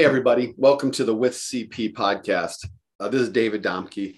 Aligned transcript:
Hey, 0.00 0.06
everybody. 0.06 0.54
Welcome 0.56 0.90
to 0.92 1.04
the 1.04 1.14
With 1.14 1.34
CP 1.34 1.92
podcast. 1.92 2.66
Uh, 2.98 3.08
this 3.08 3.20
is 3.20 3.28
David 3.28 3.62
Domke. 3.62 4.16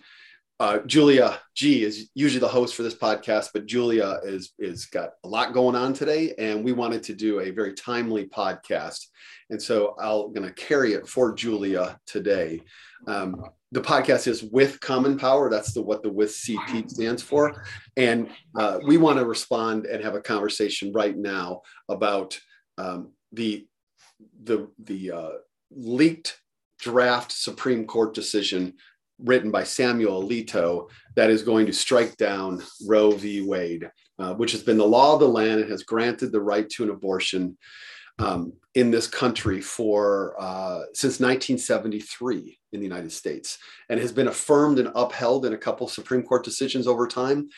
Uh, 0.61 0.79
Julia 0.87 1.41
G 1.57 1.83
is 1.83 2.09
usually 2.15 2.39
the 2.39 2.47
host 2.47 2.77
for 2.77 2.85
this 2.85 2.95
podcast, 2.95 3.49
but 3.53 3.67
Julia 3.67 4.21
is 4.23 4.53
is 4.61 4.87
got 4.87 5.15
a 5.25 5.29
lot 5.29 5.53
going 5.53 5.75
on 5.75 5.93
today, 5.93 6.35
and 6.39 6.63
we 6.63 6.71
wanted 6.71 7.03
to 7.03 7.15
do 7.15 7.41
a 7.41 7.51
very 7.51 7.75
timely 7.75 8.29
podcast, 8.29 9.09
and 9.51 9.61
so 9.61 9.97
I'm 9.99 10.33
going 10.33 10.47
to 10.47 10.55
carry 10.55 10.93
it 10.93 11.09
for 11.09 11.35
Julia 11.35 11.99
today. 12.07 12.61
Um, 13.09 13.45
the 13.73 13.81
podcast 13.81 14.29
is 14.29 14.45
with 14.45 14.79
Common 14.79 15.19
Power. 15.19 15.51
That's 15.51 15.73
the 15.73 15.83
what 15.83 16.05
the 16.05 16.13
with 16.13 16.31
CP 16.31 16.91
stands 16.91 17.25
for, 17.25 17.61
and 17.97 18.29
uh, 18.57 18.79
we 18.87 18.99
want 18.99 19.19
to 19.19 19.27
respond 19.27 19.87
and 19.87 20.05
have 20.05 20.15
a 20.15 20.21
conversation 20.21 20.93
right 20.93 21.17
now 21.17 21.63
about 21.89 22.39
um, 22.79 23.11
the 23.33 23.67
the 24.45 24.69
the 24.79 25.11
uh, 25.11 25.31
leaked 25.77 26.41
draft 26.79 27.33
Supreme 27.33 27.87
Court 27.87 28.15
decision 28.15 28.75
written 29.19 29.51
by 29.51 29.65
Samuel 29.65 30.23
Alito 30.23 30.89
that 31.15 31.31
is 31.31 31.43
going 31.43 31.67
to 31.67 31.73
strike 31.73 32.17
down 32.17 32.63
Roe 32.87 33.13
v. 33.13 33.43
Wade, 33.43 33.91
uh, 34.19 34.35
which 34.35 34.53
has 34.53 34.63
been 34.63 34.79
the 34.79 34.85
law 34.85 35.15
of 35.15 35.21
the 35.21 35.29
land 35.29 35.61
and 35.61 35.71
has 35.71 35.85
granted 35.85 36.33
the 36.33 36.41
right 36.41 36.69
to 36.71 36.83
an 36.83 36.91
abortion 36.91 37.57
um, 38.19 38.53
in 38.75 38.91
this 38.91 39.07
country 39.07 39.61
for 39.61 40.35
uh, 40.39 40.81
since 40.95 41.21
1973 41.21 42.59
in 42.73 42.81
the 42.81 42.87
United 42.87 43.13
States, 43.13 43.59
and 43.89 44.01
has 44.01 44.13
been 44.13 44.29
affirmed 44.29 44.79
and 44.79 44.91
upheld 44.95 45.47
in 45.47 45.53
a 45.53 45.59
couple 45.59 45.87
Supreme 45.89 46.23
Court 46.23 46.45
decisions 46.45 46.87
over 46.87 47.07
time 47.07 47.49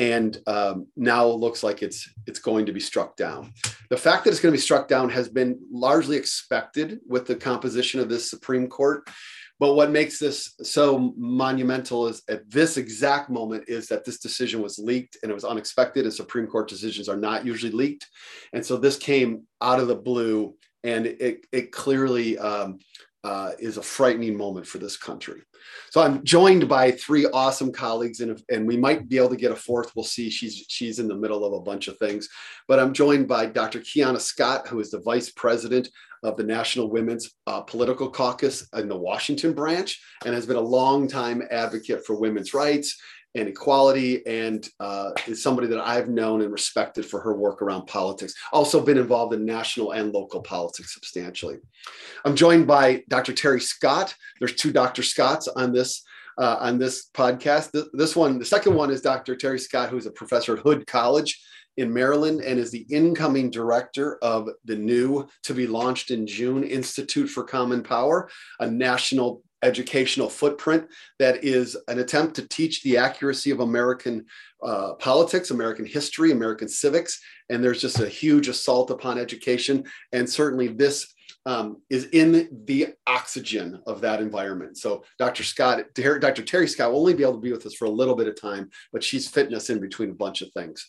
and 0.00 0.38
um, 0.46 0.86
now 0.96 1.26
looks 1.26 1.62
like 1.62 1.82
it's 1.82 2.08
it's 2.26 2.38
going 2.38 2.64
to 2.64 2.72
be 2.72 2.80
struck 2.80 3.16
down. 3.16 3.52
The 3.90 3.98
fact 3.98 4.24
that 4.24 4.30
it's 4.30 4.40
going 4.40 4.52
to 4.52 4.58
be 4.58 4.62
struck 4.62 4.88
down 4.88 5.10
has 5.10 5.28
been 5.28 5.60
largely 5.70 6.16
expected 6.16 7.00
with 7.06 7.26
the 7.26 7.36
composition 7.36 8.00
of 8.00 8.08
this 8.08 8.30
Supreme 8.30 8.66
Court. 8.66 9.06
But 9.58 9.74
what 9.74 9.90
makes 9.90 10.18
this 10.18 10.54
so 10.62 11.12
monumental 11.18 12.06
is 12.06 12.22
at 12.30 12.50
this 12.50 12.78
exact 12.78 13.28
moment 13.28 13.64
is 13.68 13.88
that 13.88 14.06
this 14.06 14.18
decision 14.18 14.62
was 14.62 14.78
leaked 14.78 15.18
and 15.22 15.30
it 15.30 15.34
was 15.34 15.44
unexpected, 15.44 16.06
and 16.06 16.14
Supreme 16.14 16.46
Court 16.46 16.66
decisions 16.66 17.10
are 17.10 17.18
not 17.18 17.44
usually 17.44 17.70
leaked. 17.70 18.08
And 18.54 18.64
so 18.64 18.78
this 18.78 18.96
came 18.96 19.46
out 19.60 19.80
of 19.80 19.88
the 19.88 19.96
blue, 19.96 20.54
and 20.82 21.04
it, 21.04 21.44
it 21.52 21.72
clearly 21.72 22.38
um, 22.38 22.78
uh, 23.24 23.52
is 23.58 23.76
a 23.76 23.82
frightening 23.82 24.36
moment 24.36 24.66
for 24.66 24.78
this 24.78 24.96
country. 24.96 25.42
So 25.90 26.00
I'm 26.00 26.24
joined 26.24 26.68
by 26.68 26.90
three 26.92 27.26
awesome 27.26 27.72
colleagues, 27.72 28.20
and, 28.20 28.42
and 28.48 28.66
we 28.66 28.76
might 28.76 29.08
be 29.08 29.18
able 29.18 29.30
to 29.30 29.36
get 29.36 29.52
a 29.52 29.56
fourth. 29.56 29.92
We'll 29.94 30.04
see. 30.04 30.30
She's 30.30 30.64
she's 30.68 30.98
in 30.98 31.08
the 31.08 31.16
middle 31.16 31.44
of 31.44 31.52
a 31.52 31.60
bunch 31.60 31.88
of 31.88 31.98
things, 31.98 32.28
but 32.66 32.78
I'm 32.78 32.94
joined 32.94 33.28
by 33.28 33.46
Dr. 33.46 33.80
Kiana 33.80 34.20
Scott, 34.20 34.68
who 34.68 34.80
is 34.80 34.90
the 34.90 35.00
vice 35.00 35.30
president 35.30 35.88
of 36.22 36.36
the 36.36 36.44
National 36.44 36.90
Women's 36.90 37.34
uh, 37.46 37.62
Political 37.62 38.10
Caucus 38.10 38.68
in 38.74 38.88
the 38.88 38.96
Washington 38.96 39.52
branch, 39.52 40.00
and 40.24 40.34
has 40.34 40.46
been 40.46 40.56
a 40.56 40.60
long 40.60 41.06
time 41.06 41.42
advocate 41.50 42.04
for 42.06 42.18
women's 42.18 42.54
rights 42.54 42.98
and 43.34 43.48
equality, 43.48 44.26
and 44.26 44.68
uh, 44.80 45.10
is 45.26 45.42
somebody 45.42 45.68
that 45.68 45.80
I've 45.80 46.08
known 46.08 46.42
and 46.42 46.52
respected 46.52 47.06
for 47.06 47.20
her 47.20 47.34
work 47.34 47.62
around 47.62 47.86
politics. 47.86 48.34
Also, 48.52 48.84
been 48.84 48.98
involved 48.98 49.34
in 49.34 49.44
national 49.44 49.92
and 49.92 50.12
local 50.12 50.42
politics 50.42 50.94
substantially. 50.94 51.58
I'm 52.24 52.36
joined 52.36 52.66
by 52.66 53.02
Dr. 53.08 53.32
Terry 53.32 53.60
Scott. 53.60 54.14
There's 54.38 54.54
two 54.54 54.72
Dr. 54.72 55.02
Scotts 55.02 55.48
on 55.48 55.72
this. 55.72 56.02
Uh, 56.38 56.56
on 56.60 56.78
this 56.78 57.10
podcast, 57.12 57.68
this 57.92 58.16
one, 58.16 58.38
the 58.38 58.44
second 58.44 58.74
one 58.74 58.90
is 58.90 59.02
Dr. 59.02 59.36
Terry 59.36 59.58
Scott, 59.58 59.90
who's 59.90 60.06
a 60.06 60.12
professor 60.12 60.56
at 60.56 60.62
Hood 60.62 60.86
College 60.86 61.38
in 61.76 61.92
Maryland 61.92 62.40
and 62.40 62.58
is 62.58 62.70
the 62.70 62.86
incoming 62.90 63.50
director 63.50 64.18
of 64.22 64.48
the 64.64 64.76
new 64.76 65.26
to 65.44 65.54
be 65.54 65.66
launched 65.66 66.10
in 66.10 66.26
June 66.26 66.62
Institute 66.62 67.28
for 67.28 67.44
Common 67.44 67.82
Power, 67.82 68.30
a 68.60 68.70
national 68.70 69.42
educational 69.62 70.28
footprint 70.28 70.86
that 71.18 71.44
is 71.44 71.76
an 71.88 71.98
attempt 71.98 72.34
to 72.36 72.48
teach 72.48 72.82
the 72.82 72.96
accuracy 72.96 73.50
of 73.50 73.60
American 73.60 74.24
uh, 74.62 74.94
politics, 74.94 75.50
American 75.50 75.84
history, 75.84 76.32
American 76.32 76.68
civics. 76.68 77.20
And 77.48 77.62
there's 77.62 77.80
just 77.80 78.00
a 78.00 78.08
huge 78.08 78.48
assault 78.48 78.90
upon 78.90 79.18
education. 79.18 79.84
And 80.12 80.28
certainly 80.28 80.68
this 80.68 81.14
um, 81.46 81.78
is 81.88 82.06
in 82.06 82.64
the 82.64 82.88
oxygen 83.06 83.80
of 83.86 84.00
that 84.02 84.20
environment. 84.20 84.76
So 84.76 85.04
Dr. 85.18 85.42
Scott, 85.42 85.84
Dr. 85.94 86.42
Terry 86.42 86.68
Scott 86.68 86.92
will 86.92 87.00
only 87.00 87.14
be 87.14 87.22
able 87.22 87.34
to 87.34 87.40
be 87.40 87.52
with 87.52 87.64
us 87.64 87.74
for 87.74 87.86
a 87.86 87.90
little 87.90 88.14
bit 88.14 88.28
of 88.28 88.40
time, 88.40 88.70
but 88.92 89.02
she's 89.02 89.28
fitting 89.28 89.54
us 89.54 89.70
in 89.70 89.80
between 89.80 90.10
a 90.10 90.14
bunch 90.14 90.42
of 90.42 90.52
things. 90.52 90.88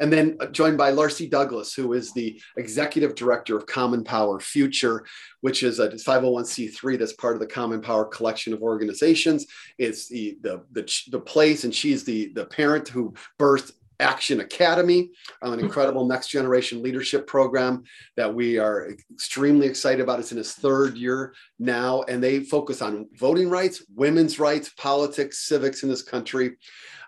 And 0.00 0.12
then 0.12 0.36
uh, 0.40 0.46
joined 0.46 0.76
by 0.76 0.90
Larcy 0.90 1.28
Douglas, 1.28 1.72
who 1.74 1.92
is 1.92 2.12
the 2.12 2.40
executive 2.56 3.14
director 3.14 3.56
of 3.56 3.66
Common 3.66 4.02
Power 4.02 4.40
Future, 4.40 5.04
which 5.40 5.62
is 5.62 5.78
a 5.78 5.88
501c3 5.88 6.98
that's 6.98 7.12
part 7.14 7.34
of 7.34 7.40
the 7.40 7.46
Common 7.46 7.80
Power 7.80 8.04
collection 8.04 8.52
of 8.52 8.62
organizations. 8.62 9.46
It's 9.78 10.08
the, 10.08 10.36
the, 10.42 10.62
the, 10.72 10.92
the 11.10 11.20
place, 11.20 11.64
and 11.64 11.74
she's 11.74 12.04
the, 12.04 12.32
the 12.34 12.46
parent 12.46 12.88
who 12.88 13.14
birthed 13.38 13.72
Action 14.02 14.40
Academy, 14.40 15.10
um, 15.40 15.52
an 15.52 15.58
mm-hmm. 15.58 15.66
incredible 15.66 16.06
next 16.06 16.28
generation 16.28 16.82
leadership 16.82 17.26
program 17.26 17.84
that 18.16 18.32
we 18.32 18.58
are 18.58 18.90
extremely 19.10 19.66
excited 19.66 20.00
about. 20.00 20.20
It's 20.20 20.32
in 20.32 20.38
its 20.38 20.54
third 20.54 20.96
year 20.98 21.34
now, 21.58 22.02
and 22.02 22.22
they 22.22 22.40
focus 22.40 22.82
on 22.82 23.08
voting 23.14 23.48
rights, 23.48 23.84
women's 23.94 24.38
rights, 24.38 24.70
politics, 24.76 25.38
civics 25.38 25.82
in 25.82 25.88
this 25.88 26.02
country. 26.02 26.56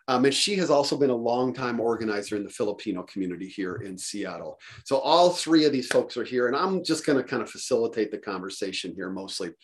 Um, 0.09 0.25
and 0.25 0.35
she 0.35 0.57
has 0.57 0.71
also 0.71 0.97
been 0.97 1.11
a 1.11 1.15
longtime 1.15 1.81
organizer 1.81 2.37
in 2.37 2.45
the 2.45 2.51
Filipino 2.51 3.03
community 3.05 3.49
here 3.49 3.77
in 3.77 3.97
Seattle. 3.97 4.59
So 4.85 4.99
all 4.99 5.31
three 5.31 5.65
of 5.65 5.73
these 5.73 5.89
folks 5.89 6.17
are 6.17 6.25
here, 6.25 6.47
and 6.47 6.57
I'm 6.57 6.85
just 6.85 7.07
going 7.07 7.19
to 7.19 7.25
kind 7.25 7.43
of 7.43 7.51
facilitate 7.51 8.11
the 8.11 8.19
conversation 8.19 8.93
here 8.95 9.11
mostly. 9.11 9.49
I'm 9.49 9.55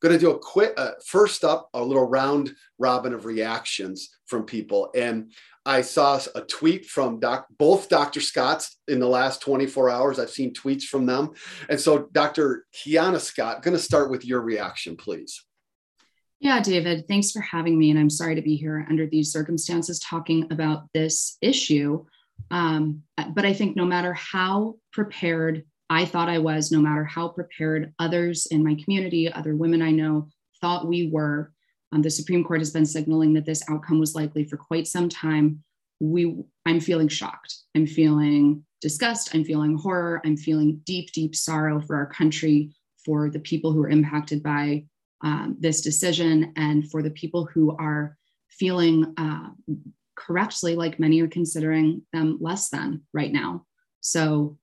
going 0.00 0.14
to 0.14 0.20
do 0.20 0.30
a 0.30 0.38
quick, 0.38 0.74
uh, 0.76 0.92
first 1.06 1.44
up, 1.44 1.68
a 1.72 1.82
little 1.82 2.06
round 2.06 2.52
robin 2.78 3.14
of 3.14 3.24
reactions 3.24 4.10
from 4.26 4.44
people. 4.44 4.90
And 4.94 5.32
I 5.64 5.80
saw 5.80 6.20
a 6.34 6.42
tweet 6.42 6.86
from 6.86 7.18
doc, 7.18 7.46
both 7.58 7.88
Dr. 7.88 8.20
Scott's 8.20 8.78
in 8.86 9.00
the 9.00 9.08
last 9.08 9.42
24 9.42 9.90
hours. 9.90 10.18
I've 10.18 10.30
seen 10.30 10.54
tweets 10.54 10.84
from 10.84 11.06
them. 11.06 11.32
And 11.68 11.80
so, 11.80 12.08
Dr. 12.12 12.66
Kiana 12.72 13.20
Scott, 13.20 13.62
going 13.62 13.76
to 13.76 13.82
start 13.82 14.10
with 14.10 14.24
your 14.24 14.42
reaction, 14.42 14.96
please. 14.96 15.44
Yeah, 16.38 16.60
David, 16.60 17.08
thanks 17.08 17.30
for 17.30 17.40
having 17.40 17.78
me. 17.78 17.90
And 17.90 17.98
I'm 17.98 18.10
sorry 18.10 18.34
to 18.34 18.42
be 18.42 18.56
here 18.56 18.86
under 18.90 19.06
these 19.06 19.32
circumstances 19.32 19.98
talking 19.98 20.46
about 20.52 20.84
this 20.92 21.38
issue. 21.40 22.04
Um, 22.50 23.02
but 23.34 23.46
I 23.46 23.54
think 23.54 23.74
no 23.74 23.86
matter 23.86 24.12
how 24.12 24.74
prepared 24.92 25.64
I 25.88 26.04
thought 26.04 26.28
I 26.28 26.38
was, 26.38 26.70
no 26.70 26.80
matter 26.80 27.04
how 27.04 27.28
prepared 27.28 27.92
others 27.98 28.46
in 28.46 28.62
my 28.62 28.76
community, 28.82 29.32
other 29.32 29.56
women 29.56 29.80
I 29.80 29.92
know 29.92 30.28
thought 30.60 30.88
we 30.88 31.08
were, 31.10 31.52
um, 31.92 32.02
the 32.02 32.10
Supreme 32.10 32.44
Court 32.44 32.60
has 32.60 32.70
been 32.70 32.86
signaling 32.86 33.32
that 33.34 33.46
this 33.46 33.62
outcome 33.70 33.98
was 33.98 34.14
likely 34.14 34.44
for 34.44 34.56
quite 34.56 34.86
some 34.86 35.08
time. 35.08 35.62
We, 36.00 36.36
I'm 36.66 36.80
feeling 36.80 37.08
shocked. 37.08 37.54
I'm 37.74 37.86
feeling 37.86 38.64
disgust. 38.82 39.34
I'm 39.34 39.44
feeling 39.44 39.78
horror. 39.78 40.20
I'm 40.24 40.36
feeling 40.36 40.82
deep, 40.84 41.12
deep 41.12 41.34
sorrow 41.34 41.80
for 41.80 41.96
our 41.96 42.06
country, 42.06 42.72
for 43.04 43.30
the 43.30 43.38
people 43.38 43.72
who 43.72 43.82
are 43.82 43.88
impacted 43.88 44.42
by 44.42 44.84
um, 45.26 45.56
this 45.58 45.80
decision, 45.80 46.52
and 46.54 46.88
for 46.88 47.02
the 47.02 47.10
people 47.10 47.46
who 47.46 47.76
are 47.78 48.16
feeling 48.48 49.12
uh, 49.16 49.48
correctly 50.14 50.76
like 50.76 51.00
many 51.00 51.20
are 51.20 51.26
considering 51.26 52.02
them 52.12 52.38
less 52.40 52.68
than 52.68 53.02
right 53.12 53.32
now. 53.32 53.66
So 54.00 54.56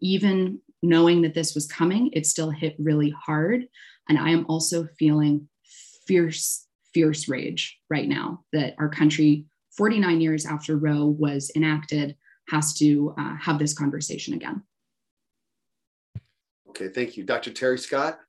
even 0.00 0.62
knowing 0.82 1.20
that 1.22 1.34
this 1.34 1.54
was 1.54 1.66
coming, 1.66 2.08
it 2.14 2.24
still 2.24 2.48
hit 2.48 2.74
really 2.78 3.10
hard. 3.10 3.66
And 4.08 4.18
I 4.18 4.30
am 4.30 4.46
also 4.48 4.88
feeling 4.98 5.46
fierce, 6.06 6.66
fierce 6.94 7.28
rage 7.28 7.78
right 7.90 8.08
now 8.08 8.44
that 8.54 8.76
our 8.78 8.88
country, 8.88 9.44
49 9.76 10.22
years 10.22 10.46
after 10.46 10.78
Roe 10.78 11.04
was 11.04 11.50
enacted, 11.54 12.16
has 12.48 12.72
to 12.78 13.14
uh, 13.18 13.36
have 13.36 13.58
this 13.58 13.74
conversation 13.74 14.32
again. 14.32 14.62
Okay, 16.70 16.88
thank 16.88 17.18
you. 17.18 17.24
Dr. 17.24 17.50
Terry 17.50 17.78
Scott? 17.78 18.20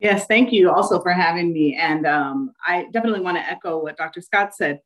Yes, 0.00 0.26
thank 0.26 0.52
you 0.52 0.70
also 0.70 1.00
for 1.00 1.12
having 1.12 1.52
me. 1.52 1.76
And 1.76 2.06
um, 2.06 2.52
I 2.66 2.86
definitely 2.92 3.20
want 3.20 3.36
to 3.36 3.48
echo 3.48 3.78
what 3.78 3.96
Dr. 3.96 4.20
Scott 4.20 4.54
said. 4.54 4.80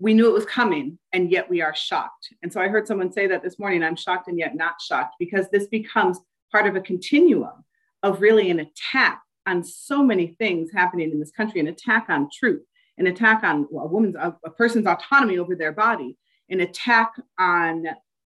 We 0.00 0.12
knew 0.12 0.28
it 0.28 0.34
was 0.34 0.46
coming, 0.46 0.98
and 1.12 1.30
yet 1.30 1.48
we 1.48 1.62
are 1.62 1.74
shocked. 1.74 2.34
And 2.42 2.52
so 2.52 2.60
I 2.60 2.68
heard 2.68 2.88
someone 2.88 3.12
say 3.12 3.26
that 3.28 3.42
this 3.42 3.58
morning 3.58 3.82
I'm 3.82 3.96
shocked 3.96 4.28
and 4.28 4.38
yet 4.38 4.56
not 4.56 4.80
shocked 4.80 5.14
because 5.18 5.48
this 5.50 5.68
becomes 5.68 6.18
part 6.50 6.66
of 6.66 6.74
a 6.74 6.80
continuum 6.80 7.64
of 8.02 8.20
really 8.20 8.50
an 8.50 8.60
attack 8.60 9.20
on 9.46 9.62
so 9.62 10.02
many 10.02 10.28
things 10.38 10.70
happening 10.72 11.10
in 11.10 11.20
this 11.20 11.30
country 11.30 11.60
an 11.60 11.68
attack 11.68 12.06
on 12.08 12.28
truth, 12.32 12.62
an 12.98 13.06
attack 13.06 13.44
on 13.44 13.68
a 13.72 13.86
woman's, 13.86 14.14
a, 14.16 14.36
a 14.44 14.50
person's 14.50 14.86
autonomy 14.86 15.38
over 15.38 15.54
their 15.54 15.72
body, 15.72 16.16
an 16.48 16.60
attack 16.60 17.12
on 17.38 17.86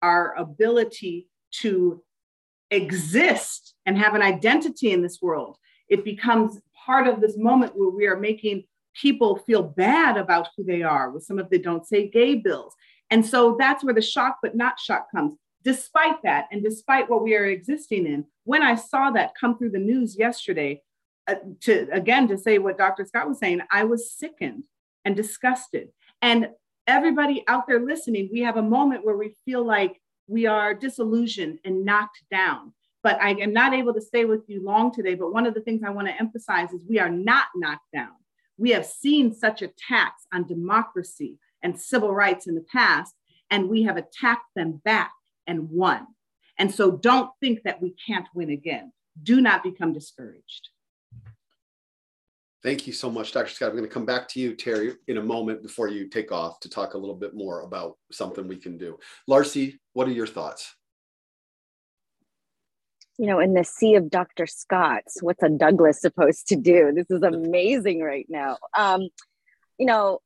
our 0.01 0.35
ability 0.35 1.27
to 1.51 2.03
exist 2.71 3.73
and 3.85 3.97
have 3.97 4.15
an 4.15 4.21
identity 4.21 4.91
in 4.91 5.01
this 5.01 5.21
world. 5.21 5.57
It 5.89 6.03
becomes 6.03 6.59
part 6.85 7.07
of 7.07 7.21
this 7.21 7.37
moment 7.37 7.73
where 7.75 7.89
we 7.89 8.07
are 8.07 8.17
making 8.17 8.63
people 8.93 9.37
feel 9.37 9.61
bad 9.61 10.17
about 10.17 10.49
who 10.55 10.63
they 10.63 10.81
are 10.81 11.11
with 11.11 11.23
some 11.23 11.39
of 11.39 11.49
the 11.49 11.59
don't 11.59 11.85
say 11.85 12.09
gay 12.09 12.35
bills. 12.35 12.73
And 13.09 13.25
so 13.25 13.55
that's 13.59 13.83
where 13.83 13.93
the 13.93 14.01
shock 14.01 14.37
but 14.41 14.55
not 14.55 14.79
shock 14.79 15.07
comes 15.11 15.33
despite 15.67 16.21
that, 16.23 16.47
and 16.49 16.63
despite 16.63 17.09
what 17.09 17.21
we 17.21 17.35
are 17.35 17.43
existing 17.43 18.07
in, 18.07 18.25
when 18.45 18.63
I 18.63 18.75
saw 18.75 19.11
that 19.11 19.33
come 19.37 19.57
through 19.57 19.71
the 19.71 19.79
news 19.79 20.17
yesterday, 20.17 20.81
uh, 21.27 21.35
to 21.59 21.89
again 21.91 22.25
to 22.29 22.37
say 22.37 22.57
what 22.57 22.77
Dr. 22.77 23.03
Scott 23.03 23.27
was 23.27 23.39
saying, 23.39 23.59
I 23.69 23.83
was 23.83 24.09
sickened 24.13 24.63
and 25.03 25.13
disgusted. 25.13 25.89
And 26.21 26.51
everybody 26.87 27.43
out 27.49 27.67
there 27.67 27.81
listening, 27.81 28.29
we 28.31 28.39
have 28.43 28.55
a 28.55 28.61
moment 28.61 29.03
where 29.05 29.17
we 29.17 29.35
feel 29.43 29.65
like 29.65 30.01
we 30.27 30.45
are 30.45 30.73
disillusioned 30.73 31.59
and 31.65 31.83
knocked 31.83 32.23
down. 32.31 32.71
But 33.07 33.21
I 33.21 33.29
am 33.39 33.53
not 33.53 33.73
able 33.73 33.93
to 33.93 34.01
stay 34.01 34.25
with 34.25 34.41
you 34.47 34.61
long 34.61 34.93
today. 34.93 35.15
But 35.15 35.31
one 35.31 35.45
of 35.45 35.53
the 35.53 35.61
things 35.61 35.81
I 35.81 35.91
want 35.91 36.09
to 36.09 36.19
emphasize 36.19 36.73
is 36.73 36.83
we 36.89 36.99
are 36.99 37.09
not 37.09 37.45
knocked 37.55 37.89
down. 37.93 38.11
We 38.57 38.71
have 38.71 38.85
seen 38.85 39.33
such 39.33 39.61
attacks 39.61 40.27
on 40.33 40.45
democracy 40.45 41.37
and 41.63 41.79
civil 41.79 42.13
rights 42.13 42.47
in 42.47 42.55
the 42.55 42.65
past, 42.69 43.15
and 43.49 43.69
we 43.69 43.83
have 43.83 43.95
attacked 43.95 44.49
them 44.57 44.81
back 44.83 45.13
and 45.47 45.69
won. 45.69 46.05
And 46.59 46.69
so 46.69 46.91
don't 46.91 47.31
think 47.39 47.63
that 47.63 47.81
we 47.81 47.95
can't 48.05 48.27
win 48.35 48.49
again. 48.49 48.91
Do 49.23 49.39
not 49.39 49.63
become 49.63 49.93
discouraged. 49.93 50.67
Thank 52.61 52.87
you 52.87 52.91
so 52.91 53.09
much, 53.09 53.31
Dr. 53.31 53.47
Scott. 53.47 53.69
I'm 53.69 53.77
going 53.77 53.87
to 53.87 53.93
come 53.93 54.05
back 54.05 54.27
to 54.29 54.41
you, 54.41 54.53
Terry, 54.53 54.95
in 55.07 55.15
a 55.15 55.23
moment 55.23 55.63
before 55.63 55.87
you 55.87 56.09
take 56.09 56.33
off 56.33 56.59
to 56.59 56.69
talk 56.69 56.93
a 56.93 56.97
little 56.97 57.15
bit 57.15 57.33
more 57.33 57.61
about 57.61 57.95
something 58.11 58.49
we 58.49 58.57
can 58.57 58.77
do. 58.77 58.99
Larcy, 59.27 59.79
what 59.93 60.09
are 60.09 60.11
your 60.11 60.27
thoughts? 60.27 60.75
You 63.17 63.25
know, 63.25 63.39
in 63.39 63.53
the 63.53 63.63
sea 63.63 63.95
of 63.95 64.09
Dr. 64.09 64.45
Scott's, 64.45 65.21
what's 65.21 65.41
a 65.41 65.49
Douglas 65.49 66.01
supposed 66.01 66.47
to 66.47 66.55
do? 66.55 66.91
This 66.93 67.09
is 67.09 67.21
amazing 67.23 68.01
right 68.01 68.27
now. 68.29 68.57
Um, 68.77 69.09
you 69.77 69.85
know, 69.85 70.19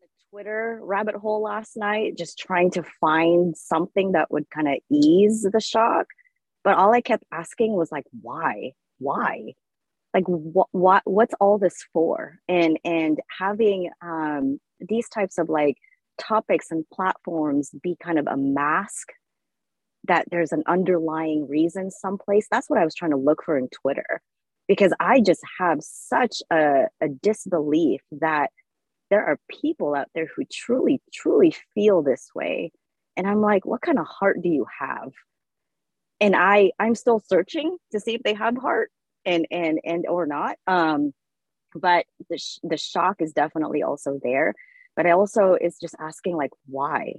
the 0.00 0.08
Twitter 0.30 0.80
rabbit 0.82 1.14
hole 1.14 1.42
last 1.42 1.76
night, 1.76 2.16
just 2.18 2.38
trying 2.38 2.72
to 2.72 2.82
find 3.00 3.56
something 3.56 4.12
that 4.12 4.30
would 4.30 4.50
kind 4.50 4.68
of 4.68 4.74
ease 4.90 5.46
the 5.50 5.60
shock. 5.60 6.06
But 6.64 6.76
all 6.76 6.92
I 6.92 7.00
kept 7.00 7.24
asking 7.30 7.74
was 7.74 7.92
like, 7.92 8.04
why? 8.20 8.72
Why? 8.98 9.54
like 10.16 10.24
what 10.26 10.68
what 10.72 11.02
what's 11.04 11.34
all 11.40 11.58
this 11.58 11.84
for 11.92 12.38
and 12.48 12.78
and 12.84 13.20
having 13.38 13.90
um 14.00 14.58
these 14.80 15.08
types 15.10 15.36
of 15.36 15.50
like 15.50 15.76
topics 16.18 16.70
and 16.70 16.88
platforms 16.90 17.70
be 17.82 17.96
kind 18.02 18.18
of 18.18 18.26
a 18.26 18.36
mask 18.36 19.08
that 20.08 20.26
there's 20.30 20.52
an 20.52 20.62
underlying 20.66 21.48
reason 21.48 21.90
someplace 21.90 22.46
that's 22.50 22.68
what 22.70 22.78
i 22.78 22.84
was 22.84 22.94
trying 22.94 23.10
to 23.10 23.16
look 23.16 23.42
for 23.44 23.56
in 23.56 23.68
twitter. 23.68 24.20
Because 24.68 24.92
i 25.00 25.20
just 25.20 25.42
have 25.58 25.78
such 25.80 26.42
a, 26.50 26.84
a 27.00 27.08
disbelief 27.08 28.00
that 28.12 28.50
there 29.10 29.24
are 29.24 29.38
people 29.48 29.94
out 29.94 30.08
there 30.14 30.28
who 30.34 30.44
truly 30.50 31.00
truly 31.12 31.54
feel 31.74 32.02
this 32.02 32.30
way. 32.34 32.72
And 33.16 33.26
i'm 33.26 33.40
like 33.40 33.64
what 33.64 33.82
kind 33.82 33.98
of 33.98 34.06
heart 34.06 34.42
do 34.42 34.48
you 34.48 34.66
have? 34.80 35.12
And 36.20 36.34
i 36.36 36.72
i'm 36.78 36.94
still 36.94 37.20
searching 37.20 37.76
to 37.92 38.00
see 38.00 38.14
if 38.14 38.22
they 38.22 38.34
have 38.34 38.56
heart 38.56 38.90
and 39.24 39.46
and 39.50 39.80
and 39.84 40.06
or 40.06 40.26
not. 40.26 40.56
Um 40.66 41.12
but 41.74 42.06
the, 42.30 42.38
sh- 42.38 42.58
the 42.62 42.78
shock 42.78 43.20
is 43.20 43.32
definitely 43.32 43.82
also 43.82 44.18
there. 44.22 44.54
But 44.96 45.06
i 45.06 45.12
also 45.12 45.56
is 45.60 45.78
just 45.78 45.94
asking 46.00 46.36
like 46.36 46.52
why 46.66 47.14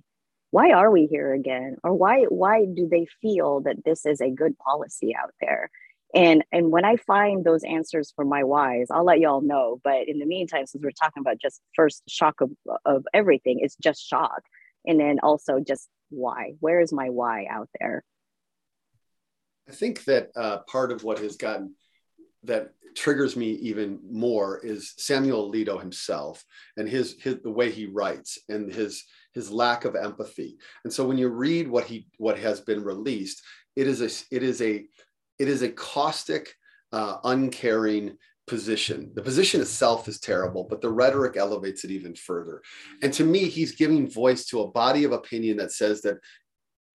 why 0.52 0.72
are 0.72 0.90
we 0.90 1.08
here 1.08 1.34
again? 1.34 1.78
Or 1.84 1.94
why 1.94 2.24
why 2.24 2.66
do 2.66 2.88
they 2.90 3.08
feel 3.22 3.62
that 3.62 3.84
this 3.84 4.06
is 4.06 4.22
a 4.22 4.30
good 4.30 4.58
policy 4.58 5.16
out 5.16 5.34
there? 5.42 5.70
And 6.16 6.44
and 6.54 6.72
when 6.72 6.86
i 6.86 6.96
find 6.96 7.44
those 7.44 7.64
answers 7.66 8.14
for 8.16 8.24
my 8.24 8.46
whys 8.46 8.88
i'll 8.90 9.04
let 9.04 9.20
y'all 9.20 9.42
know. 9.42 9.82
But 9.84 10.08
in 10.08 10.20
the 10.20 10.26
meantime 10.26 10.66
since 10.66 10.82
we're 10.84 10.92
talking 10.92 11.22
about 11.22 11.40
just 11.40 11.62
first 11.76 12.04
shock 12.08 12.40
of, 12.42 12.52
of 12.86 13.06
everything 13.14 13.60
it's 13.62 13.76
just 13.76 14.08
shock. 14.08 14.44
And 14.86 15.00
then 15.00 15.20
also 15.22 15.60
just 15.60 15.90
why. 16.10 16.54
Where 16.62 16.80
is 16.80 16.94
my 16.94 17.10
why 17.10 17.48
out 17.50 17.70
there? 17.80 18.06
I 19.68 19.74
think 19.74 20.06
that 20.06 20.30
uh, 20.36 20.60
part 20.60 20.94
of 20.94 21.04
what 21.04 21.20
has 21.20 21.36
gotten 21.36 21.76
that 22.48 22.72
triggers 22.96 23.36
me 23.36 23.52
even 23.52 24.00
more 24.10 24.60
is 24.66 24.94
Samuel 24.98 25.52
Alito 25.52 25.80
himself 25.80 26.44
and 26.78 26.90
his, 26.90 27.16
his 27.22 27.38
the 27.44 27.52
way 27.52 27.70
he 27.70 27.86
writes 27.86 28.40
and 28.50 28.72
his 28.72 29.04
his 29.34 29.52
lack 29.52 29.86
of 29.86 29.96
empathy. 29.96 30.58
And 30.84 30.92
so 30.92 31.06
when 31.06 31.18
you 31.18 31.30
read 31.30 31.68
what 31.68 31.86
he 31.86 32.08
what 32.18 32.40
has 32.40 32.60
been 32.60 32.84
released, 32.84 33.44
it 33.76 33.88
is 33.88 34.02
a 34.02 34.36
it 34.36 34.42
is 34.42 34.62
a 34.62 34.86
it 35.40 35.48
is 35.48 35.62
a 35.62 35.70
caustic, 35.70 36.56
uh, 36.92 37.18
uncaring 37.24 38.18
position. 38.48 39.12
The 39.14 39.22
position 39.22 39.62
itself 39.62 40.08
is 40.08 40.20
terrible, 40.20 40.64
but 40.64 40.82
the 40.82 40.90
rhetoric 40.90 41.38
elevates 41.38 41.84
it 41.84 41.92
even 41.92 42.16
further. 42.16 42.62
And 43.04 43.14
to 43.14 43.24
me, 43.24 43.50
he's 43.50 43.76
giving 43.76 44.10
voice 44.10 44.46
to 44.46 44.62
a 44.62 44.72
body 44.72 45.04
of 45.04 45.12
opinion 45.12 45.58
that 45.58 45.74
says 45.74 46.02
that 46.02 46.18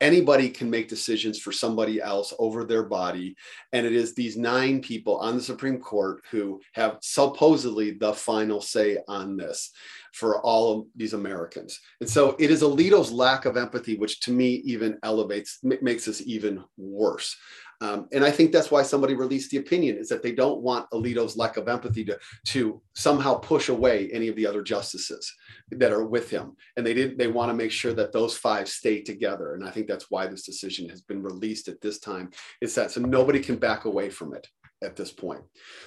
anybody 0.03 0.51
can 0.51 0.69
make 0.69 0.89
decisions 0.89 1.39
for 1.39 1.53
somebody 1.53 2.03
else 2.03 2.35
over 2.39 2.65
their 2.65 2.83
body. 2.83 3.37
And 3.73 3.87
it 3.87 3.93
is 3.93 4.15
these 4.15 4.37
nine 4.37 4.83
people 4.83 5.17
on 5.19 5.37
the 5.37 5.43
Supreme 5.43 5.79
Court 5.79 6.23
who 6.31 6.61
have 6.73 6.99
supposedly 7.01 7.93
the 7.93 8.13
final 8.13 8.61
say 8.61 8.99
on 9.09 9.37
this 9.37 9.71
for 10.13 10.43
all 10.43 10.81
of 10.81 10.87
these 10.97 11.15
Americans. 11.15 11.81
And 12.01 12.11
so 12.11 12.37
it 12.39 12.51
is 12.51 12.63
Alito's 12.63 13.13
lack 13.13 13.47
of 13.47 13.57
empathy, 13.57 13.97
which 13.97 14.21
to 14.21 14.33
me 14.33 14.57
even 14.65 14.99
elevates, 15.03 15.61
makes 15.63 16.05
this 16.05 16.21
even 16.27 16.63
worse. 16.77 17.35
Um, 17.83 18.07
and 18.13 18.25
I 18.25 18.31
think 18.31 18.53
that's 18.53 18.71
why 18.71 18.83
somebody 18.83 19.15
released 19.15 19.51
the 19.51 19.57
opinion 19.57 19.97
is 19.97 20.09
that 20.09 20.23
they 20.23 20.31
don't 20.31 20.61
want 20.61 20.89
Alito's 20.91 21.37
lack 21.37 21.57
of 21.57 21.67
empathy 21.67 22.05
to, 22.05 22.17
to 22.45 22.81
somehow 22.95 23.35
push 23.35 23.71
away 23.71 24.09
any 24.13 24.29
of 24.29 24.37
the 24.37 24.47
other 24.47 24.63
justices 24.63 25.35
that 25.73 25.91
are 25.91 26.05
with 26.05 26.31
him. 26.31 26.53
And 26.77 26.87
they 26.87 26.95
didn't, 26.95 27.19
they 27.19 27.27
want 27.27 27.51
to 27.51 27.57
make 27.57 27.73
sure 27.73 27.93
that 27.95 28.13
those 28.13 28.39
five 28.39 28.69
stay 28.69 29.03
together. 29.03 29.55
And 29.55 29.65
I 29.67 29.71
think 29.71 29.89
that's 29.89 30.13
why 30.13 30.29
this 30.29 30.47
decision 30.47 30.89
has 30.91 31.03
been 31.03 31.25
released 31.25 31.67
at 31.67 31.81
this 31.81 31.99
time. 31.99 32.31
Is 32.61 32.73
that 32.77 32.93
so 32.93 33.01
nobody 33.01 33.41
can 33.41 33.57
back 33.57 33.85
away 33.85 34.11
from 34.11 34.33
it 34.33 34.47
at 34.81 34.95
this 34.95 35.11
point. 35.11 35.43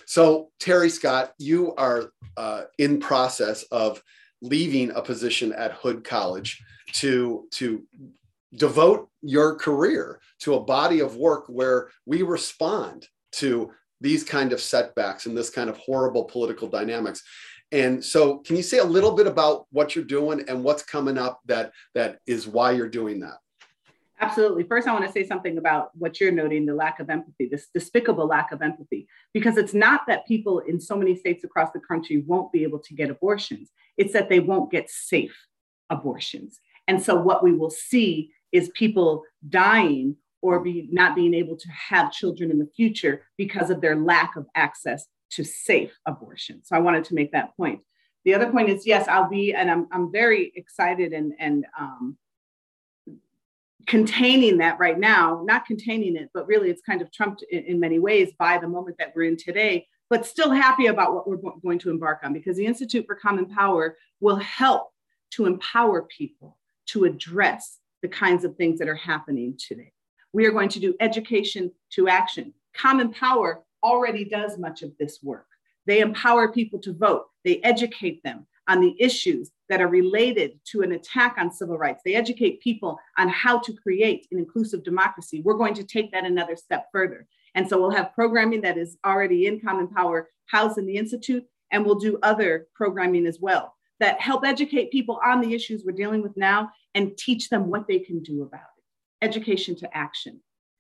So 0.06 0.52
Terry 0.60 0.90
Scott, 0.90 1.32
you 1.38 1.76
are 1.76 2.12
uh, 2.36 2.64
in 2.78 3.00
process 3.00 3.64
of 3.72 4.04
leaving 4.42 4.92
a 4.92 5.02
position 5.02 5.54
at 5.54 5.72
Hood 5.72 6.04
College 6.04 6.62
to 6.94 7.48
to 7.52 7.84
devote 8.56 9.10
your 9.22 9.56
career 9.56 10.20
to 10.40 10.56
a 10.56 10.64
body 10.64 11.00
of 11.00 11.16
work 11.16 11.46
where 11.48 11.90
we 12.06 12.22
respond 12.22 13.08
to 13.34 13.72
these 14.02 14.24
kind 14.24 14.54
of 14.54 14.62
setbacks 14.62 15.26
and 15.26 15.38
this 15.38 15.50
kind 15.50 15.70
of 15.70 15.78
horrible 15.78 16.26
political 16.26 16.68
dynamics 16.68 17.24
and 17.72 18.04
so 18.04 18.38
can 18.40 18.56
you 18.56 18.62
say 18.62 18.78
a 18.78 18.84
little 18.84 19.16
bit 19.16 19.26
about 19.26 19.66
what 19.72 19.96
you're 19.96 20.06
doing 20.06 20.44
and 20.48 20.64
what's 20.64 20.84
coming 20.84 21.18
up 21.18 21.42
that 21.46 21.72
that 21.96 22.20
is 22.28 22.48
why 22.48 22.72
you're 22.72 22.90
doing 22.90 23.20
that 23.20 23.38
Absolutely. 24.22 24.64
First, 24.64 24.88
I 24.88 24.94
want 24.94 25.06
to 25.06 25.12
say 25.12 25.28
something 25.28 25.58
about 25.58 25.90
what 25.96 26.22
you're 26.22 26.32
noting 26.32 26.66
the 26.66 26.74
lack 26.74 27.00
of 27.00 27.10
empathy, 27.10 27.48
this 27.48 27.68
despicable 27.74 28.26
lack 28.26 28.54
of 28.54 28.62
empathy, 28.62 29.08
because 29.34 29.58
it's 29.58 29.74
not 29.74 30.02
that 30.08 30.26
people 30.26 30.60
in 30.60 30.80
so 30.80 30.96
many 30.96 31.16
states 31.16 31.44
across 31.44 31.72
the 31.72 31.82
country 31.82 32.24
won't 32.26 32.52
be 32.52 32.64
able 32.64 32.80
to 32.80 32.94
get 32.94 33.10
abortions, 33.10 33.72
it's 33.98 34.14
that 34.14 34.30
they 34.30 34.40
won't 34.40 34.72
get 34.72 34.90
safe 34.90 35.36
abortions. 35.90 36.62
And 36.88 37.02
so, 37.04 37.16
what 37.16 37.44
we 37.44 37.52
will 37.52 37.70
see 37.70 38.32
is 38.52 38.70
people 38.76 39.24
dying 39.50 40.16
or 40.42 40.60
be 40.60 40.88
not 40.92 41.16
being 41.16 41.34
able 41.34 41.58
to 41.58 41.68
have 41.70 42.12
children 42.12 42.52
in 42.52 42.60
the 42.60 42.70
future 42.76 43.24
because 43.38 43.70
of 43.70 43.82
their 43.82 43.96
lack 43.96 44.36
of 44.36 44.46
access 44.56 45.08
to 45.32 45.44
safe 45.44 45.98
abortion. 46.06 46.62
So 46.64 46.76
I 46.76 46.80
wanted 46.80 47.04
to 47.06 47.16
make 47.16 47.32
that 47.32 47.56
point. 47.58 47.82
The 48.26 48.34
other 48.34 48.52
point 48.52 48.70
is 48.70 48.86
yes, 48.86 49.08
I'll 49.08 49.30
be, 49.30 49.54
and 49.54 49.70
I'm, 49.70 49.88
I'm 49.92 50.12
very 50.12 50.52
excited 50.56 51.14
and, 51.14 51.34
and 51.40 51.66
um, 51.80 52.18
containing 53.88 54.58
that 54.60 54.80
right 54.80 55.00
now, 55.00 55.44
not 55.46 55.66
containing 55.66 56.16
it, 56.16 56.30
but 56.34 56.48
really 56.48 56.70
it's 56.70 56.82
kind 56.82 57.02
of 57.02 57.12
trumped 57.12 57.44
in, 57.52 57.64
in, 57.66 57.80
many 57.80 58.00
ways 58.00 58.32
by 58.38 58.58
the 58.58 58.68
moment 58.68 58.98
that 59.00 59.14
we're 59.16 59.24
in 59.24 59.38
today, 59.38 59.88
but 60.10 60.26
still 60.26 60.52
happy 60.52 60.88
about 60.88 61.14
what 61.14 61.28
we're 61.28 61.38
going 61.64 61.80
to 61.80 61.90
embark 61.90 62.20
on 62.24 62.34
because 62.34 62.58
the 62.58 62.66
Institute 62.66 63.06
for 63.06 63.16
Common 63.16 63.48
Power 63.48 63.98
will 64.20 64.38
help 64.38 64.90
to 65.32 65.46
empower 65.46 66.04
people 66.04 66.58
to 66.88 67.06
address 67.06 67.80
the 68.06 68.10
kinds 68.10 68.44
of 68.46 68.56
things 68.56 68.78
that 68.78 68.88
are 68.88 68.94
happening 68.94 69.58
today. 69.58 69.92
We 70.32 70.46
are 70.46 70.52
going 70.52 70.70
to 70.70 70.80
do 70.80 70.94
education 71.00 71.72
to 71.94 72.08
action. 72.08 72.54
Common 72.78 73.12
Power 73.12 73.64
already 73.82 74.24
does 74.24 74.60
much 74.60 74.84
of 74.84 74.96
this 75.00 75.24
work. 75.24 75.48
They 75.88 76.02
empower 76.02 76.52
people 76.52 76.78
to 76.82 76.94
vote, 76.94 77.26
they 77.44 77.60
educate 77.64 78.22
them 78.22 78.46
on 78.68 78.80
the 78.80 78.96
issues 79.00 79.50
that 79.70 79.82
are 79.82 79.88
related 79.88 80.60
to 80.66 80.84
an 80.84 80.92
attack 80.92 81.38
on 81.40 81.52
civil 81.52 81.80
rights. 81.80 82.04
They 82.06 82.14
educate 82.14 82.62
people 82.62 83.00
on 83.18 83.28
how 83.28 83.58
to 83.58 83.74
create 83.74 84.28
an 84.32 84.38
inclusive 84.38 84.84
democracy. 84.84 85.42
We're 85.42 85.58
going 85.58 85.74
to 85.74 85.84
take 85.84 86.12
that 86.12 86.26
another 86.26 86.56
step 86.56 86.90
further. 86.92 87.28
And 87.56 87.68
so 87.68 87.82
we'll 87.82 87.90
have 87.90 88.14
programming 88.14 88.62
that 88.62 88.78
is 88.78 88.98
already 89.04 89.48
in 89.48 89.60
Common 89.60 89.88
Power 89.88 90.30
housed 90.46 90.78
in 90.78 90.86
the 90.86 90.98
Institute, 90.98 91.44
and 91.72 91.84
we'll 91.84 91.96
do 91.96 92.20
other 92.22 92.68
programming 92.76 93.26
as 93.26 93.40
well 93.40 93.74
that 94.00 94.20
help 94.20 94.46
educate 94.46 94.92
people 94.92 95.20
on 95.26 95.42
the 95.42 95.56
issues 95.56 95.84
we're 95.84 95.92
dealing 95.92 96.22
with 96.22 96.36
now 96.38 96.70
and 96.96 97.16
teach 97.18 97.50
them 97.50 97.70
what 97.70 97.88
they 97.88 98.00
can 98.00 98.24
do 98.24 98.42
about 98.42 98.62
it. 98.62 99.26
Education 99.26 99.76
to 99.78 99.96
action. 99.96 100.40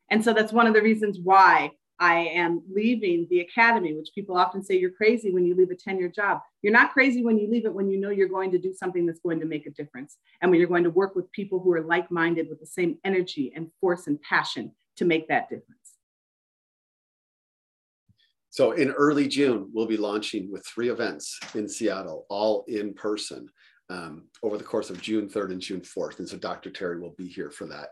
And 0.10 0.24
so 0.24 0.34
that's 0.34 0.54
one 0.54 0.66
of 0.66 0.74
the 0.74 0.82
reasons 0.82 1.20
why 1.22 1.72
I 2.00 2.16
am 2.34 2.62
leaving 2.74 3.28
the 3.30 3.42
academy, 3.42 3.94
which 3.94 4.10
people 4.14 4.38
often 4.38 4.64
say 4.64 4.78
you're 4.78 4.92
crazy 4.92 5.32
when 5.32 5.46
you 5.46 5.56
leave 5.56 5.72
a 5.72 5.76
10 5.76 6.00
year 6.00 6.10
job. 6.10 6.40
You're 6.62 6.74
not 6.74 6.94
crazy 6.94 7.24
when 7.24 7.38
you 7.38 7.50
leave 7.50 7.66
it 7.66 7.74
when 7.74 7.90
you 7.90 8.00
know 8.00 8.10
you're 8.10 8.28
going 8.28 8.52
to 8.52 8.58
do 8.58 8.74
something 8.74 9.06
that's 9.06 9.20
going 9.20 9.40
to 9.40 9.46
make 9.46 9.66
a 9.66 9.72
difference 9.72 10.18
and 10.42 10.52
when 10.52 10.60
you're 10.60 10.70
going 10.70 10.84
to 10.84 10.90
work 10.90 11.16
with 11.16 11.32
people 11.32 11.60
who 11.60 11.72
are 11.74 11.84
like 11.84 12.12
minded 12.12 12.50
with 12.50 12.60
the 12.60 12.66
same 12.66 12.98
energy 13.06 13.54
and 13.56 13.70
force 13.80 14.08
and 14.08 14.22
passion 14.22 14.72
to 14.98 15.06
make 15.06 15.28
that 15.28 15.50
difference. 15.50 15.80
So 18.50 18.72
in 18.72 18.92
early 18.92 19.28
June, 19.28 19.70
we'll 19.74 19.86
be 19.86 19.98
launching 19.98 20.50
with 20.50 20.66
three 20.66 20.90
events 20.90 21.38
in 21.56 21.68
Seattle, 21.68 22.26
all 22.30 22.64
in 22.68 22.94
person 22.94 23.50
um, 23.90 24.24
over 24.44 24.58
the 24.58 24.64
course 24.64 24.90
of 24.90 25.02
June 25.02 25.28
3rd 25.28 25.52
and 25.52 25.62
June 25.62 25.82
4th. 25.82 26.20
And 26.20 26.28
so 26.28 26.38
Dr. 26.38 26.70
Terry 26.70 27.00
will 27.00 27.16
be 27.18 27.28
here 27.28 27.52
for 27.52 27.68
that. 27.68 27.90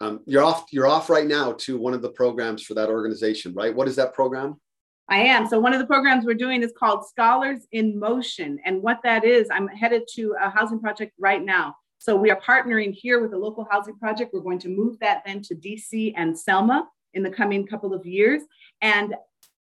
Um, 0.00 0.20
you're 0.26 0.42
off. 0.42 0.66
You're 0.72 0.86
off 0.86 1.08
right 1.08 1.26
now 1.26 1.52
to 1.60 1.78
one 1.78 1.94
of 1.94 2.02
the 2.02 2.10
programs 2.10 2.62
for 2.62 2.74
that 2.74 2.88
organization, 2.88 3.54
right? 3.54 3.74
What 3.74 3.88
is 3.88 3.96
that 3.96 4.14
program? 4.14 4.60
I 5.08 5.18
am. 5.18 5.46
So 5.46 5.60
one 5.60 5.72
of 5.72 5.78
the 5.78 5.86
programs 5.86 6.24
we're 6.24 6.34
doing 6.34 6.62
is 6.62 6.72
called 6.76 7.06
Scholars 7.06 7.66
in 7.72 7.98
Motion, 7.98 8.58
and 8.64 8.82
what 8.82 9.00
that 9.04 9.24
is, 9.24 9.48
I'm 9.50 9.68
headed 9.68 10.02
to 10.14 10.34
a 10.40 10.50
housing 10.50 10.80
project 10.80 11.12
right 11.18 11.42
now. 11.42 11.76
So 11.98 12.16
we 12.16 12.30
are 12.30 12.40
partnering 12.40 12.92
here 12.92 13.20
with 13.20 13.32
a 13.34 13.38
local 13.38 13.66
housing 13.70 13.96
project. 13.98 14.32
We're 14.34 14.40
going 14.40 14.58
to 14.60 14.68
move 14.68 14.98
that 15.00 15.22
then 15.24 15.42
to 15.42 15.54
DC 15.54 16.12
and 16.16 16.38
Selma 16.38 16.88
in 17.12 17.22
the 17.22 17.30
coming 17.30 17.66
couple 17.66 17.94
of 17.94 18.04
years. 18.04 18.42
And 18.82 19.14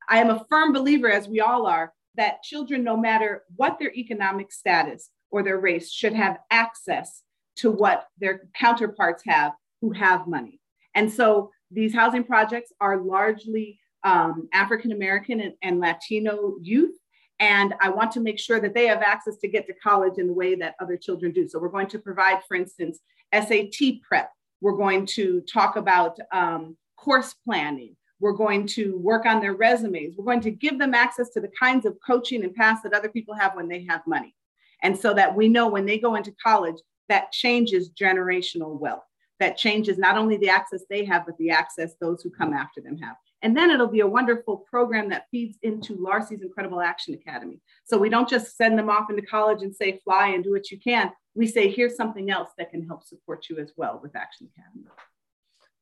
I 0.10 0.20
am 0.20 0.30
a 0.30 0.46
firm 0.50 0.74
believer, 0.74 1.12
as 1.12 1.28
we 1.28 1.42
all 1.42 1.68
are, 1.68 1.94
that 2.16 2.44
children, 2.44 2.84
no 2.84 2.98
matter 2.98 3.44
what 3.56 3.78
their 3.80 3.94
economic 3.94 4.52
status 4.52 5.10
or 5.32 5.44
their 5.44 5.60
race, 5.60 5.92
should 5.92 6.14
have 6.14 6.38
access 6.52 7.24
to 7.58 7.72
what 7.72 8.08
their 8.20 8.48
counterparts 8.54 9.24
have 9.26 9.54
who 9.82 9.92
have 9.92 10.28
money. 10.28 10.60
And 10.96 11.12
so 11.12 11.52
these 11.72 11.94
housing 11.94 12.24
projects 12.24 12.72
are 12.80 12.98
largely 12.98 13.80
um, 14.04 14.50
African 14.54 14.92
American 14.92 15.40
and, 15.40 15.54
and 15.62 15.80
Latino 15.80 16.56
youth. 16.62 16.96
And 17.40 17.74
I 17.82 17.90
want 17.90 18.12
to 18.12 18.20
make 18.20 18.40
sure 18.40 18.60
that 18.60 18.74
they 18.74 18.86
have 18.88 19.02
access 19.02 19.38
to 19.38 19.48
get 19.48 19.66
to 19.68 19.74
college 19.74 20.18
in 20.18 20.28
the 20.28 20.34
way 20.34 20.54
that 20.56 20.76
other 20.80 20.96
children 20.96 21.32
do. 21.32 21.48
So 21.48 21.60
we're 21.60 21.70
going 21.70 21.88
to 21.88 22.00
provide, 22.00 22.44
for 22.48 22.56
instance, 22.56 23.00
SAT 23.34 24.02
prep. 24.08 24.32
We're 24.62 24.78
going 24.78 25.08
to 25.08 25.42
talk 25.42 25.76
about 25.76 26.20
um, 26.32 26.78
course 26.98 27.34
planning. 27.46 27.96
We're 28.20 28.34
going 28.34 28.68
to 28.68 28.98
work 29.00 29.26
on 29.26 29.42
their 29.42 29.56
resumes. 29.56 30.16
We're 30.16 30.26
going 30.26 30.42
to 30.42 30.52
give 30.52 30.78
them 30.78 30.94
access 30.94 31.30
to 31.32 31.42
the 31.42 31.50
kinds 31.60 31.88
of 31.88 31.98
coaching 32.06 32.44
and 32.44 32.54
paths 32.54 32.84
that 32.84 32.94
other 32.94 33.10
people 33.10 33.34
have 33.34 33.56
when 33.56 33.68
they 33.68 33.86
have 33.90 34.06
money. 34.06 34.36
And 34.82 34.98
so 34.98 35.14
that 35.14 35.36
we 35.36 35.48
know 35.48 35.68
when 35.68 35.86
they 35.86 35.98
go 35.98 36.16
into 36.16 36.34
college, 36.44 36.78
that 37.10 37.32
changes 37.32 37.92
generational 37.92 38.80
wealth 38.80 39.04
that 39.42 39.58
changes 39.58 39.98
not 39.98 40.18
only 40.18 40.38
the 40.38 40.50
access 40.50 40.84
they 40.88 41.04
have, 41.04 41.26
but 41.26 41.36
the 41.38 41.50
access 41.50 41.96
those 42.00 42.22
who 42.22 42.30
come 42.30 42.54
after 42.54 42.80
them 42.80 42.96
have. 43.00 43.16
And 43.42 43.58
then 43.58 43.72
it'll 43.72 43.88
be 43.88 44.02
a 44.02 44.08
wonderful 44.08 44.58
program 44.58 45.10
that 45.10 45.26
feeds 45.32 45.58
into 45.64 45.96
Larcy's 45.96 46.44
Incredible 46.44 46.80
Action 46.80 47.16
Academy. 47.16 47.60
So 47.84 47.98
we 47.98 48.08
don't 48.08 48.30
just 48.30 48.56
send 48.56 48.78
them 48.78 48.90
off 48.90 49.10
into 49.10 49.24
college 49.24 49.64
and 49.64 49.76
say, 49.76 50.00
fly 50.04 50.28
and 50.28 50.44
do 50.44 50.52
what 50.52 50.70
you 50.70 50.80
can. 50.80 51.12
We 51.34 51.48
say, 51.48 51.72
here's 51.72 51.96
something 51.96 52.30
else 52.30 52.50
that 52.60 52.70
can 52.70 52.86
help 52.86 53.04
support 53.04 53.50
you 53.50 53.58
as 53.58 53.72
well 53.76 54.00
with 54.02 54.16
Action 54.16 54.48
Academy. 54.56 54.86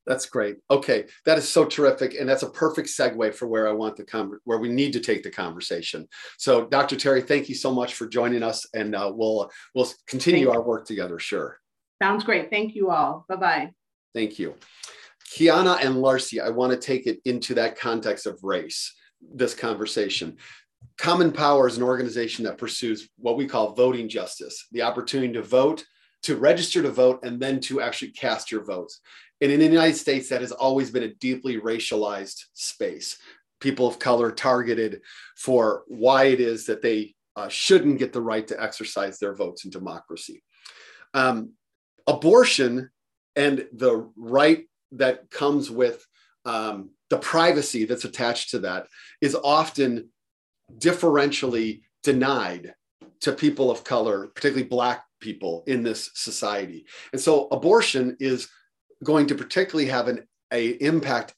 That's 0.10 0.26
great. 0.26 0.58
Okay, 0.72 1.06
that 1.26 1.38
is 1.38 1.48
so 1.48 1.66
terrific, 1.66 2.16
and 2.20 2.28
that's 2.28 2.42
a 2.42 2.50
perfect 2.50 2.90
segue 2.90 3.36
for 3.36 3.48
where 3.48 3.68
I 3.68 3.74
want 3.74 3.96
the 3.96 4.04
con- 4.04 4.40
where 4.44 4.58
we 4.58 4.68
need 4.68 4.92
to 4.94 5.00
take 5.00 5.22
the 5.22 5.30
conversation. 5.30 6.08
So, 6.40 6.66
Dr. 6.66 6.96
Terry, 6.96 7.22
thank 7.22 7.48
you 7.48 7.54
so 7.54 7.72
much 7.72 7.94
for 7.94 8.08
joining 8.08 8.42
us, 8.42 8.66
and 8.74 8.96
uh, 8.96 9.12
we'll 9.14 9.52
we'll 9.76 9.88
continue 10.08 10.50
our 10.50 10.64
work 10.64 10.88
together. 10.88 11.20
Sure. 11.20 11.60
Sounds 12.02 12.24
great. 12.24 12.50
Thank 12.50 12.74
you 12.74 12.90
all. 12.90 13.24
Bye 13.30 13.36
bye. 13.36 13.72
Thank 14.16 14.40
you. 14.40 14.56
Kiana 15.32 15.80
and 15.86 16.02
Larcy, 16.02 16.42
I 16.42 16.50
want 16.50 16.72
to 16.72 16.80
take 16.80 17.06
it 17.06 17.20
into 17.26 17.54
that 17.54 17.80
context 17.80 18.26
of 18.26 18.40
race, 18.42 18.92
this 19.22 19.54
conversation. 19.54 20.38
Common 20.98 21.32
Power 21.32 21.68
is 21.68 21.78
an 21.78 21.84
organization 21.84 22.46
that 22.46 22.58
pursues 22.58 23.10
what 23.20 23.38
we 23.38 23.46
call 23.46 23.76
voting 23.76 24.10
justice, 24.10 24.66
the 24.72 24.82
opportunity 24.82 25.34
to 25.34 25.44
vote, 25.44 25.86
to 26.24 26.36
register 26.36 26.82
to 26.82 26.90
vote, 26.90 27.20
and 27.22 27.40
then 27.40 27.60
to 27.62 27.80
actually 27.80 28.12
cast 28.12 28.52
your 28.52 28.64
votes. 28.66 29.02
And 29.42 29.52
in 29.52 29.60
the 29.60 29.66
United 29.66 29.96
States, 29.96 30.30
that 30.30 30.42
has 30.42 30.52
always 30.52 30.92
been 30.92 31.04
a 31.04 31.14
deeply 31.16 31.58
racialized 31.58 32.44
space. 32.54 33.18
People 33.60 33.88
of 33.88 34.00
color 34.00 34.32
targeted 34.32 35.02
for 35.38 35.84
why 35.88 36.26
it 36.26 36.40
is 36.40 36.66
that 36.66 36.82
they 36.82 37.16
uh, 37.36 37.48
shouldn't 37.48 38.00
get 38.00 38.12
the 38.14 38.22
right 38.22 38.48
to 38.48 38.62
exercise 38.62 39.18
their 39.18 39.34
votes 39.34 39.66
in 39.66 39.72
democracy. 39.72 40.44
Um, 41.14 41.54
abortion 42.08 42.90
and 43.36 43.68
the 43.72 44.10
right 44.16 44.66
that 44.92 45.30
comes 45.30 45.70
with 45.70 46.06
um, 46.46 46.90
the 47.10 47.18
privacy 47.18 47.86
that's 47.86 48.06
attached 48.06 48.52
to 48.52 48.60
that 48.60 48.88
is 49.22 49.36
often 49.36 50.10
differentially 50.78 51.82
denied 52.04 52.74
to 53.22 53.32
people 53.32 53.70
of 53.70 53.84
color, 53.84 54.28
particularly 54.28 54.68
Black 54.68 55.04
people 55.20 55.64
in 55.68 55.84
this 55.84 56.12
society. 56.14 56.86
And 57.12 57.22
so 57.22 57.48
abortion 57.52 58.16
is 58.20 58.48
going 59.04 59.28
to 59.28 59.36
particularly 59.36 59.90
have 59.90 60.08
an 60.08 60.28
a 60.52 60.70
impact 60.84 61.34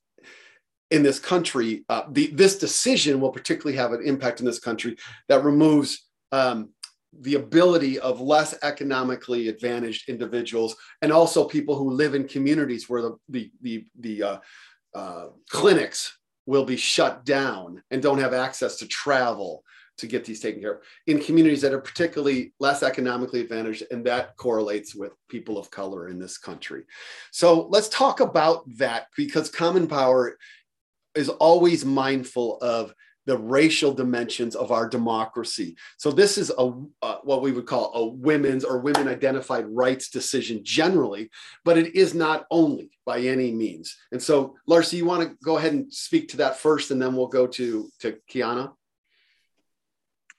in 0.89 1.03
this 1.03 1.19
country. 1.19 1.85
Uh, 1.89 2.03
the, 2.11 2.27
this 2.27 2.57
decision 2.57 3.19
will 3.19 3.31
particularly 3.31 3.77
have 3.77 3.93
an 3.93 4.01
impact 4.03 4.39
in 4.39 4.45
this 4.45 4.59
country 4.59 4.97
that 5.29 5.43
removes 5.43 6.09
um, 6.31 6.69
the 7.19 7.35
ability 7.35 7.99
of 7.99 8.21
less 8.21 8.57
economically 8.61 9.49
advantaged 9.49 10.07
individuals 10.09 10.75
and 11.01 11.11
also 11.11 11.45
people 11.45 11.75
who 11.75 11.91
live 11.91 12.15
in 12.15 12.27
communities 12.27 12.89
where 12.89 13.01
the 13.01 13.15
the 13.29 13.51
the, 13.61 13.85
the 13.99 14.23
uh, 14.23 14.37
uh, 14.93 15.25
clinics 15.49 16.17
will 16.45 16.65
be 16.65 16.77
shut 16.77 17.23
down 17.25 17.81
and 17.91 18.01
don't 18.01 18.19
have 18.19 18.33
access 18.33 18.77
to 18.77 18.87
travel 18.87 19.63
to 20.01 20.07
get 20.07 20.25
these 20.25 20.39
taken 20.39 20.61
care 20.61 20.75
of 20.75 20.81
in 21.07 21.19
communities 21.19 21.61
that 21.61 21.73
are 21.73 21.79
particularly 21.79 22.53
less 22.59 22.83
economically 22.83 23.39
advantaged 23.41 23.83
and 23.91 24.05
that 24.05 24.35
correlates 24.35 24.93
with 24.93 25.13
people 25.29 25.57
of 25.57 25.71
color 25.71 26.09
in 26.09 26.19
this 26.19 26.37
country 26.37 26.83
so 27.31 27.67
let's 27.69 27.89
talk 27.89 28.19
about 28.19 28.63
that 28.77 29.07
because 29.15 29.49
common 29.49 29.87
power 29.87 30.37
is 31.15 31.29
always 31.29 31.85
mindful 31.85 32.57
of 32.61 32.93
the 33.25 33.37
racial 33.37 33.93
dimensions 33.93 34.55
of 34.55 34.71
our 34.71 34.89
democracy. 34.89 35.75
So 35.97 36.11
this 36.11 36.37
is 36.37 36.51
a 36.57 36.73
uh, 37.01 37.17
what 37.23 37.41
we 37.41 37.51
would 37.51 37.65
call 37.65 37.91
a 37.93 38.05
women's 38.05 38.63
or 38.63 38.79
women 38.79 39.07
identified 39.07 39.65
rights 39.69 40.09
decision 40.09 40.61
generally, 40.63 41.29
but 41.63 41.77
it 41.77 41.95
is 41.95 42.13
not 42.13 42.45
only 42.49 42.89
by 43.05 43.19
any 43.19 43.51
means. 43.51 43.95
And 44.11 44.21
so, 44.21 44.55
Larcy, 44.65 44.97
you 44.97 45.05
want 45.05 45.27
to 45.27 45.37
go 45.43 45.57
ahead 45.57 45.73
and 45.73 45.93
speak 45.93 46.29
to 46.29 46.37
that 46.37 46.57
first, 46.57 46.91
and 46.91 47.01
then 47.01 47.15
we'll 47.15 47.27
go 47.27 47.47
to 47.47 47.89
to 47.99 48.17
Kiana. 48.29 48.73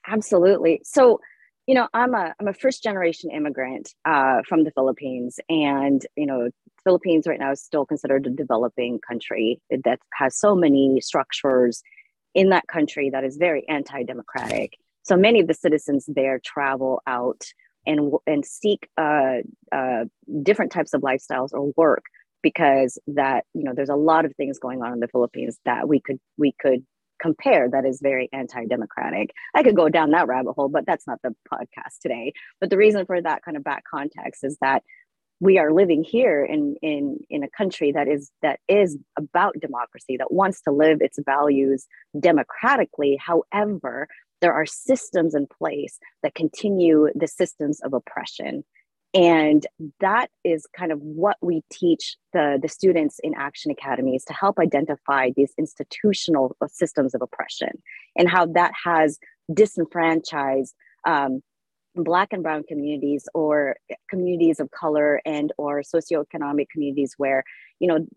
Absolutely. 0.07 0.81
So, 0.83 1.21
you 1.67 1.75
know, 1.75 1.87
I'm 1.93 2.13
a 2.13 2.33
I'm 2.39 2.47
a 2.47 2.53
first 2.53 2.83
generation 2.83 3.31
immigrant 3.31 3.93
uh, 4.05 4.41
from 4.47 4.63
the 4.65 4.71
Philippines, 4.71 5.39
and 5.49 6.05
you 6.17 6.25
know, 6.25 6.49
Philippines 6.83 7.25
right 7.25 7.39
now 7.39 7.51
is 7.51 7.63
still 7.63 7.85
considered 7.85 8.27
a 8.27 8.29
developing 8.29 8.99
country 9.07 9.61
that 9.69 9.99
has 10.13 10.37
so 10.37 10.55
many 10.55 10.99
structures 10.99 11.81
in 12.33 12.49
that 12.49 12.67
country 12.67 13.09
that 13.11 13.23
is 13.23 13.37
very 13.37 13.67
anti-democratic. 13.69 14.73
So 15.03 15.15
many 15.15 15.39
of 15.39 15.47
the 15.47 15.53
citizens 15.53 16.05
there 16.07 16.39
travel 16.43 17.01
out 17.07 17.45
and 17.85 18.11
and 18.27 18.45
seek 18.45 18.87
uh, 18.97 19.37
uh, 19.71 20.05
different 20.41 20.71
types 20.71 20.93
of 20.93 21.01
lifestyles 21.01 21.53
or 21.53 21.71
work 21.77 22.03
because 22.41 22.99
that 23.07 23.45
you 23.53 23.63
know 23.63 23.73
there's 23.73 23.89
a 23.89 23.95
lot 23.95 24.25
of 24.25 24.35
things 24.35 24.59
going 24.59 24.81
on 24.81 24.93
in 24.93 24.99
the 24.99 25.07
Philippines 25.07 25.57
that 25.65 25.87
we 25.87 25.99
could 25.99 26.19
we 26.37 26.53
could 26.59 26.85
compare 27.23 27.69
that 27.69 27.85
is 27.85 28.01
very 28.01 28.29
anti-democratic. 28.33 29.33
I 29.55 29.63
could 29.63 29.77
go 29.77 29.87
down 29.87 30.11
that 30.11 30.27
rabbit 30.27 30.53
hole, 30.53 30.67
but 30.67 30.85
that's 30.85 31.07
not 31.07 31.21
the 31.23 31.33
podcast 31.51 31.99
today. 32.01 32.33
But 32.59 32.69
the 32.69 32.77
reason 32.77 33.05
for 33.05 33.21
that 33.21 33.43
kind 33.43 33.55
of 33.55 33.63
back 33.63 33.85
context 33.89 34.43
is 34.43 34.57
that 34.59 34.83
we 35.39 35.57
are 35.57 35.73
living 35.73 36.03
here 36.03 36.43
in 36.43 36.75
in 36.81 37.17
in 37.29 37.43
a 37.43 37.49
country 37.49 37.91
that 37.93 38.07
is 38.07 38.31
that 38.41 38.59
is 38.67 38.97
about 39.17 39.55
democracy 39.59 40.17
that 40.17 40.31
wants 40.31 40.61
to 40.61 40.71
live 40.71 41.01
its 41.01 41.19
values 41.25 41.85
democratically 42.19 43.17
however 43.19 44.07
there 44.41 44.53
are 44.53 44.65
systems 44.65 45.33
in 45.33 45.47
place 45.47 45.99
that 46.21 46.35
continue 46.35 47.09
the 47.15 47.27
systems 47.27 47.81
of 47.81 47.93
oppression 47.93 48.63
and 49.13 49.65
that 49.99 50.29
is 50.43 50.65
kind 50.75 50.91
of 50.91 50.99
what 50.99 51.37
we 51.41 51.61
teach 51.71 52.17
the, 52.33 52.57
the 52.61 52.67
students 52.67 53.19
in 53.23 53.33
action 53.35 53.69
academies 53.69 54.25
to 54.25 54.33
help 54.33 54.57
identify 54.59 55.29
these 55.35 55.53
institutional 55.57 56.55
systems 56.67 57.13
of 57.13 57.21
oppression 57.21 57.69
and 58.15 58.29
how 58.29 58.45
that 58.47 58.71
has 58.83 59.19
disenfranchised 59.53 60.73
um, 61.05 61.41
black 61.95 62.33
and 62.33 62.41
brown 62.41 62.63
communities 62.63 63.27
or 63.35 63.75
communities 64.09 64.59
of 64.59 64.71
color 64.71 65.21
and 65.25 65.53
or 65.57 65.81
socioeconomic 65.81 66.67
communities 66.69 67.13
where 67.17 67.43
you 67.79 67.87
know 67.87 68.07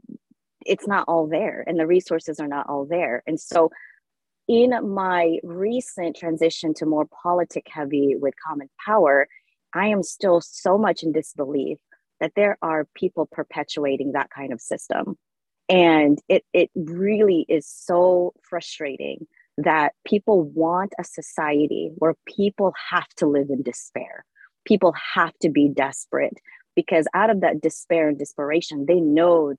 it's 0.65 0.87
not 0.87 1.05
all 1.09 1.27
there 1.27 1.63
and 1.67 1.79
the 1.79 1.87
resources 1.87 2.41
are 2.41 2.49
not 2.49 2.67
all 2.69 2.87
there. 2.87 3.23
And 3.27 3.39
so 3.39 3.71
in 4.49 4.73
my 4.95 5.39
recent 5.43 6.17
transition 6.17 6.75
to 6.75 6.87
more 6.87 7.07
politic 7.23 7.67
heavy 7.69 8.17
with 8.17 8.35
common 8.45 8.69
power 8.85 9.29
i 9.77 9.87
am 9.89 10.03
still 10.03 10.41
so 10.41 10.79
much 10.79 11.03
in 11.03 11.13
disbelief 11.13 11.79
that 12.21 12.33
there 12.37 12.57
are 12.63 12.87
people 12.95 13.27
perpetuating 13.31 14.13
that 14.13 14.31
kind 14.31 14.53
of 14.53 14.61
system 14.61 15.17
And 15.69 16.21
it, 16.29 16.45
it 16.53 16.71
really 16.77 17.45
is 17.49 17.67
so 17.67 18.35
frustrating 18.49 19.27
that 19.59 19.95
people 20.07 20.45
want 20.45 20.95
a 21.01 21.05
society 21.05 21.91
where 21.97 22.15
people 22.27 22.75
have 22.91 23.09
to 23.17 23.27
live 23.27 23.49
in 23.51 23.63
despair. 23.63 24.25
People 24.65 24.95
have 25.15 25.33
to 25.41 25.51
be 25.51 25.69
desperate 25.69 26.39
because 26.77 27.07
out 27.15 27.31
of 27.31 27.41
that 27.41 27.61
despair 27.63 28.09
and 28.09 28.19
desperation, 28.19 28.87
they 28.87 29.01
know 29.01 29.55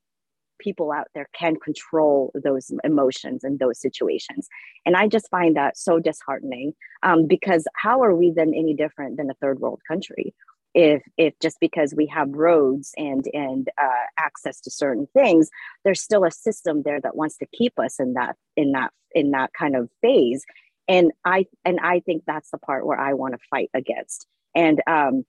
people 0.58 0.92
out 0.92 1.08
there 1.14 1.28
can 1.34 1.56
control 1.56 2.32
those 2.34 2.70
emotions 2.84 3.44
and 3.44 3.58
those 3.58 3.80
situations. 3.80 4.48
And 4.86 4.96
I 4.96 5.08
just 5.08 5.30
find 5.30 5.56
that 5.56 5.76
so 5.76 5.98
disheartening 5.98 6.74
um, 7.02 7.26
because 7.26 7.66
how 7.74 8.02
are 8.02 8.14
we 8.14 8.32
then 8.34 8.52
any 8.54 8.74
different 8.74 9.16
than 9.16 9.30
a 9.30 9.34
third 9.34 9.60
world 9.60 9.80
country? 9.86 10.34
If, 10.74 11.02
if 11.16 11.34
just 11.40 11.58
because 11.60 11.94
we 11.96 12.06
have 12.06 12.28
roads 12.30 12.92
and 12.96 13.24
and 13.32 13.68
uh, 13.82 14.04
access 14.18 14.60
to 14.60 14.70
certain 14.70 15.08
things, 15.14 15.48
there's 15.84 16.02
still 16.02 16.24
a 16.24 16.30
system 16.30 16.82
there 16.84 17.00
that 17.00 17.16
wants 17.16 17.38
to 17.38 17.46
keep 17.46 17.78
us 17.78 17.98
in 17.98 18.12
that 18.14 18.36
in 18.54 18.72
that 18.72 18.92
in 19.12 19.30
that 19.30 19.50
kind 19.58 19.74
of 19.74 19.88
phase, 20.02 20.44
and 20.86 21.10
I 21.24 21.46
and 21.64 21.80
I 21.80 22.00
think 22.00 22.24
that's 22.26 22.50
the 22.50 22.58
part 22.58 22.86
where 22.86 23.00
I 23.00 23.14
want 23.14 23.34
to 23.34 23.40
fight 23.50 23.70
against. 23.72 24.26
And 24.54 24.82
um, 24.86 25.24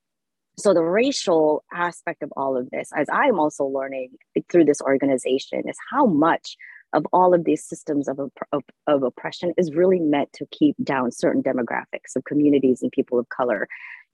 so 0.59 0.73
the 0.73 0.83
racial 0.83 1.63
aspect 1.73 2.23
of 2.23 2.31
all 2.35 2.57
of 2.57 2.69
this 2.71 2.89
as 2.95 3.07
i'm 3.11 3.39
also 3.39 3.65
learning 3.65 4.11
through 4.51 4.65
this 4.65 4.81
organization 4.81 5.67
is 5.67 5.77
how 5.91 6.05
much 6.05 6.55
of 6.93 7.05
all 7.13 7.33
of 7.33 7.43
these 7.43 7.63
systems 7.63 8.07
of, 8.07 8.19
of, 8.51 8.63
of, 8.87 9.03
oppression 9.03 9.53
is 9.57 9.75
really 9.75 9.99
meant 9.99 10.31
to 10.33 10.45
keep 10.51 10.75
down 10.83 11.11
certain 11.11 11.43
demographics 11.43 12.15
of 12.15 12.23
communities 12.23 12.81
and 12.81 12.91
people 12.91 13.19
of 13.19 13.29
color. 13.29 13.67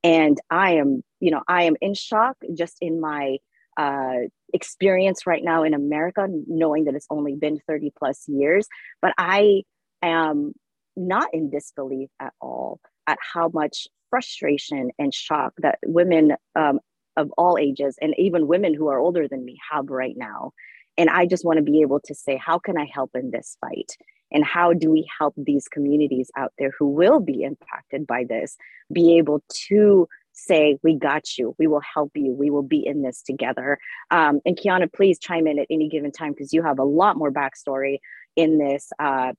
And 0.03 0.39
i 0.49 0.73
am 0.73 1.03
you 1.19 1.31
know 1.31 1.41
i 1.47 1.63
am 1.63 1.75
in 1.81 1.93
shock 1.93 2.37
just 2.53 2.77
in 2.81 2.99
my 2.99 3.37
uh, 3.77 4.27
experience 4.53 5.27
right 5.27 5.43
now 5.43 5.63
in 5.63 5.73
america 5.73 6.27
knowing 6.47 6.85
that 6.85 6.95
it's 6.95 7.07
only 7.09 7.35
been 7.35 7.59
30 7.67 7.91
plus 7.97 8.27
years. 8.27 8.67
But 9.01 9.13
i 9.17 9.63
am 10.01 10.53
not 10.95 11.33
in 11.33 11.49
disbelief 11.49 12.09
at 12.19 12.33
all 12.39 12.79
at 13.07 13.17
how 13.21 13.49
much 13.53 13.87
frustration 14.15 14.91
and 14.97 15.13
shock 15.13 15.53
that 15.57 15.77
women 15.85 16.31
um, 16.55 16.79
of 17.17 17.31
all 17.37 17.57
ages 17.59 17.97
and 18.01 18.13
even 18.17 18.47
women 18.47 18.73
who 18.73 18.87
are 18.87 18.97
older 18.97 19.27
than 19.27 19.43
me 19.43 19.57
have 19.69 19.89
right 19.89 20.15
now. 20.15 20.53
And 20.97 21.09
I 21.09 21.25
just 21.25 21.43
want 21.43 21.57
to 21.57 21.63
be 21.63 21.81
able 21.81 21.99
to 22.05 22.15
say, 22.15 22.37
how 22.37 22.57
can 22.57 22.77
I 22.77 22.85
help 22.85 23.11
in 23.13 23.31
this 23.31 23.57
fight? 23.59 23.91
And 24.31 24.45
how 24.45 24.71
do 24.71 24.89
we 24.89 25.05
help 25.19 25.33
these 25.35 25.67
communities 25.67 26.31
out 26.37 26.53
there 26.57 26.71
who 26.79 26.87
will 26.87 27.19
be 27.19 27.43
impacted 27.43 28.07
by 28.07 28.23
this 28.23 28.55
be 28.91 29.17
able 29.17 29.43
to 29.67 30.07
say, 30.31 30.77
We 30.81 30.95
got 30.95 31.37
you, 31.37 31.55
we 31.59 31.67
will 31.67 31.81
help 31.81 32.11
you, 32.15 32.31
we 32.33 32.49
will 32.49 32.63
be 32.63 32.85
in 32.85 33.01
this 33.01 33.21
together? 33.21 33.77
Um, 34.11 34.39
and 34.45 34.57
Kiana, 34.57 34.91
please 34.91 35.19
chime 35.19 35.45
in 35.47 35.59
at 35.59 35.67
any 35.69 35.89
given 35.89 36.11
time 36.11 36.31
because 36.31 36.53
you 36.53 36.63
have 36.63 36.79
a 36.79 36.83
lot 36.83 37.17
more 37.17 37.31
backstory 37.31 37.99
in 38.35 38.57
this, 38.57 38.91
uh, 38.99 39.33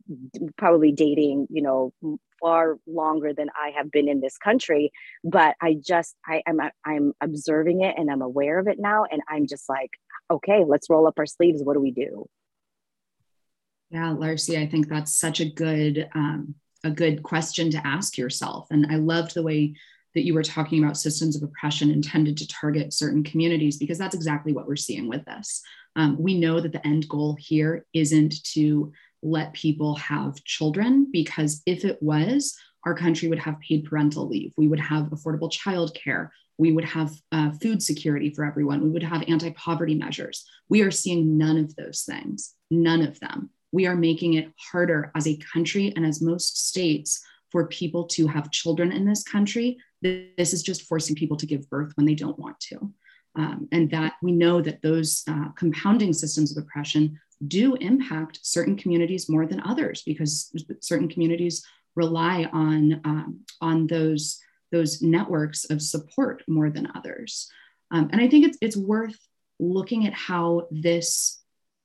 probably 0.57 0.93
dating, 0.93 1.47
you 1.51 1.63
know, 1.63 1.93
far 2.41 2.79
longer 2.87 3.33
than 3.33 3.49
I 3.59 3.73
have 3.77 3.91
been 3.91 4.09
in 4.09 4.21
this 4.21 4.39
country. 4.39 4.93
But 5.25 5.57
I 5.61 5.75
just, 5.75 6.15
I 6.27 6.43
am, 6.47 6.61
I'm 6.85 7.13
observing 7.21 7.83
it 7.83 7.97
and 7.99 8.11
I'm 8.11 8.23
aware 8.23 8.59
of 8.59 8.69
it 8.69 8.79
now. 8.79 9.05
And 9.11 9.23
I'm 9.29 9.47
just 9.47 9.69
like, 9.69 9.91
okay, 10.31 10.65
let's 10.67 10.91
roll 10.91 11.07
up 11.07 11.19
our 11.19 11.27
sleeves. 11.27 11.63
What 11.63 11.75
do 11.75 11.81
we 11.81 11.93
do? 11.93 12.27
Yeah, 13.91 14.11
Larcy, 14.11 14.59
I 14.59 14.67
think 14.67 14.89
that's 14.89 15.17
such 15.17 15.41
a 15.41 15.51
good, 15.51 16.09
um, 16.15 16.57
a 16.85 16.91
good 16.91 17.23
question 17.23 17.71
to 17.71 17.87
ask 17.87 18.19
yourself. 18.19 18.67
And 18.71 18.87
I 18.91 18.97
loved 18.97 19.35
the 19.35 19.43
way 19.43 19.75
that 20.17 20.25
you 20.25 20.33
were 20.33 20.43
talking 20.43 20.83
about 20.83 20.97
systems 20.97 21.37
of 21.37 21.43
oppression 21.43 21.91
intended 21.91 22.39
to 22.39 22.49
target 22.49 22.95
certain 22.95 23.23
communities 23.23 23.77
because 23.77 23.99
that's 23.99 24.15
exactly 24.15 24.53
what 24.53 24.67
we're 24.67 24.75
seeing 24.75 25.09
with 25.09 25.23
this. 25.27 25.63
Um, 25.95 26.17
we 26.19 26.39
know 26.39 26.59
that 26.59 26.73
the 26.73 26.85
end 26.87 27.07
goal 27.07 27.37
here 27.39 27.85
isn't 27.93 28.43
to 28.55 28.93
let 29.23 29.53
people 29.53 29.95
have 29.97 30.43
children 30.45 31.09
because 31.13 31.63
if 31.67 31.85
it 31.85 32.03
was, 32.03 32.57
our 32.87 32.95
country 32.95 33.29
would 33.29 33.41
have 33.41 33.61
paid 33.61 33.85
parental 33.85 34.27
leave. 34.27 34.55
We 34.57 34.69
would 34.69 34.81
have 34.81 35.09
affordable 35.09 35.53
childcare. 35.53 36.31
We 36.57 36.73
would 36.73 36.85
have 36.85 37.13
uh, 37.31 37.51
food 37.61 37.83
security 37.83 38.31
for 38.31 38.45
everyone. 38.45 38.83
We 38.83 38.91
would 38.91 39.03
have 39.03 39.25
anti 39.29 39.51
poverty 39.51 39.95
measures. 39.95 40.47
We 40.71 40.81
are 40.81 40.91
seeing 40.91 41.37
none 41.37 41.59
of 41.59 41.77
those 41.77 42.03
things, 42.03 42.55
none 42.71 43.03
of 43.03 43.21
them. 43.21 43.51
We 43.71 43.87
are 43.87 43.97
making 43.97 44.35
it 44.35 44.51
harder 44.73 45.13
as 45.15 45.27
a 45.27 45.39
country 45.53 45.93
and 45.95 46.07
as 46.07 46.23
most 46.23 46.69
states 46.69 47.23
for 47.51 47.67
people 47.67 48.05
to 48.05 48.27
have 48.27 48.51
children 48.51 48.93
in 48.93 49.05
this 49.05 49.23
country. 49.23 49.79
This 50.37 50.53
is 50.53 50.63
just 50.63 50.83
forcing 50.83 51.17
people 51.17 51.37
to 51.39 51.47
give 51.47 51.69
birth 51.71 51.93
when 51.97 52.07
they 52.07 52.15
don't 52.15 52.39
want 52.39 52.59
to. 52.61 52.93
Um, 53.37 53.69
and 53.71 53.91
that 53.91 54.15
we 54.23 54.33
know 54.33 54.63
that 54.63 54.81
those 54.81 55.23
uh, 55.29 55.51
compounding 55.57 56.13
systems 56.15 56.57
of 56.57 56.63
oppression 56.63 57.21
do 57.47 57.75
impact 57.75 58.39
certain 58.43 58.77
communities 58.77 59.29
more 59.29 59.47
than 59.47 59.61
others 59.61 60.03
because 60.03 60.51
certain 60.81 61.09
communities 61.09 61.65
rely 61.95 62.49
on 62.53 63.01
um, 63.05 63.41
on 63.61 63.87
those 63.87 64.41
those 64.73 65.03
networks 65.03 65.65
of 65.67 65.83
support 65.83 66.43
more 66.49 66.71
than 66.71 66.91
others. 66.95 67.49
Um, 67.91 68.09
and 68.13 68.21
i 68.21 68.29
think 68.29 68.47
it's 68.47 68.59
it's 68.61 68.77
worth 68.77 69.19
looking 69.59 70.07
at 70.07 70.13
how 70.13 70.69
this 70.71 71.41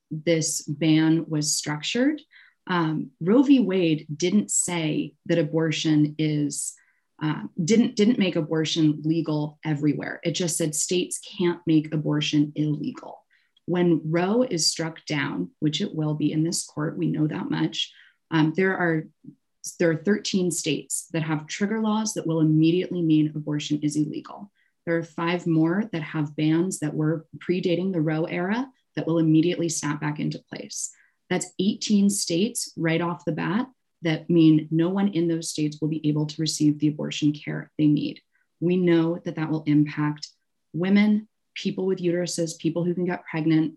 this 0.09 0.61
ban 0.61 1.25
was 1.27 1.55
structured. 1.55 2.21
Um, 2.67 3.11
roe 3.19 3.43
v. 3.43 3.59
Wade 3.59 4.05
didn't 4.15 4.51
say 4.51 5.13
that 5.25 5.39
abortion 5.39 6.15
is 6.17 6.73
uh, 7.21 7.43
didn't 7.63 7.95
didn't 7.95 8.19
make 8.19 8.35
abortion 8.35 9.01
legal 9.03 9.59
everywhere 9.63 10.19
it 10.23 10.31
just 10.31 10.57
said 10.57 10.73
states 10.73 11.19
can't 11.37 11.59
make 11.65 11.93
abortion 11.93 12.51
illegal 12.55 13.21
when 13.71 14.01
Roe 14.03 14.43
is 14.43 14.67
struck 14.67 15.05
down, 15.05 15.51
which 15.59 15.79
it 15.79 15.95
will 15.95 16.13
be 16.13 16.31
in 16.33 16.43
this 16.43 16.65
court, 16.65 16.97
we 16.97 17.07
know 17.07 17.27
that 17.27 17.49
much. 17.49 17.93
Um, 18.29 18.53
there 18.55 18.77
are 18.77 19.07
there 19.79 19.91
are 19.91 20.03
13 20.03 20.49
states 20.49 21.07
that 21.13 21.21
have 21.21 21.45
trigger 21.45 21.79
laws 21.79 22.15
that 22.15 22.25
will 22.25 22.41
immediately 22.41 23.01
mean 23.01 23.31
abortion 23.35 23.79
is 23.83 23.95
illegal. 23.95 24.51
There 24.85 24.97
are 24.97 25.03
five 25.03 25.45
more 25.45 25.83
that 25.91 26.01
have 26.01 26.35
bans 26.35 26.79
that 26.79 26.95
were 26.95 27.27
predating 27.37 27.93
the 27.93 28.01
Roe 28.01 28.23
era 28.23 28.67
that 28.95 29.05
will 29.05 29.19
immediately 29.19 29.69
snap 29.69 30.01
back 30.01 30.19
into 30.19 30.43
place. 30.49 30.91
That's 31.29 31.51
18 31.59 32.09
states 32.09 32.73
right 32.75 32.99
off 32.99 33.23
the 33.23 33.31
bat 33.33 33.67
that 34.01 34.29
mean 34.29 34.67
no 34.71 34.89
one 34.89 35.09
in 35.09 35.27
those 35.27 35.49
states 35.49 35.77
will 35.79 35.89
be 35.89 36.07
able 36.07 36.25
to 36.25 36.41
receive 36.41 36.79
the 36.79 36.87
abortion 36.87 37.33
care 37.33 37.71
they 37.77 37.87
need. 37.87 38.19
We 38.59 38.77
know 38.77 39.19
that 39.25 39.35
that 39.35 39.49
will 39.49 39.63
impact 39.65 40.27
women, 40.73 41.27
people 41.55 41.85
with 41.85 41.99
uteruses, 41.99 42.57
people 42.57 42.83
who 42.83 42.93
can 42.93 43.05
get 43.05 43.25
pregnant, 43.29 43.75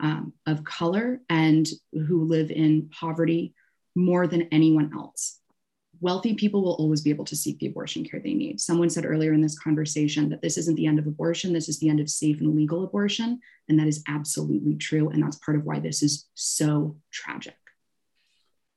um, 0.00 0.32
of 0.46 0.64
color, 0.64 1.20
and 1.28 1.66
who 1.92 2.24
live 2.24 2.50
in 2.50 2.90
poverty 2.90 3.54
more 3.94 4.26
than 4.26 4.48
anyone 4.50 4.92
else. 4.94 5.40
Wealthy 6.00 6.34
people 6.34 6.62
will 6.62 6.74
always 6.74 7.00
be 7.00 7.10
able 7.10 7.24
to 7.26 7.36
seek 7.36 7.58
the 7.58 7.68
abortion 7.68 8.04
care 8.04 8.20
they 8.20 8.34
need. 8.34 8.60
Someone 8.60 8.90
said 8.90 9.06
earlier 9.06 9.32
in 9.32 9.40
this 9.40 9.58
conversation 9.58 10.28
that 10.28 10.42
this 10.42 10.58
isn't 10.58 10.74
the 10.74 10.86
end 10.86 10.98
of 10.98 11.06
abortion, 11.06 11.52
this 11.52 11.68
is 11.68 11.78
the 11.78 11.88
end 11.88 12.00
of 12.00 12.10
safe 12.10 12.40
and 12.40 12.54
legal 12.54 12.84
abortion. 12.84 13.40
And 13.68 13.78
that 13.78 13.86
is 13.86 14.02
absolutely 14.08 14.74
true. 14.74 15.08
And 15.08 15.22
that's 15.22 15.38
part 15.38 15.56
of 15.56 15.64
why 15.64 15.78
this 15.78 16.02
is 16.02 16.26
so 16.34 16.96
tragic 17.12 17.54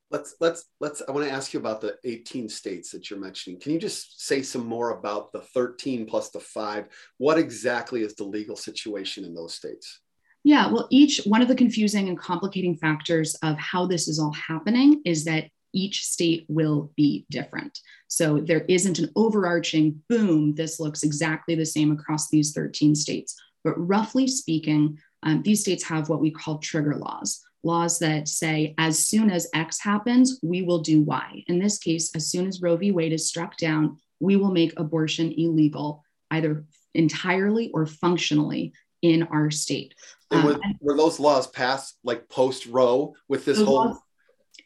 let's 0.10 0.36
let's 0.40 0.66
let's 0.80 1.02
i 1.08 1.12
want 1.12 1.26
to 1.26 1.32
ask 1.32 1.54
you 1.54 1.60
about 1.60 1.82
the 1.82 1.96
18 2.04 2.50
states 2.50 2.92
that 2.92 3.10
you're 3.10 3.20
mentioning. 3.20 3.60
Can 3.60 3.74
you 3.74 3.80
just 3.80 4.26
say 4.26 4.42
some 4.42 4.66
more 4.66 4.92
about 4.92 5.32
the 5.32 5.42
13 5.42 6.06
plus 6.06 6.30
the 6.30 6.40
5 6.40 6.88
what 7.18 7.38
exactly 7.38 8.02
is 8.02 8.16
the 8.16 8.24
legal 8.24 8.56
situation 8.56 9.26
in 9.26 9.34
those 9.34 9.54
states? 9.54 10.02
Yeah 10.44 10.72
well 10.72 10.88
each 10.90 11.22
one 11.26 11.42
of 11.42 11.48
the 11.48 11.56
confusing 11.56 12.10
and 12.10 12.18
complicating 12.18 12.76
factors 12.76 13.36
of 13.44 13.58
how 13.58 13.86
this 13.86 14.08
is 14.08 14.20
all 14.20 14.34
happening 14.34 15.02
is 15.06 15.26
that 15.26 15.50
each 15.74 16.06
state 16.06 16.46
will 16.48 16.92
be 16.96 17.26
different. 17.30 17.78
So 18.08 18.40
there 18.40 18.66
isn't 18.70 19.00
an 19.00 19.12
overarching 19.16 20.02
boom 20.10 20.56
this 20.56 20.80
looks 20.80 21.04
exactly 21.04 21.56
the 21.56 21.66
same 21.66 21.92
across 21.92 22.30
these 22.30 22.54
13 22.54 22.96
states. 22.96 23.36
But 23.64 23.76
roughly 23.78 24.28
speaking 24.28 25.00
um, 25.24 25.42
these 25.42 25.62
states 25.62 25.84
have 25.84 26.10
what 26.10 26.22
we 26.22 26.32
call 26.32 26.60
trigger 26.60 26.96
laws 26.96 27.44
laws 27.64 28.00
that 28.00 28.28
say 28.28 28.74
as 28.78 29.08
soon 29.08 29.30
as 29.30 29.50
X 29.54 29.80
happens, 29.80 30.40
we 30.44 30.62
will 30.62 30.80
do 30.80 31.02
Y. 31.02 31.44
In 31.48 31.60
this 31.60 31.78
case, 31.78 32.16
as 32.16 32.30
soon 32.30 32.48
as 32.48 32.62
Roe 32.62 32.78
v. 32.78 32.92
Wade 32.92 33.14
is 33.14 33.28
struck 33.28 33.58
down, 33.58 33.98
we 34.20 34.36
will 34.36 34.52
make 34.52 34.80
abortion 34.80 35.34
illegal, 35.38 36.04
either 36.32 36.66
entirely 36.94 37.70
or 37.74 37.86
functionally 37.86 38.74
in 39.02 39.24
our 39.24 39.52
state. 39.52 39.94
Um, 40.32 40.60
were 40.82 40.98
those 40.98 41.20
laws 41.20 41.48
passed 41.48 41.98
like 42.04 42.28
post 42.30 42.66
Roe 42.66 43.14
with 43.28 43.46
this 43.46 43.62
whole? 43.62 43.76
Laws, 43.76 44.00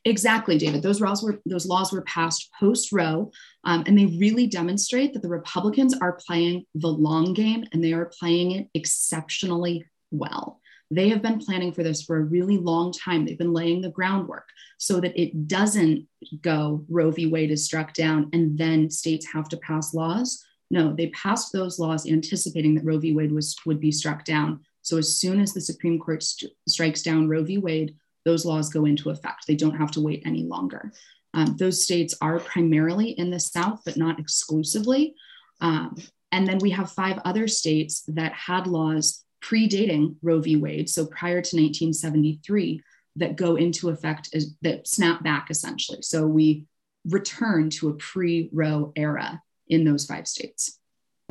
exactly, 0.05 0.57
David. 0.57 0.81
Those 0.81 1.01
laws 1.01 1.21
were 1.21 1.39
those 1.45 1.67
laws 1.67 1.91
were 1.91 2.01
passed 2.01 2.49
post 2.59 2.91
Roe, 2.91 3.31
um, 3.63 3.83
and 3.85 3.97
they 3.97 4.17
really 4.17 4.47
demonstrate 4.47 5.13
that 5.13 5.21
the 5.21 5.29
Republicans 5.29 5.95
are 5.99 6.13
playing 6.25 6.65
the 6.73 6.87
long 6.87 7.33
game 7.33 7.65
and 7.71 7.83
they 7.83 7.93
are 7.93 8.11
playing 8.19 8.51
it 8.51 8.69
exceptionally 8.73 9.85
well. 10.09 10.60
They 10.91 11.07
have 11.09 11.21
been 11.21 11.39
planning 11.39 11.71
for 11.71 11.83
this 11.83 12.03
for 12.03 12.17
a 12.17 12.23
really 12.23 12.57
long 12.57 12.91
time. 12.91 13.25
They've 13.25 13.37
been 13.37 13.53
laying 13.53 13.81
the 13.81 13.89
groundwork 13.89 14.47
so 14.77 14.99
that 14.99 15.19
it 15.19 15.47
doesn't 15.47 16.05
go 16.41 16.85
Roe 16.89 17.11
v. 17.11 17.27
Wade 17.27 17.49
is 17.49 17.63
struck 17.63 17.93
down 17.93 18.29
and 18.33 18.57
then 18.57 18.89
states 18.89 19.25
have 19.31 19.47
to 19.49 19.57
pass 19.57 19.93
laws. 19.93 20.43
No, 20.69 20.93
they 20.93 21.07
passed 21.07 21.53
those 21.53 21.79
laws 21.79 22.05
anticipating 22.05 22.75
that 22.75 22.83
Roe 22.83 22.99
v. 22.99 23.13
Wade 23.13 23.31
was 23.31 23.55
would 23.65 23.79
be 23.79 23.91
struck 23.91 24.25
down. 24.25 24.59
So 24.81 24.97
as 24.97 25.15
soon 25.15 25.39
as 25.39 25.53
the 25.53 25.61
Supreme 25.61 25.97
Court 25.97 26.23
st- 26.23 26.51
strikes 26.67 27.01
down 27.01 27.29
Roe 27.29 27.43
v. 27.43 27.57
Wade, 27.57 27.95
those 28.25 28.45
laws 28.45 28.69
go 28.69 28.85
into 28.85 29.09
effect. 29.09 29.47
They 29.47 29.55
don't 29.55 29.77
have 29.77 29.91
to 29.91 30.01
wait 30.01 30.23
any 30.25 30.43
longer. 30.43 30.91
Um, 31.33 31.55
those 31.57 31.83
states 31.83 32.13
are 32.21 32.39
primarily 32.39 33.11
in 33.11 33.31
the 33.31 33.39
South, 33.39 33.81
but 33.85 33.97
not 33.97 34.19
exclusively. 34.19 35.15
Um, 35.61 35.95
and 36.31 36.47
then 36.47 36.57
we 36.59 36.71
have 36.71 36.91
five 36.91 37.19
other 37.23 37.47
states 37.47 38.03
that 38.07 38.33
had 38.33 38.67
laws 38.67 39.23
predating 39.41 40.15
Roe 40.21 40.39
v. 40.39 40.55
Wade, 40.55 40.89
so 40.89 41.05
prior 41.05 41.41
to 41.41 41.55
1973, 41.55 42.81
that 43.17 43.35
go 43.35 43.55
into 43.55 43.89
effect 43.89 44.29
as, 44.33 44.55
that 44.61 44.87
snap 44.87 45.23
back 45.23 45.49
essentially. 45.49 45.99
So 46.01 46.25
we 46.25 46.65
return 47.05 47.69
to 47.71 47.89
a 47.89 47.93
pre 47.93 48.49
Roe 48.51 48.93
era 48.95 49.41
in 49.67 49.83
those 49.83 50.05
five 50.05 50.27
states. 50.27 50.79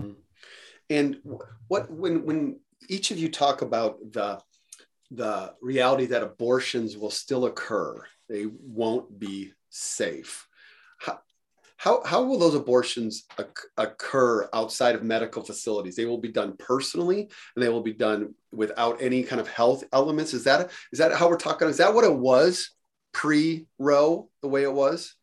Mm-hmm. 0.01 0.13
And 0.91 1.19
what 1.69 1.91
when 1.91 2.25
when 2.27 2.61
each 2.89 3.11
of 3.13 3.19
you 3.19 3.31
talk 3.31 3.63
about 3.63 3.99
the 4.13 4.41
the 5.13 5.55
reality 5.61 6.07
that 6.07 6.23
abortions 6.23 6.97
will 6.97 7.11
still 7.11 7.47
occur, 7.47 8.05
they 8.29 8.47
won't 8.47 9.19
be 9.19 9.53
safe. 9.71 10.47
How, 11.81 12.03
how, 12.05 12.23
will 12.23 12.39
those 12.39 12.55
abortions 12.55 13.25
occur 13.79 14.51
outside 14.53 14.95
of 14.95 15.03
medical 15.03 15.43
facilities? 15.43 15.97
They 15.97 16.05
will 16.05 16.21
be 16.21 16.29
done 16.29 16.55
personally 16.59 17.31
and 17.57 17.65
they 17.65 17.71
will 17.71 17.81
be 17.81 17.95
done 17.95 18.35
without 18.53 19.01
any 19.01 19.23
kind 19.23 19.41
of 19.41 19.49
health 19.49 19.83
elements. 19.91 20.35
Is 20.35 20.45
that, 20.45 20.71
is 20.93 20.99
that 20.99 21.15
how 21.15 21.31
we're 21.31 21.39
talking? 21.39 21.69
Is 21.69 21.79
that 21.79 21.95
what 21.95 22.05
it 22.05 22.15
was 22.15 22.73
pre 23.13 23.65
Roe, 23.79 24.29
the 24.43 24.49
way 24.49 24.63
it 24.63 24.73
was? 24.75 25.15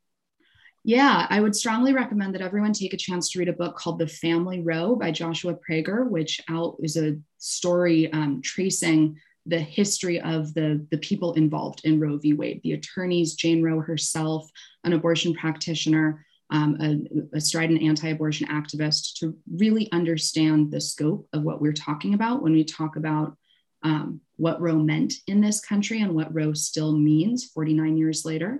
Yeah, 0.83 1.27
I 1.29 1.41
would 1.41 1.55
strongly 1.55 1.93
recommend 1.93 2.33
that 2.33 2.41
everyone 2.41 2.73
take 2.73 2.95
a 2.95 2.97
chance 2.97 3.29
to 3.29 3.39
read 3.39 3.49
a 3.49 3.53
book 3.53 3.77
called 3.77 3.99
The 3.99 4.07
Family 4.07 4.63
Roe 4.63 4.95
by 4.95 5.11
Joshua 5.11 5.53
Prager, 5.53 6.09
which 6.09 6.41
out 6.49 6.77
is 6.79 6.97
a 6.97 7.19
story 7.37 8.11
um, 8.13 8.41
tracing 8.43 9.19
the 9.45 9.59
history 9.59 10.19
of 10.21 10.55
the, 10.55 10.83
the 10.89 10.97
people 10.97 11.33
involved 11.33 11.81
in 11.83 11.99
Roe 11.99 12.17
v. 12.17 12.33
Wade, 12.33 12.61
the 12.63 12.73
attorneys, 12.73 13.35
Jane 13.35 13.61
Roe 13.61 13.79
herself, 13.79 14.49
an 14.83 14.93
abortion 14.93 15.35
practitioner, 15.35 16.25
um, 16.49 16.77
a, 16.79 17.37
a 17.37 17.41
strident 17.41 17.81
anti 17.81 18.09
abortion 18.09 18.47
activist, 18.47 19.15
to 19.19 19.37
really 19.51 19.91
understand 19.91 20.71
the 20.71 20.81
scope 20.81 21.27
of 21.33 21.43
what 21.43 21.61
we're 21.61 21.73
talking 21.73 22.13
about 22.13 22.41
when 22.41 22.53
we 22.53 22.63
talk 22.63 22.95
about 22.95 23.35
um, 23.83 24.21
what 24.37 24.61
Roe 24.61 24.79
meant 24.79 25.13
in 25.27 25.41
this 25.41 25.59
country 25.59 26.01
and 26.01 26.13
what 26.13 26.33
Roe 26.33 26.53
still 26.53 26.93
means 26.93 27.45
49 27.45 27.97
years 27.97 28.25
later. 28.25 28.59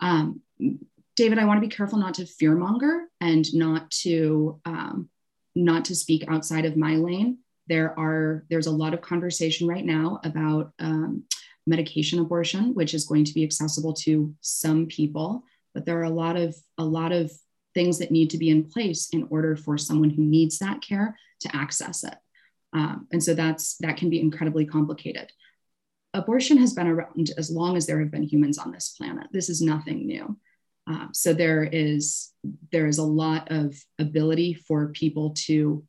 Um, 0.00 0.40
David, 1.16 1.38
I 1.38 1.44
want 1.44 1.58
to 1.58 1.66
be 1.66 1.74
careful 1.74 1.98
not 1.98 2.14
to 2.14 2.22
fearmonger 2.22 3.04
and 3.20 3.52
not 3.54 3.90
to 4.02 4.60
um, 4.64 5.08
not 5.54 5.84
to 5.86 5.94
speak 5.94 6.24
outside 6.28 6.64
of 6.64 6.76
my 6.76 6.96
lane 6.96 7.38
there 7.66 7.98
are 7.98 8.44
there's 8.50 8.66
a 8.66 8.70
lot 8.70 8.94
of 8.94 9.00
conversation 9.00 9.66
right 9.66 9.84
now 9.84 10.20
about 10.24 10.72
um, 10.78 11.24
medication 11.66 12.18
abortion, 12.18 12.74
which 12.74 12.94
is 12.94 13.06
going 13.06 13.24
to 13.24 13.34
be 13.34 13.44
accessible 13.44 13.92
to 13.92 14.34
some 14.40 14.86
people, 14.86 15.44
but 15.74 15.84
there 15.84 15.98
are 15.98 16.04
a 16.04 16.10
lot 16.10 16.36
of 16.36 16.56
a 16.78 16.84
lot 16.84 17.12
of 17.12 17.30
things 17.74 17.98
that 17.98 18.10
need 18.10 18.30
to 18.30 18.38
be 18.38 18.50
in 18.50 18.64
place 18.64 19.08
in 19.12 19.26
order 19.30 19.56
for 19.56 19.76
someone 19.76 20.10
who 20.10 20.22
needs 20.22 20.58
that 20.58 20.80
care 20.80 21.18
to 21.40 21.54
access 21.54 22.04
it. 22.04 22.14
Um, 22.72 23.06
and 23.12 23.22
so 23.22 23.34
that's 23.34 23.76
that 23.78 23.96
can 23.96 24.10
be 24.10 24.20
incredibly 24.20 24.64
complicated. 24.64 25.30
Abortion 26.12 26.58
has 26.58 26.74
been 26.74 26.86
around 26.86 27.30
as 27.36 27.50
long 27.50 27.76
as 27.76 27.86
there 27.86 28.00
have 28.00 28.10
been 28.10 28.22
humans 28.22 28.58
on 28.58 28.70
this 28.70 28.94
planet. 28.96 29.26
This 29.32 29.48
is 29.48 29.60
nothing 29.60 30.06
new. 30.06 30.36
Uh, 30.88 31.08
so 31.12 31.32
there 31.32 31.64
is 31.64 32.30
there 32.70 32.86
is 32.86 32.98
a 32.98 33.04
lot 33.04 33.50
of 33.50 33.74
ability 33.98 34.54
for 34.54 34.88
people 34.88 35.30
to 35.30 35.84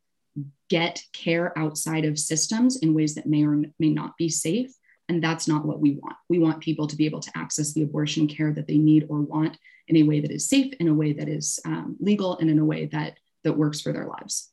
get 0.68 1.02
care 1.12 1.56
outside 1.56 2.04
of 2.04 2.18
systems 2.18 2.76
in 2.76 2.94
ways 2.94 3.14
that 3.14 3.26
may 3.26 3.44
or 3.44 3.62
may 3.78 3.90
not 3.90 4.16
be 4.16 4.28
safe. 4.28 4.70
And 5.08 5.22
that's 5.22 5.46
not 5.46 5.64
what 5.64 5.80
we 5.80 5.92
want. 5.92 6.16
We 6.28 6.38
want 6.38 6.60
people 6.60 6.88
to 6.88 6.96
be 6.96 7.06
able 7.06 7.20
to 7.20 7.30
access 7.36 7.72
the 7.72 7.82
abortion 7.82 8.26
care 8.26 8.52
that 8.52 8.66
they 8.66 8.78
need 8.78 9.06
or 9.08 9.20
want 9.20 9.56
in 9.88 9.96
a 9.96 10.02
way 10.02 10.20
that 10.20 10.30
is 10.30 10.48
safe, 10.48 10.74
in 10.80 10.88
a 10.88 10.94
way 10.94 11.12
that 11.12 11.28
is 11.28 11.60
um, 11.64 11.96
legal, 12.00 12.38
and 12.38 12.50
in 12.50 12.58
a 12.58 12.64
way 12.64 12.86
that 12.86 13.18
that 13.44 13.56
works 13.56 13.80
for 13.80 13.92
their 13.92 14.06
lives. 14.06 14.50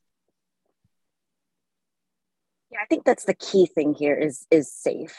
Yeah, 2.71 2.79
I 2.81 2.85
think 2.85 3.05
that's 3.05 3.25
the 3.25 3.33
key 3.33 3.65
thing 3.65 3.93
here 3.93 4.15
is 4.15 4.45
is 4.51 4.71
safe. 4.71 5.15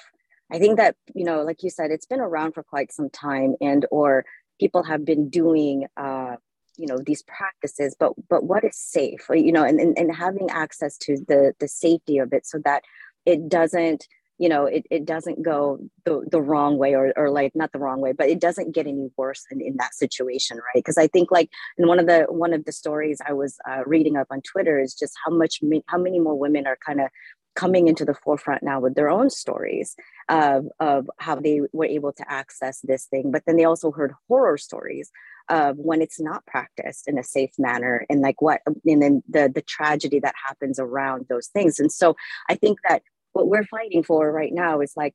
I 0.53 0.59
think 0.59 0.77
that 0.77 0.96
you 1.14 1.24
know, 1.24 1.42
like 1.42 1.62
you 1.62 1.70
said, 1.70 1.90
it's 1.90 2.07
been 2.07 2.20
around 2.20 2.53
for 2.53 2.62
quite 2.62 2.92
some 2.92 3.11
time, 3.11 3.55
and 3.61 3.87
or 3.90 4.24
people 4.61 4.85
have 4.85 5.05
been 5.05 5.29
doing 5.29 5.87
uh, 5.96 6.37
you 6.77 6.87
know 6.87 6.98
these 6.98 7.22
practices 7.22 7.94
but 7.98 8.12
but 8.29 8.44
what 8.44 8.64
is 8.64 8.77
safe 8.77 9.27
you 9.31 9.53
know 9.53 9.64
and, 9.64 9.81
and, 9.81 9.96
and 9.96 10.14
having 10.14 10.50
access 10.50 10.96
to 10.98 11.16
the 11.29 11.53
the 11.61 11.68
safety 11.68 12.18
of 12.18 12.33
it 12.33 12.46
so 12.46 12.59
that 12.64 12.83
it 13.24 13.48
doesn't 13.48 14.07
you 14.38 14.49
know 14.49 14.66
it, 14.66 14.85
it 14.90 15.05
doesn't 15.05 15.42
go 15.42 15.79
the, 16.05 16.25
the 16.31 16.40
wrong 16.40 16.77
way 16.79 16.94
or, 16.94 17.12
or 17.16 17.31
like 17.31 17.53
not 17.55 17.73
the 17.73 17.79
wrong 17.79 18.01
way 18.01 18.12
but 18.12 18.29
it 18.29 18.40
doesn't 18.40 18.75
get 18.75 18.87
any 18.87 19.09
worse 19.16 19.44
in, 19.51 19.61
in 19.61 19.77
that 19.77 19.94
situation 19.94 20.57
right? 20.57 20.83
Because 20.83 20.99
i 20.99 21.07
think 21.07 21.31
like 21.31 21.51
in 21.79 21.87
one 21.87 21.99
of 21.99 22.07
the 22.07 22.27
one 22.29 22.53
of 22.53 22.64
the 22.64 22.73
stories 22.73 23.20
i 23.27 23.33
was 23.33 23.57
uh, 23.68 23.83
reading 23.87 24.16
up 24.16 24.27
on 24.31 24.40
twitter 24.40 24.81
is 24.81 24.94
just 24.94 25.14
how 25.25 25.33
much 25.33 25.61
how 25.87 25.99
many 25.99 26.18
more 26.18 26.38
women 26.38 26.66
are 26.66 26.79
kind 26.85 27.01
of 27.01 27.09
coming 27.55 27.88
into 27.88 28.05
the 28.05 28.14
forefront 28.14 28.62
now 28.62 28.81
with 28.81 28.94
their 28.94 29.09
own 29.09 29.31
stories 29.31 29.94
of, 30.29 30.66
of 30.81 31.09
how 31.18 31.37
they 31.37 31.61
were 31.73 31.85
able 31.85 32.12
to 32.12 32.31
access 32.31 32.81
this 32.83 33.07
thing. 33.07 33.31
But 33.31 33.44
then 33.47 33.57
they 33.57 33.64
also 33.64 33.92
heard 33.92 34.12
horror 34.29 34.59
stories 34.59 35.11
of 35.49 35.77
when 35.77 36.01
it's 36.01 36.20
not 36.20 36.44
practiced 36.47 37.07
in 37.07 37.18
a 37.18 37.23
safe 37.23 37.53
manner 37.59 38.07
and 38.09 38.23
like 38.23 38.40
what 38.40 38.62
and 38.66 39.03
then 39.03 39.23
the 39.29 39.53
the 39.55 39.61
tragedy 39.61 40.18
that 40.20 40.35
happens 40.49 40.79
around 40.79 41.27
those 41.29 41.49
things. 41.49 41.79
And 41.79 41.92
so 41.92 42.16
i 42.49 42.55
think 42.55 42.79
that 42.88 43.03
what 43.35 43.49
we're 43.49 43.64
fighting 43.64 44.03
for 44.03 44.33
right 44.33 44.53
now 44.55 44.81
is 44.81 44.94
like 44.97 45.14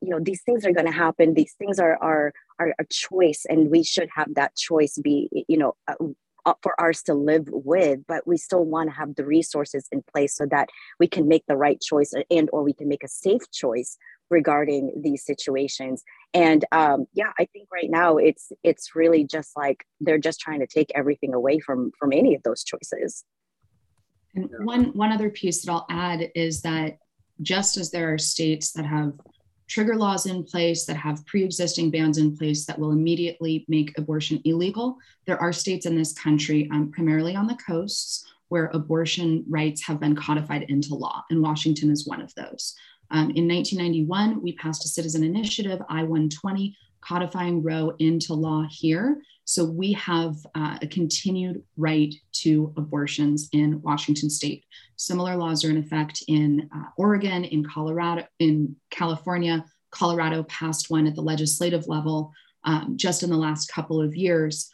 you 0.00 0.10
know 0.10 0.20
these 0.20 0.42
things 0.42 0.64
are 0.64 0.72
going 0.72 0.86
to 0.86 0.92
happen. 0.92 1.34
These 1.34 1.54
things 1.58 1.78
are 1.78 1.98
are 2.00 2.32
are 2.58 2.74
a 2.78 2.84
choice 2.84 3.44
and 3.48 3.70
we 3.70 3.82
should 3.82 4.08
have 4.14 4.32
that 4.34 4.54
choice 4.54 4.96
be 5.02 5.28
you 5.48 5.58
know 5.58 5.74
uh, 5.88 5.94
uh 6.46 6.54
for 6.62 6.78
ours 6.80 7.02
to 7.02 7.14
live 7.14 7.48
with 7.48 7.98
but 8.06 8.26
we 8.26 8.36
still 8.36 8.64
want 8.64 8.88
to 8.88 8.94
have 8.94 9.16
the 9.16 9.24
resources 9.24 9.88
in 9.90 10.02
place 10.12 10.36
so 10.36 10.46
that 10.46 10.68
we 11.00 11.08
can 11.08 11.26
make 11.26 11.44
the 11.48 11.56
right 11.56 11.80
choice 11.80 12.12
and 12.30 12.48
or 12.52 12.62
we 12.62 12.72
can 12.72 12.86
make 12.86 13.02
a 13.02 13.08
safe 13.08 13.50
choice 13.50 13.98
regarding 14.30 14.92
these 14.96 15.24
situations. 15.24 16.02
And 16.32 16.64
um, 16.72 17.06
yeah 17.12 17.32
i 17.38 17.44
think 17.52 17.68
right 17.72 17.90
now 17.90 18.16
it's 18.16 18.52
it's 18.62 18.94
really 18.94 19.24
just 19.24 19.56
like 19.56 19.84
they're 20.00 20.18
just 20.18 20.40
trying 20.40 20.60
to 20.60 20.66
take 20.66 20.90
everything 20.94 21.34
away 21.34 21.58
from 21.58 21.90
from 21.98 22.12
any 22.12 22.34
of 22.34 22.42
those 22.42 22.62
choices. 22.62 23.24
And 24.34 24.48
one 24.64 24.84
one 24.86 25.12
other 25.12 25.30
piece 25.30 25.62
that 25.62 25.72
i'll 25.72 25.86
add 25.90 26.30
is 26.34 26.62
that 26.62 26.98
just 27.42 27.76
as 27.76 27.90
there 27.90 28.12
are 28.12 28.18
states 28.18 28.72
that 28.72 28.86
have 28.86 29.12
trigger 29.66 29.96
laws 29.96 30.26
in 30.26 30.44
place 30.44 30.84
that 30.84 30.96
have 30.96 31.24
pre-existing 31.26 31.90
bans 31.90 32.18
in 32.18 32.36
place 32.36 32.66
that 32.66 32.78
will 32.78 32.92
immediately 32.92 33.64
make 33.68 33.96
abortion 33.96 34.40
illegal 34.44 34.98
there 35.26 35.40
are 35.40 35.52
states 35.52 35.86
in 35.86 35.96
this 35.96 36.12
country 36.12 36.68
um, 36.72 36.90
primarily 36.92 37.34
on 37.34 37.46
the 37.46 37.56
coasts 37.56 38.26
where 38.48 38.70
abortion 38.74 39.42
rights 39.48 39.82
have 39.82 39.98
been 39.98 40.14
codified 40.14 40.64
into 40.64 40.94
law 40.94 41.24
and 41.30 41.42
washington 41.42 41.90
is 41.90 42.06
one 42.06 42.20
of 42.20 42.34
those 42.34 42.74
um, 43.10 43.30
in 43.30 43.46
1991, 43.46 44.42
we 44.42 44.52
passed 44.54 44.84
a 44.84 44.88
citizen 44.88 45.22
initiative, 45.22 45.80
I 45.88 46.02
120, 46.02 46.76
codifying 47.00 47.62
Roe 47.62 47.94
into 47.98 48.34
law 48.34 48.66
here. 48.70 49.22
So 49.54 49.64
we 49.64 49.92
have 49.92 50.34
uh, 50.56 50.78
a 50.82 50.88
continued 50.88 51.62
right 51.76 52.12
to 52.42 52.72
abortions 52.76 53.48
in 53.52 53.80
Washington 53.82 54.28
state. 54.28 54.64
Similar 54.96 55.36
laws 55.36 55.64
are 55.64 55.70
in 55.70 55.76
effect 55.76 56.24
in 56.26 56.68
uh, 56.74 56.86
Oregon, 56.96 57.44
in 57.44 57.64
Colorado, 57.64 58.26
in 58.40 58.74
California. 58.90 59.64
Colorado 59.92 60.42
passed 60.42 60.90
one 60.90 61.06
at 61.06 61.14
the 61.14 61.22
legislative 61.22 61.86
level 61.86 62.32
um, 62.64 62.94
just 62.96 63.22
in 63.22 63.30
the 63.30 63.36
last 63.36 63.70
couple 63.70 64.02
of 64.02 64.16
years. 64.16 64.72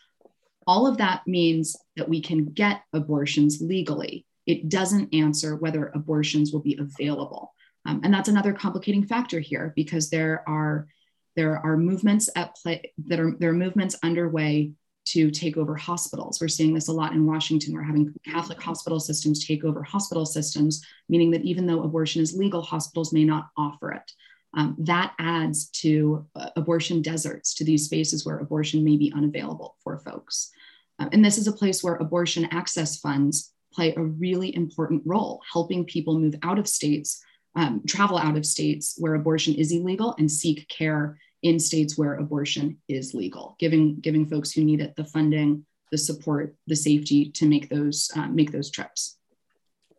All 0.66 0.86
of 0.86 0.96
that 0.96 1.26
means 1.26 1.76
that 1.96 2.08
we 2.08 2.22
can 2.22 2.46
get 2.46 2.80
abortions 2.94 3.60
legally. 3.60 4.24
It 4.46 4.70
doesn't 4.70 5.14
answer 5.14 5.56
whether 5.56 5.88
abortions 5.88 6.54
will 6.54 6.62
be 6.62 6.78
available. 6.80 7.52
Um, 7.84 8.00
and 8.02 8.14
that's 8.14 8.30
another 8.30 8.54
complicating 8.54 9.04
factor 9.04 9.40
here 9.40 9.74
because 9.76 10.08
there 10.08 10.42
are 10.48 10.88
there 11.36 11.58
are 11.64 11.76
movements 11.76 12.28
at 12.36 12.54
play 12.56 12.92
that 13.06 13.20
are 13.20 13.32
there 13.38 13.50
are 13.50 13.54
movements 13.54 13.96
underway 14.02 14.72
to 15.06 15.30
take 15.30 15.56
over 15.56 15.74
hospitals. 15.74 16.40
We're 16.40 16.48
seeing 16.48 16.74
this 16.74 16.88
a 16.88 16.92
lot 16.92 17.12
in 17.12 17.26
Washington. 17.26 17.74
We're 17.74 17.82
having 17.82 18.14
Catholic 18.24 18.60
hospital 18.60 19.00
systems 19.00 19.44
take 19.44 19.64
over 19.64 19.82
hospital 19.82 20.26
systems, 20.26 20.84
meaning 21.08 21.30
that 21.32 21.42
even 21.42 21.66
though 21.66 21.82
abortion 21.82 22.22
is 22.22 22.36
legal, 22.36 22.62
hospitals 22.62 23.12
may 23.12 23.24
not 23.24 23.48
offer 23.56 23.92
it. 23.92 24.12
Um, 24.54 24.76
that 24.80 25.14
adds 25.18 25.68
to 25.70 26.26
uh, 26.34 26.50
abortion 26.56 27.02
deserts, 27.02 27.54
to 27.54 27.64
these 27.64 27.84
spaces 27.84 28.26
where 28.26 28.38
abortion 28.38 28.84
may 28.84 28.96
be 28.96 29.12
unavailable 29.14 29.76
for 29.82 29.98
folks. 29.98 30.50
Uh, 30.98 31.08
and 31.12 31.24
this 31.24 31.38
is 31.38 31.46
a 31.46 31.52
place 31.52 31.82
where 31.82 31.94
abortion 31.96 32.46
access 32.50 32.98
funds 32.98 33.52
play 33.72 33.94
a 33.94 34.02
really 34.02 34.54
important 34.54 35.02
role, 35.06 35.40
helping 35.52 35.84
people 35.84 36.18
move 36.18 36.34
out 36.42 36.58
of 36.58 36.68
states 36.68 37.22
um, 37.56 37.82
travel 37.86 38.18
out 38.18 38.36
of 38.36 38.46
states 38.46 38.94
where 38.98 39.14
abortion 39.14 39.54
is 39.54 39.72
illegal 39.72 40.14
and 40.18 40.30
seek 40.30 40.68
care 40.68 41.18
in 41.42 41.58
states 41.58 41.96
where 41.96 42.14
abortion 42.14 42.78
is 42.88 43.14
legal, 43.14 43.56
giving 43.58 43.98
giving 44.00 44.26
folks 44.26 44.52
who 44.52 44.62
need 44.62 44.80
it 44.80 44.94
the 44.96 45.04
funding, 45.04 45.64
the 45.90 45.98
support, 45.98 46.54
the 46.66 46.76
safety 46.76 47.30
to 47.30 47.46
make 47.46 47.68
those 47.68 48.10
uh, 48.16 48.28
make 48.28 48.52
those 48.52 48.70
trips. 48.70 49.18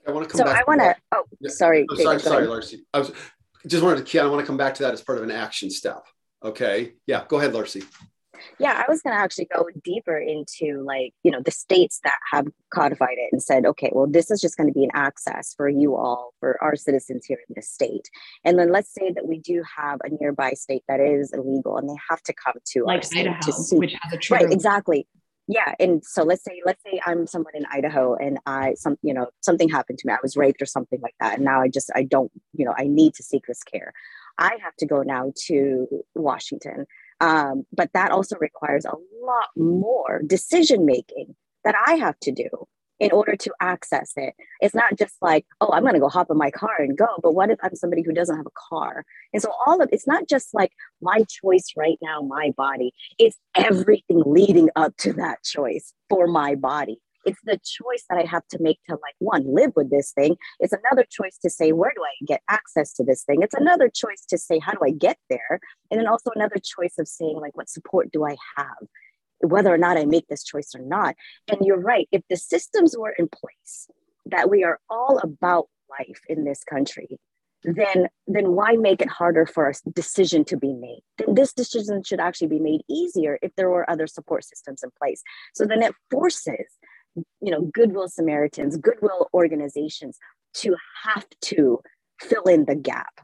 I 0.07 0.11
want 0.11 0.27
to 0.27 0.31
come 0.31 0.39
so 0.39 0.45
back. 0.45 0.61
I 0.61 0.63
want 0.67 0.81
to. 0.81 0.95
Oh, 1.11 1.23
Yeah. 1.39 1.51
sorry. 1.51 1.85
Oh, 1.89 1.95
sorry, 1.95 2.17
go 2.17 2.23
sorry. 2.23 2.47
Larcy. 2.47 2.85
I 2.93 2.99
was 2.99 3.11
just 3.67 3.83
wanted 3.83 4.03
to, 4.05 4.17
Kiana, 4.17 4.25
I 4.25 4.29
want 4.29 4.39
to 4.41 4.47
come 4.47 4.57
back 4.57 4.73
to 4.75 4.83
that 4.83 4.93
as 4.93 5.01
part 5.01 5.19
of 5.19 5.23
an 5.23 5.31
action 5.31 5.69
step. 5.69 6.03
Okay. 6.43 6.93
Yeah, 7.05 7.23
go 7.27 7.37
ahead, 7.37 7.53
Larcy. 7.53 7.83
Yeah, 8.59 8.83
I 8.85 8.89
was 8.89 9.01
going 9.01 9.15
to 9.15 9.21
actually 9.21 9.47
go 9.53 9.67
deeper 9.83 10.17
into 10.17 10.83
like, 10.83 11.13
you 11.23 11.31
know, 11.31 11.41
the 11.43 11.51
states 11.51 11.99
that 12.03 12.17
have 12.31 12.47
codified 12.73 13.17
it 13.17 13.29
and 13.31 13.41
said, 13.41 13.65
okay, 13.65 13.89
well, 13.93 14.07
this 14.07 14.31
is 14.31 14.41
just 14.41 14.57
going 14.57 14.67
to 14.67 14.73
be 14.73 14.83
an 14.83 14.91
access 14.93 15.53
for 15.55 15.67
you 15.69 15.95
all, 15.95 16.33
for 16.39 16.61
our 16.61 16.75
citizens 16.75 17.25
here 17.25 17.39
in 17.47 17.55
this 17.55 17.69
state. 17.69 18.09
And 18.43 18.57
then 18.57 18.71
let's 18.71 18.93
say 18.93 19.11
that 19.11 19.27
we 19.27 19.39
do 19.39 19.63
have 19.77 19.99
a 20.03 20.09
nearby 20.19 20.53
state 20.53 20.83
that 20.87 20.99
is 20.99 21.31
illegal 21.33 21.77
and 21.77 21.89
they 21.89 21.97
have 22.09 22.21
to 22.23 22.33
come 22.33 22.55
to 22.73 22.83
like 22.83 23.03
state 23.03 23.27
Idaho, 23.27 23.39
to 23.41 23.53
see. 23.53 23.77
which 23.77 23.95
has 24.01 24.13
a 24.13 24.17
trigger. 24.17 24.45
Right, 24.45 24.53
exactly. 24.53 25.07
Yeah, 25.47 25.73
and 25.79 26.03
so 26.05 26.23
let's 26.23 26.43
say 26.43 26.61
let's 26.65 26.81
say 26.83 27.01
I'm 27.05 27.27
someone 27.27 27.53
in 27.55 27.65
Idaho 27.69 28.15
and 28.15 28.37
I 28.45 28.75
some 28.75 28.97
you 29.01 29.13
know 29.13 29.27
something 29.41 29.67
happened 29.67 29.97
to 29.99 30.07
me. 30.07 30.13
I 30.13 30.17
was 30.21 30.37
raped 30.37 30.61
or 30.61 30.65
something 30.65 31.01
like 31.01 31.15
that, 31.19 31.35
and 31.35 31.43
now 31.43 31.61
I 31.61 31.67
just 31.67 31.91
I 31.93 32.03
don't 32.03 32.31
you 32.53 32.63
know 32.63 32.73
I 32.77 32.85
need 32.85 33.15
to 33.15 33.23
seek 33.23 33.45
this 33.47 33.61
care. 33.63 33.91
I 34.37 34.57
have 34.63 34.75
to 34.77 34.85
go 34.85 35.01
now 35.01 35.33
to 35.47 35.87
Washington, 36.15 36.85
um, 37.21 37.65
but 37.71 37.91
that 37.93 38.11
also 38.11 38.35
requires 38.41 38.83
a 38.83 38.95
lot 39.23 39.49
more 39.55 40.21
decision 40.25 40.85
making 40.85 41.35
that 41.63 41.75
I 41.87 41.93
have 41.95 42.19
to 42.21 42.31
do 42.31 42.49
in 42.99 43.11
order 43.11 43.35
to 43.35 43.53
access 43.61 44.11
it. 44.15 44.33
It's 44.59 44.75
not 44.75 44.97
just 44.97 45.15
like, 45.21 45.45
oh, 45.59 45.69
I'm 45.71 45.83
going 45.83 45.93
to 45.93 45.99
go 45.99 46.09
hop 46.09 46.29
in 46.31 46.37
my 46.37 46.51
car 46.51 46.75
and 46.79 46.97
go. 46.97 47.07
But 47.21 47.33
what 47.33 47.49
if 47.49 47.59
I'm 47.63 47.75
somebody 47.75 48.01
who 48.03 48.11
doesn't 48.11 48.35
have 48.35 48.45
a 48.45 48.69
car? 48.69 49.05
And 49.33 49.41
so 49.41 49.51
all 49.65 49.81
of 49.81 49.89
it's 49.91 50.07
not 50.07 50.27
just 50.27 50.53
like 50.53 50.71
my 51.01 51.23
choice 51.29 51.73
right 51.77 51.97
now, 52.01 52.21
my 52.21 52.51
body. 52.57 52.91
It's 53.19 53.37
everything 53.55 54.23
leading 54.25 54.69
up 54.75 54.97
to 54.97 55.13
that 55.13 55.43
choice 55.43 55.93
for 56.09 56.27
my 56.27 56.55
body. 56.55 56.99
It's 57.25 57.39
the 57.43 57.59
choice 57.63 58.03
that 58.09 58.17
I 58.17 58.25
have 58.25 58.47
to 58.49 58.61
make 58.61 58.79
to 58.89 58.93
like 58.93 59.15
one 59.19 59.53
live 59.53 59.71
with 59.75 59.89
this 59.89 60.11
thing. 60.11 60.35
It's 60.59 60.73
another 60.73 61.05
choice 61.09 61.37
to 61.43 61.49
say 61.49 61.71
where 61.71 61.93
do 61.95 62.01
I 62.03 62.25
get 62.25 62.41
access 62.49 62.93
to 62.93 63.03
this 63.03 63.23
thing. 63.23 63.41
It's 63.41 63.55
another 63.55 63.89
choice 63.89 64.25
to 64.29 64.37
say 64.37 64.59
how 64.59 64.71
do 64.71 64.79
I 64.83 64.91
get 64.91 65.17
there, 65.29 65.59
and 65.89 65.99
then 65.99 66.07
also 66.07 66.31
another 66.35 66.57
choice 66.63 66.95
of 66.99 67.07
saying 67.07 67.39
like 67.39 67.55
what 67.55 67.69
support 67.69 68.11
do 68.11 68.25
I 68.25 68.35
have 68.57 68.87
whether 69.43 69.73
or 69.73 69.77
not 69.77 69.97
I 69.97 70.05
make 70.05 70.27
this 70.27 70.43
choice 70.43 70.73
or 70.75 70.81
not. 70.81 71.15
And 71.47 71.65
you're 71.65 71.79
right, 71.79 72.07
if 72.11 72.21
the 72.29 72.37
systems 72.37 72.95
were 72.97 73.15
in 73.17 73.27
place 73.27 73.89
that 74.27 74.49
we 74.49 74.63
are 74.63 74.79
all 74.89 75.19
about 75.19 75.67
life 75.89 76.21
in 76.29 76.43
this 76.43 76.63
country, 76.63 77.19
then 77.63 78.07
then 78.25 78.53
why 78.53 78.71
make 78.71 79.01
it 79.01 79.09
harder 79.09 79.45
for 79.45 79.69
a 79.69 79.91
decision 79.91 80.43
to 80.45 80.57
be 80.57 80.73
made? 80.73 81.01
Then 81.17 81.35
this 81.35 81.53
decision 81.53 82.01
should 82.03 82.19
actually 82.19 82.47
be 82.47 82.59
made 82.59 82.81
easier 82.89 83.37
if 83.41 83.51
there 83.55 83.69
were 83.69 83.87
other 83.89 84.07
support 84.07 84.45
systems 84.45 84.81
in 84.83 84.89
place. 84.99 85.21
So 85.53 85.65
then 85.65 85.83
it 85.83 85.93
forces, 86.09 86.65
you 87.15 87.51
know, 87.51 87.61
goodwill 87.73 88.07
Samaritans, 88.07 88.77
goodwill 88.77 89.29
organizations 89.33 90.17
to 90.55 90.75
have 91.03 91.25
to 91.41 91.79
fill 92.19 92.43
in 92.43 92.65
the 92.65 92.75
gap. 92.75 93.21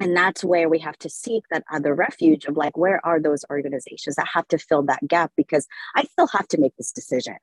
And 0.00 0.16
that's 0.16 0.44
where 0.44 0.68
we 0.68 0.78
have 0.78 0.98
to 0.98 1.10
seek 1.10 1.44
that 1.50 1.64
other 1.72 1.94
refuge 1.94 2.44
of 2.44 2.56
like 2.56 2.76
where 2.76 3.04
are 3.04 3.20
those 3.20 3.44
organizations 3.50 4.16
that 4.16 4.28
have 4.32 4.46
to 4.48 4.58
fill 4.58 4.82
that 4.84 5.06
gap? 5.06 5.32
Because 5.36 5.66
i 5.96 6.04
still 6.04 6.28
have 6.28 6.46
to 6.48 6.60
make 6.60 6.76
this 6.76 6.92
decision. 6.92 7.36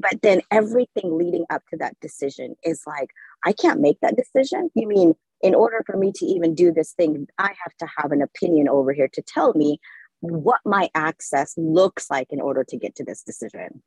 But 0.00 0.22
then 0.22 0.40
everything 0.50 1.18
leading 1.18 1.44
up 1.50 1.62
to 1.70 1.76
that 1.78 1.98
decision 2.00 2.56
is 2.64 2.82
like 2.86 3.10
i 3.44 3.52
can't 3.52 3.80
make 3.80 4.00
that 4.00 4.16
decision? 4.16 4.70
You 4.74 4.88
mean 4.88 5.14
in 5.40 5.54
order 5.54 5.82
for 5.86 5.96
me 5.96 6.12
to 6.12 6.24
even 6.24 6.54
do 6.54 6.72
this 6.72 6.92
thing 6.92 7.26
i 7.38 7.48
have 7.48 7.76
to 7.78 7.86
have 7.96 8.12
an 8.12 8.22
opinion 8.22 8.68
over 8.68 8.92
here 8.92 9.08
to 9.12 9.22
tell 9.22 9.52
me 9.54 9.80
what 10.20 10.60
my 10.64 10.90
access 10.94 11.54
looks 11.56 12.10
like 12.10 12.28
in 12.30 12.40
order 12.40 12.64
to 12.64 12.76
get 12.76 12.96
to 12.96 13.04
this 13.04 13.22
decision 13.22 13.82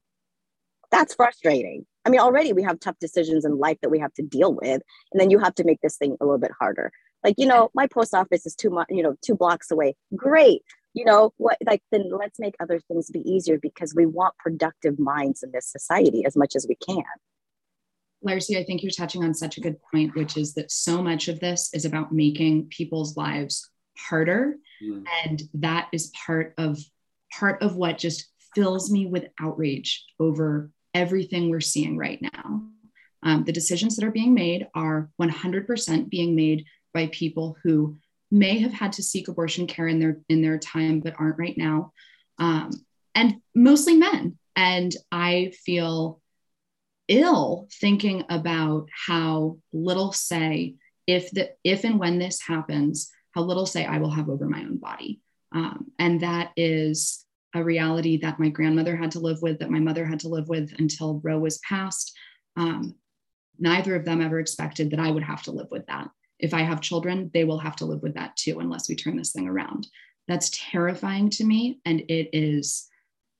that's 0.91 1.15
frustrating. 1.15 1.85
I 2.05 2.09
mean 2.09 2.19
already 2.19 2.53
we 2.53 2.63
have 2.63 2.79
tough 2.79 2.97
decisions 2.99 3.45
in 3.45 3.57
life 3.57 3.77
that 3.81 3.89
we 3.89 3.99
have 3.99 4.13
to 4.15 4.23
deal 4.23 4.53
with 4.53 4.81
and 5.11 5.19
then 5.19 5.29
you 5.29 5.39
have 5.39 5.55
to 5.55 5.63
make 5.63 5.81
this 5.81 5.97
thing 5.97 6.17
a 6.19 6.25
little 6.25 6.39
bit 6.39 6.51
harder. 6.57 6.91
Like 7.23 7.35
you 7.37 7.45
know 7.45 7.69
my 7.73 7.87
post 7.87 8.13
office 8.13 8.45
is 8.45 8.55
two 8.55 8.69
mu- 8.69 8.83
you 8.89 9.03
know 9.03 9.15
two 9.21 9.35
blocks 9.35 9.71
away. 9.71 9.95
Great. 10.15 10.63
You 10.93 11.05
know 11.05 11.33
what 11.37 11.57
like 11.65 11.81
then 11.91 12.09
let's 12.11 12.39
make 12.39 12.55
other 12.59 12.79
things 12.79 13.09
be 13.09 13.21
easier 13.29 13.57
because 13.57 13.95
we 13.95 14.05
want 14.05 14.35
productive 14.37 14.99
minds 14.99 15.43
in 15.43 15.51
this 15.51 15.71
society 15.71 16.25
as 16.25 16.35
much 16.35 16.55
as 16.55 16.65
we 16.67 16.75
can. 16.75 17.03
Larcy, 18.23 18.57
I 18.57 18.63
think 18.63 18.83
you're 18.83 18.91
touching 18.91 19.23
on 19.23 19.33
such 19.33 19.57
a 19.57 19.61
good 19.61 19.77
point, 19.91 20.15
which 20.15 20.37
is 20.37 20.53
that 20.53 20.71
so 20.71 21.01
much 21.01 21.27
of 21.27 21.39
this 21.39 21.73
is 21.73 21.85
about 21.85 22.11
making 22.11 22.67
people's 22.67 23.17
lives 23.17 23.69
harder. 23.97 24.57
Mm. 24.83 25.03
And 25.25 25.41
that 25.55 25.87
is 25.91 26.11
part 26.25 26.53
of 26.57 26.77
part 27.31 27.61
of 27.61 27.75
what 27.75 27.97
just 27.97 28.29
fills 28.53 28.91
me 28.91 29.05
with 29.05 29.27
outrage 29.39 30.05
over 30.19 30.71
everything 30.93 31.49
we're 31.49 31.61
seeing 31.61 31.97
right 31.97 32.21
now. 32.21 32.63
Um, 33.23 33.43
the 33.43 33.53
decisions 33.53 33.95
that 33.95 34.05
are 34.05 34.11
being 34.11 34.33
made 34.33 34.67
are 34.73 35.09
100% 35.21 36.09
being 36.09 36.35
made 36.35 36.65
by 36.93 37.07
people 37.07 37.55
who 37.63 37.97
may 38.31 38.59
have 38.59 38.73
had 38.73 38.93
to 38.93 39.03
seek 39.03 39.27
abortion 39.27 39.67
care 39.67 39.87
in 39.87 39.99
their 39.99 40.19
in 40.29 40.41
their 40.41 40.57
time 40.57 41.01
but 41.01 41.15
aren't 41.19 41.37
right 41.37 41.57
now. 41.57 41.91
Um, 42.37 42.71
and 43.13 43.41
mostly 43.53 43.95
men. 43.95 44.37
And 44.55 44.95
i 45.11 45.53
feel 45.63 46.21
ill 47.07 47.67
thinking 47.79 48.23
about 48.29 48.87
how 49.07 49.57
little 49.73 50.11
say 50.11 50.75
if 51.07 51.31
the 51.31 51.51
if 51.63 51.83
and 51.83 51.99
when 51.99 52.19
this 52.19 52.41
happens 52.41 53.11
how 53.31 53.41
little 53.41 53.65
say 53.65 53.85
i 53.85 53.97
will 53.97 54.11
have 54.11 54.29
over 54.29 54.47
my 54.47 54.59
own 54.59 54.77
body. 54.77 55.21
Um, 55.53 55.91
and 55.99 56.21
that 56.21 56.51
is 56.55 57.25
a 57.53 57.63
reality 57.63 58.17
that 58.17 58.39
my 58.39 58.49
grandmother 58.49 58.95
had 58.95 59.11
to 59.11 59.19
live 59.19 59.41
with 59.41 59.59
that 59.59 59.69
my 59.69 59.79
mother 59.79 60.05
had 60.05 60.19
to 60.21 60.29
live 60.29 60.47
with 60.47 60.73
until 60.79 61.21
roe 61.23 61.39
was 61.39 61.57
passed. 61.59 62.13
Um, 62.55 62.95
neither 63.59 63.95
of 63.95 64.05
them 64.05 64.21
ever 64.21 64.39
expected 64.39 64.91
that 64.91 64.99
i 64.99 65.11
would 65.11 65.23
have 65.23 65.43
to 65.43 65.51
live 65.51 65.67
with 65.71 65.85
that. 65.87 66.09
If 66.39 66.53
I 66.53 66.61
have 66.61 66.81
children, 66.81 67.29
they 67.33 67.43
will 67.43 67.59
have 67.59 67.75
to 67.77 67.85
live 67.85 68.01
with 68.01 68.15
that 68.15 68.35
too, 68.35 68.59
unless 68.59 68.89
we 68.89 68.95
turn 68.95 69.15
this 69.15 69.31
thing 69.31 69.47
around. 69.47 69.87
That's 70.27 70.49
terrifying 70.53 71.29
to 71.31 71.43
me, 71.43 71.79
and 71.85 71.99
it 72.01 72.29
is, 72.33 72.87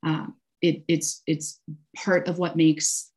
um, 0.03 0.35
it, 0.61 0.83
it's 0.87 1.23
it's 1.25 1.59
part 1.95 2.27
of 2.27 2.37
what 2.37 2.55
makes 2.55 3.09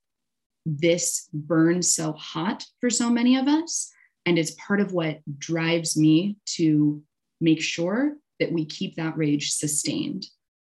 this 0.64 1.28
burn 1.34 1.82
so 1.82 2.12
hot 2.12 2.64
for 2.80 2.88
so 2.88 3.10
many 3.10 3.36
of 3.36 3.46
us, 3.46 3.90
and 4.24 4.38
it's 4.38 4.52
part 4.52 4.80
of 4.80 4.92
what 4.92 5.20
drives 5.38 5.96
me 5.96 6.36
to 6.56 7.02
make 7.40 7.60
sure 7.60 8.16
that 8.40 8.52
we 8.52 8.64
keep 8.64 8.96
that 8.96 9.16
rage 9.16 9.50
sustained, 9.50 10.26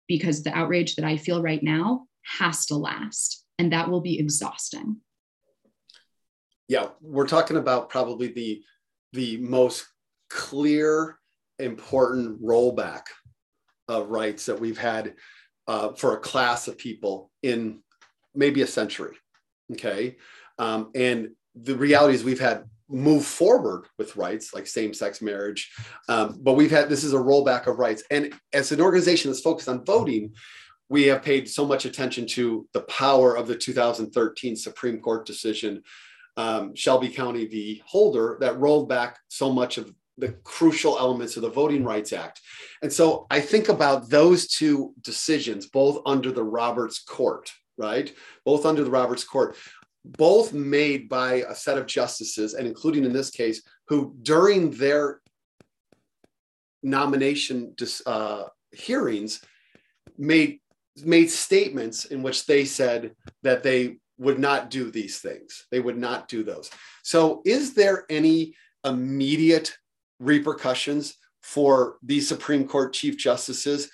because 0.07 0.43
the 0.43 0.55
outrage 0.55 0.95
that 0.95 1.05
I 1.05 1.17
feel 1.17 1.41
right 1.41 1.61
now 1.61 2.05
has 2.39 2.65
to 2.67 2.75
last, 2.75 3.43
and 3.57 3.71
that 3.73 3.89
will 3.89 4.01
be 4.01 4.19
exhausting. 4.19 4.97
Yeah, 6.67 6.89
we're 7.01 7.27
talking 7.27 7.57
about 7.57 7.89
probably 7.89 8.27
the 8.27 8.63
the 9.13 9.37
most 9.37 9.87
clear, 10.29 11.17
important 11.59 12.41
rollback 12.41 13.03
of 13.87 14.09
rights 14.09 14.47
that 14.47 14.59
we've 14.59 14.77
had 14.77 15.13
uh, 15.67 15.93
for 15.93 16.13
a 16.13 16.19
class 16.19 16.67
of 16.67 16.77
people 16.77 17.31
in 17.43 17.81
maybe 18.33 18.61
a 18.61 18.67
century. 18.67 19.15
Okay. 19.71 20.17
Um, 20.57 20.91
and 20.95 21.29
the 21.55 21.75
reality 21.75 22.15
is 22.15 22.23
we've 22.23 22.39
had 22.39 22.65
move 22.89 23.25
forward 23.25 23.85
with 23.97 24.15
rights 24.15 24.53
like 24.53 24.67
same-sex 24.67 25.21
marriage 25.21 25.71
um, 26.07 26.37
but 26.41 26.53
we've 26.53 26.71
had 26.71 26.87
this 26.87 27.03
is 27.03 27.13
a 27.13 27.17
rollback 27.17 27.67
of 27.67 27.79
rights 27.79 28.03
and 28.11 28.33
as 28.53 28.71
an 28.71 28.81
organization 28.81 29.31
that's 29.31 29.41
focused 29.41 29.69
on 29.69 29.83
voting 29.85 30.33
we 30.87 31.03
have 31.03 31.23
paid 31.23 31.49
so 31.49 31.65
much 31.65 31.85
attention 31.85 32.27
to 32.27 32.67
the 32.73 32.81
power 32.81 33.35
of 33.35 33.47
the 33.47 33.55
2013 33.55 34.55
supreme 34.55 34.99
court 34.99 35.25
decision 35.25 35.81
um, 36.37 36.75
Shelby 36.75 37.09
County 37.09 37.45
v. 37.45 37.81
Holder 37.85 38.37
that 38.41 38.59
rolled 38.59 38.89
back 38.89 39.19
so 39.29 39.51
much 39.51 39.77
of 39.77 39.93
the 40.17 40.29
crucial 40.43 40.97
elements 40.97 41.35
of 41.35 41.41
the 41.41 41.49
Voting 41.49 41.83
Rights 41.83 42.13
Act. 42.13 42.41
And 42.81 42.91
so 42.91 43.27
I 43.29 43.41
think 43.41 43.69
about 43.69 44.09
those 44.09 44.47
two 44.47 44.93
decisions, 45.01 45.67
both 45.67 46.01
under 46.05 46.31
the 46.31 46.43
Roberts 46.43 46.99
Court, 46.99 47.51
right? 47.77 48.13
Both 48.45 48.65
under 48.65 48.83
the 48.83 48.91
Roberts 48.91 49.23
Court, 49.23 49.57
both 50.05 50.53
made 50.53 51.09
by 51.09 51.45
a 51.47 51.55
set 51.55 51.77
of 51.77 51.87
justices, 51.87 52.53
and 52.53 52.67
including 52.67 53.03
in 53.05 53.13
this 53.13 53.29
case, 53.29 53.61
who 53.87 54.15
during 54.21 54.71
their 54.71 55.21
nomination 56.83 57.75
uh, 58.05 58.43
hearings 58.71 59.41
made 60.17 60.59
made 61.03 61.29
statements 61.29 62.05
in 62.05 62.23
which 62.23 62.45
they 62.45 62.63
said 62.63 63.13
that 63.43 63.63
they 63.63 63.97
would 64.17 64.39
not 64.39 64.69
do 64.69 64.89
these 64.89 65.19
things. 65.19 65.65
They 65.71 65.81
would 65.81 65.97
not 65.97 66.29
do 66.29 66.43
those. 66.43 66.69
So, 67.03 67.41
is 67.45 67.73
there 67.73 68.05
any 68.09 68.55
immediate 68.85 69.75
repercussions 70.19 71.15
for 71.41 71.97
these 72.01 72.27
Supreme 72.27 72.67
Court 72.67 72.93
Chief 72.93 73.17
Justices, 73.17 73.89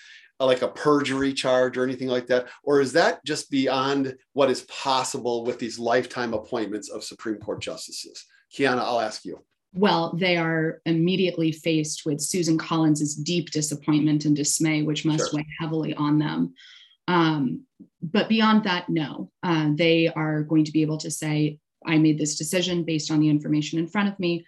like 0.46 0.62
a 0.62 0.68
perjury 0.68 1.34
charge 1.34 1.78
or 1.78 1.84
anything 1.84 2.08
like 2.08 2.28
that? 2.28 2.48
Or 2.64 2.82
is 2.82 2.94
that 2.94 3.24
just 3.26 3.50
beyond 3.50 4.16
what 4.34 4.50
is 4.50 4.62
possible 4.64 5.44
with 5.44 5.60
these 5.60 5.80
lifetime 5.80 6.34
appointments 6.34 6.90
of 6.90 7.04
Supreme 7.04 7.38
Court 7.38 7.62
Justices? 7.62 8.26
Kiana, 8.56 8.80
I'll 8.80 9.00
ask 9.00 9.26
you. 9.26 9.40
Well, 9.74 10.14
they 10.18 10.36
are 10.36 10.82
immediately 10.86 11.52
faced 11.52 12.06
with 12.06 12.20
Susan 12.20 12.58
Collins's 12.58 13.16
deep 13.16 13.52
disappointment 13.52 14.26
and 14.26 14.36
dismay, 14.36 14.82
which 14.82 15.06
must 15.06 15.30
Sure. 15.30 15.38
weigh 15.38 15.48
heavily 15.60 15.94
on 15.94 16.20
them. 16.20 16.54
Um, 17.08 17.66
but 18.02 18.28
beyond 18.28 18.66
that, 18.66 18.90
no, 18.90 19.32
uh, 19.44 19.70
they 19.74 20.08
are 20.10 20.44
going 20.44 20.66
to 20.66 20.72
be 20.72 20.82
able 20.82 20.98
to 20.98 21.12
say 21.12 21.60
I 21.86 21.98
made 21.98 22.18
this 22.18 22.38
decision 22.38 22.84
based 22.84 23.12
on 23.12 23.20
the 23.20 23.30
information 23.30 23.80
in 23.80 23.88
front 23.88 24.10
of 24.10 24.20
me. 24.20 24.46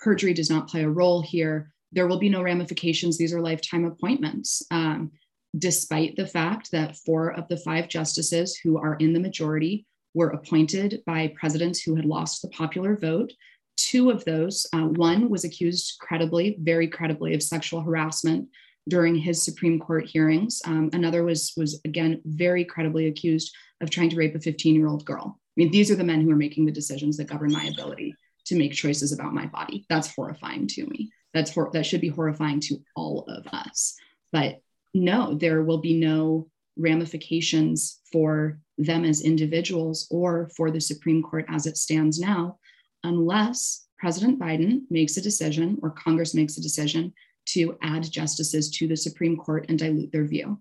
Perjury 0.00 0.34
does 0.34 0.50
not 0.50 0.68
play 0.68 0.82
a 0.84 0.88
role 0.88 1.22
here. 1.22 1.72
There 1.92 2.08
will 2.08 2.18
be 2.18 2.28
no 2.28 2.42
ramifications. 2.42 3.16
These 3.16 3.32
are 3.32 3.40
lifetime 3.40 3.84
appointments. 3.84 4.62
Um, 4.70 5.12
despite 5.56 6.16
the 6.16 6.26
fact 6.26 6.70
that 6.72 6.96
four 6.96 7.32
of 7.32 7.46
the 7.48 7.56
five 7.56 7.88
justices 7.88 8.56
who 8.56 8.78
are 8.78 8.96
in 8.96 9.12
the 9.12 9.20
majority 9.20 9.86
were 10.14 10.30
appointed 10.30 11.02
by 11.06 11.32
presidents 11.38 11.80
who 11.80 11.94
had 11.94 12.04
lost 12.04 12.42
the 12.42 12.48
popular 12.48 12.96
vote. 12.96 13.32
Two 13.76 14.10
of 14.10 14.24
those, 14.24 14.66
uh, 14.72 14.82
one 14.82 15.28
was 15.28 15.44
accused 15.44 15.98
credibly, 16.00 16.56
very 16.60 16.86
credibly, 16.86 17.34
of 17.34 17.42
sexual 17.42 17.80
harassment 17.80 18.48
during 18.88 19.16
his 19.16 19.42
Supreme 19.42 19.80
Court 19.80 20.06
hearings. 20.06 20.62
Um, 20.64 20.90
another 20.92 21.24
was 21.24 21.52
was 21.56 21.80
again 21.84 22.20
very 22.24 22.64
credibly 22.64 23.08
accused 23.08 23.54
of 23.80 23.90
trying 23.90 24.10
to 24.10 24.16
rape 24.16 24.34
a 24.34 24.40
15 24.40 24.74
year 24.74 24.86
old 24.86 25.04
girl. 25.04 25.38
I 25.38 25.52
mean, 25.56 25.70
these 25.70 25.90
are 25.90 25.96
the 25.96 26.04
men 26.04 26.20
who 26.20 26.30
are 26.30 26.36
making 26.36 26.66
the 26.66 26.72
decisions 26.72 27.16
that 27.16 27.28
govern 27.28 27.52
my 27.52 27.64
ability 27.64 28.14
to 28.46 28.56
make 28.56 28.72
choices 28.72 29.12
about 29.12 29.34
my 29.34 29.46
body. 29.46 29.86
That's 29.88 30.14
horrifying 30.14 30.66
to 30.68 30.86
me. 30.86 31.10
That's 31.32 31.52
hor- 31.52 31.70
that 31.72 31.86
should 31.86 32.00
be 32.00 32.08
horrifying 32.08 32.60
to 32.60 32.78
all 32.94 33.24
of 33.26 33.46
us. 33.48 33.96
But 34.32 34.60
no, 34.94 35.34
there 35.34 35.62
will 35.62 35.78
be 35.78 35.94
no 35.94 36.48
ramifications 36.76 38.00
for 38.10 38.58
them 38.78 39.04
as 39.04 39.20
individuals 39.20 40.06
or 40.10 40.50
for 40.56 40.70
the 40.70 40.80
Supreme 40.80 41.22
Court 41.22 41.44
as 41.48 41.66
it 41.66 41.76
stands 41.76 42.18
now, 42.18 42.58
unless 43.02 43.86
President 43.98 44.38
Biden 44.38 44.82
makes 44.90 45.16
a 45.16 45.22
decision 45.22 45.78
or 45.82 45.90
Congress 45.90 46.34
makes 46.34 46.56
a 46.56 46.62
decision 46.62 47.12
to 47.46 47.76
add 47.82 48.10
justices 48.10 48.70
to 48.70 48.88
the 48.88 48.96
Supreme 48.96 49.36
Court 49.36 49.66
and 49.68 49.78
dilute 49.78 50.12
their 50.12 50.24
view. 50.24 50.60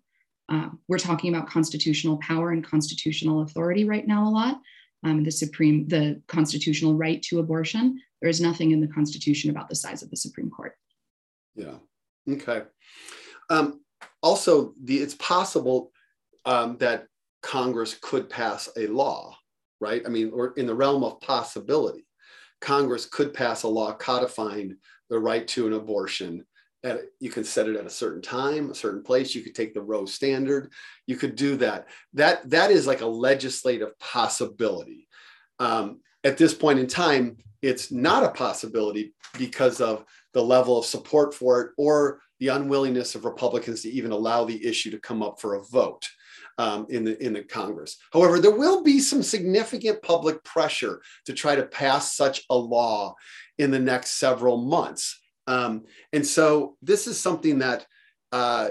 Uh, 0.49 0.69
we're 0.87 0.97
talking 0.97 1.33
about 1.33 1.49
constitutional 1.49 2.17
power 2.17 2.51
and 2.51 2.63
constitutional 2.63 3.41
authority 3.41 3.85
right 3.85 4.05
now 4.05 4.27
a 4.27 4.29
lot. 4.29 4.59
Um, 5.03 5.23
the 5.23 5.31
Supreme, 5.31 5.87
the 5.87 6.21
constitutional 6.27 6.95
right 6.95 7.21
to 7.23 7.39
abortion. 7.39 7.99
There 8.21 8.29
is 8.29 8.39
nothing 8.39 8.71
in 8.71 8.79
the 8.79 8.87
Constitution 8.87 9.49
about 9.49 9.67
the 9.67 9.75
size 9.75 10.01
of 10.01 10.09
the 10.09 10.17
Supreme 10.17 10.49
Court. 10.49 10.75
Yeah. 11.55 11.75
Okay. 12.29 12.63
Um, 13.49 13.82
also, 14.23 14.73
the 14.81 14.97
it's 14.97 15.15
possible 15.15 15.91
um, 16.45 16.77
that 16.77 17.07
Congress 17.41 17.97
could 18.01 18.29
pass 18.29 18.69
a 18.77 18.87
law, 18.87 19.37
right? 19.79 20.01
I 20.05 20.09
mean, 20.09 20.31
or 20.33 20.53
in 20.53 20.65
the 20.65 20.73
realm 20.73 21.03
of 21.03 21.19
possibility, 21.19 22.05
Congress 22.61 23.05
could 23.05 23.33
pass 23.33 23.63
a 23.63 23.67
law 23.67 23.93
codifying 23.93 24.77
the 25.09 25.19
right 25.19 25.47
to 25.49 25.67
an 25.67 25.73
abortion. 25.73 26.45
At, 26.85 27.01
you 27.19 27.29
can 27.29 27.43
set 27.43 27.67
it 27.67 27.75
at 27.75 27.85
a 27.85 27.89
certain 27.89 28.21
time, 28.21 28.71
a 28.71 28.75
certain 28.75 29.03
place. 29.03 29.35
You 29.35 29.41
could 29.41 29.55
take 29.55 29.73
the 29.73 29.81
Roe 29.81 30.05
standard. 30.05 30.71
You 31.05 31.17
could 31.17 31.35
do 31.35 31.57
that. 31.57 31.87
That 32.13 32.49
that 32.49 32.71
is 32.71 32.87
like 32.87 33.01
a 33.01 33.05
legislative 33.05 33.97
possibility. 33.99 35.07
Um, 35.59 35.99
at 36.23 36.37
this 36.37 36.53
point 36.53 36.79
in 36.79 36.87
time, 36.87 37.37
it's 37.63 37.91
not 37.91 38.23
a 38.23 38.31
possibility 38.31 39.13
because 39.39 39.81
of 39.81 40.03
the 40.33 40.43
level 40.43 40.77
of 40.77 40.85
support 40.85 41.33
for 41.33 41.61
it 41.61 41.71
or 41.77 42.19
the 42.39 42.49
unwillingness 42.49 43.15
of 43.15 43.23
Republicans 43.23 43.81
to 43.81 43.89
even 43.89 44.11
allow 44.11 44.43
the 44.43 44.63
issue 44.67 44.91
to 44.91 44.99
come 44.99 45.23
up 45.23 45.39
for 45.39 45.55
a 45.55 45.63
vote 45.63 46.05
um, 46.57 46.85
in 46.89 47.05
the 47.05 47.23
in 47.23 47.33
the 47.33 47.41
Congress. 47.41 47.97
However, 48.11 48.37
there 48.37 48.51
will 48.51 48.83
be 48.83 48.99
some 48.99 49.23
significant 49.23 50.01
public 50.01 50.43
pressure 50.43 51.01
to 51.25 51.33
try 51.33 51.55
to 51.55 51.63
pass 51.63 52.15
such 52.15 52.43
a 52.49 52.55
law 52.55 53.15
in 53.57 53.71
the 53.71 53.79
next 53.79 54.19
several 54.19 54.57
months, 54.57 55.19
um, 55.47 55.85
and 56.11 56.27
so 56.27 56.75
this 56.81 57.07
is 57.07 57.19
something 57.19 57.59
that 57.59 57.87
uh, 58.33 58.69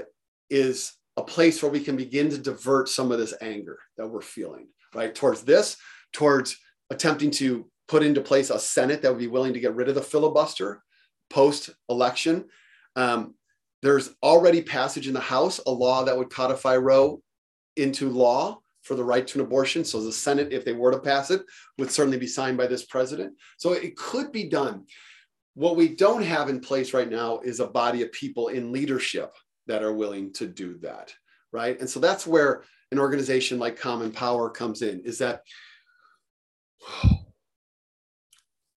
is 0.51 0.93
a 1.17 1.23
place 1.23 1.63
where 1.63 1.73
we 1.73 1.81
can 1.81 1.97
begin 1.97 2.29
to 2.31 2.39
divert 2.39 2.89
some 2.89 3.11
of 3.11 3.19
this 3.19 3.35
anger 3.41 3.79
that 3.97 4.09
we're 4.09 4.21
feeling 4.21 4.69
right 4.95 5.15
towards 5.15 5.43
this, 5.43 5.77
towards 6.13 6.59
attempting 6.91 7.31
to 7.31 7.67
put 7.89 8.03
into 8.03 8.21
place 8.21 8.51
a 8.51 8.59
Senate 8.59 9.03
that 9.03 9.11
would 9.11 9.19
be 9.19 9.27
willing 9.27 9.53
to 9.55 9.61
get 9.61 9.75
rid 9.75 9.89
of 9.89 9.95
the 9.95 10.03
filibuster 10.03 10.83
post 11.31 11.71
election. 11.89 12.45
Um, 12.97 13.35
there's 13.83 14.11
already 14.23 14.63
passage 14.63 15.09
in 15.09 15.15
the 15.15 15.21
House, 15.21 15.61
a 15.67 15.71
law 15.71 16.05
that 16.05 16.17
would 16.17 16.31
codify 16.31 16.77
Roe 16.77 17.21
into 17.77 18.09
law 18.09 18.61
for 18.83 18.95
the 18.95 19.05
right 19.05 19.27
to 19.27 19.39
an 19.39 19.45
abortion. 19.45 19.85
So 19.85 20.03
the 20.03 20.13
Senate, 20.13 20.53
if 20.53 20.65
they 20.65 20.73
were 20.73 20.93
to 20.93 20.99
pass 20.99 21.31
it, 21.31 21.43
would 21.79 21.91
certainly 21.91 22.19
be 22.19 22.27
signed 22.27 22.59
by 22.59 22.67
this 22.67 22.85
president. 22.85 23.35
So 23.57 23.73
it 23.73 23.97
could 23.97 24.33
be 24.33 24.49
done. 24.49 24.87
What 25.55 25.77
we 25.77 25.89
don't 25.89 26.23
have 26.23 26.49
in 26.49 26.61
place 26.61 26.95
right 26.95 27.11
now 27.11 27.41
is 27.41 27.61
a 27.61 27.67
body 27.67 28.03
of 28.03 28.13
people 28.13 28.49
in 28.49 28.73
leadership 28.73 29.33
that 29.67 29.83
are 29.83 29.93
willing 29.93 30.33
to 30.35 30.47
do 30.47 30.79
that, 30.79 31.15
right? 31.53 31.79
And 31.79 31.89
so 31.89 32.01
that's 32.01 32.27
where 32.27 32.65
an 32.91 32.99
organization 32.99 33.59
like 33.59 33.79
Common 33.79 34.11
Power 34.11 34.51
comes 34.51 34.83
in, 34.83 35.01
is 35.01 35.19
that 35.19 35.43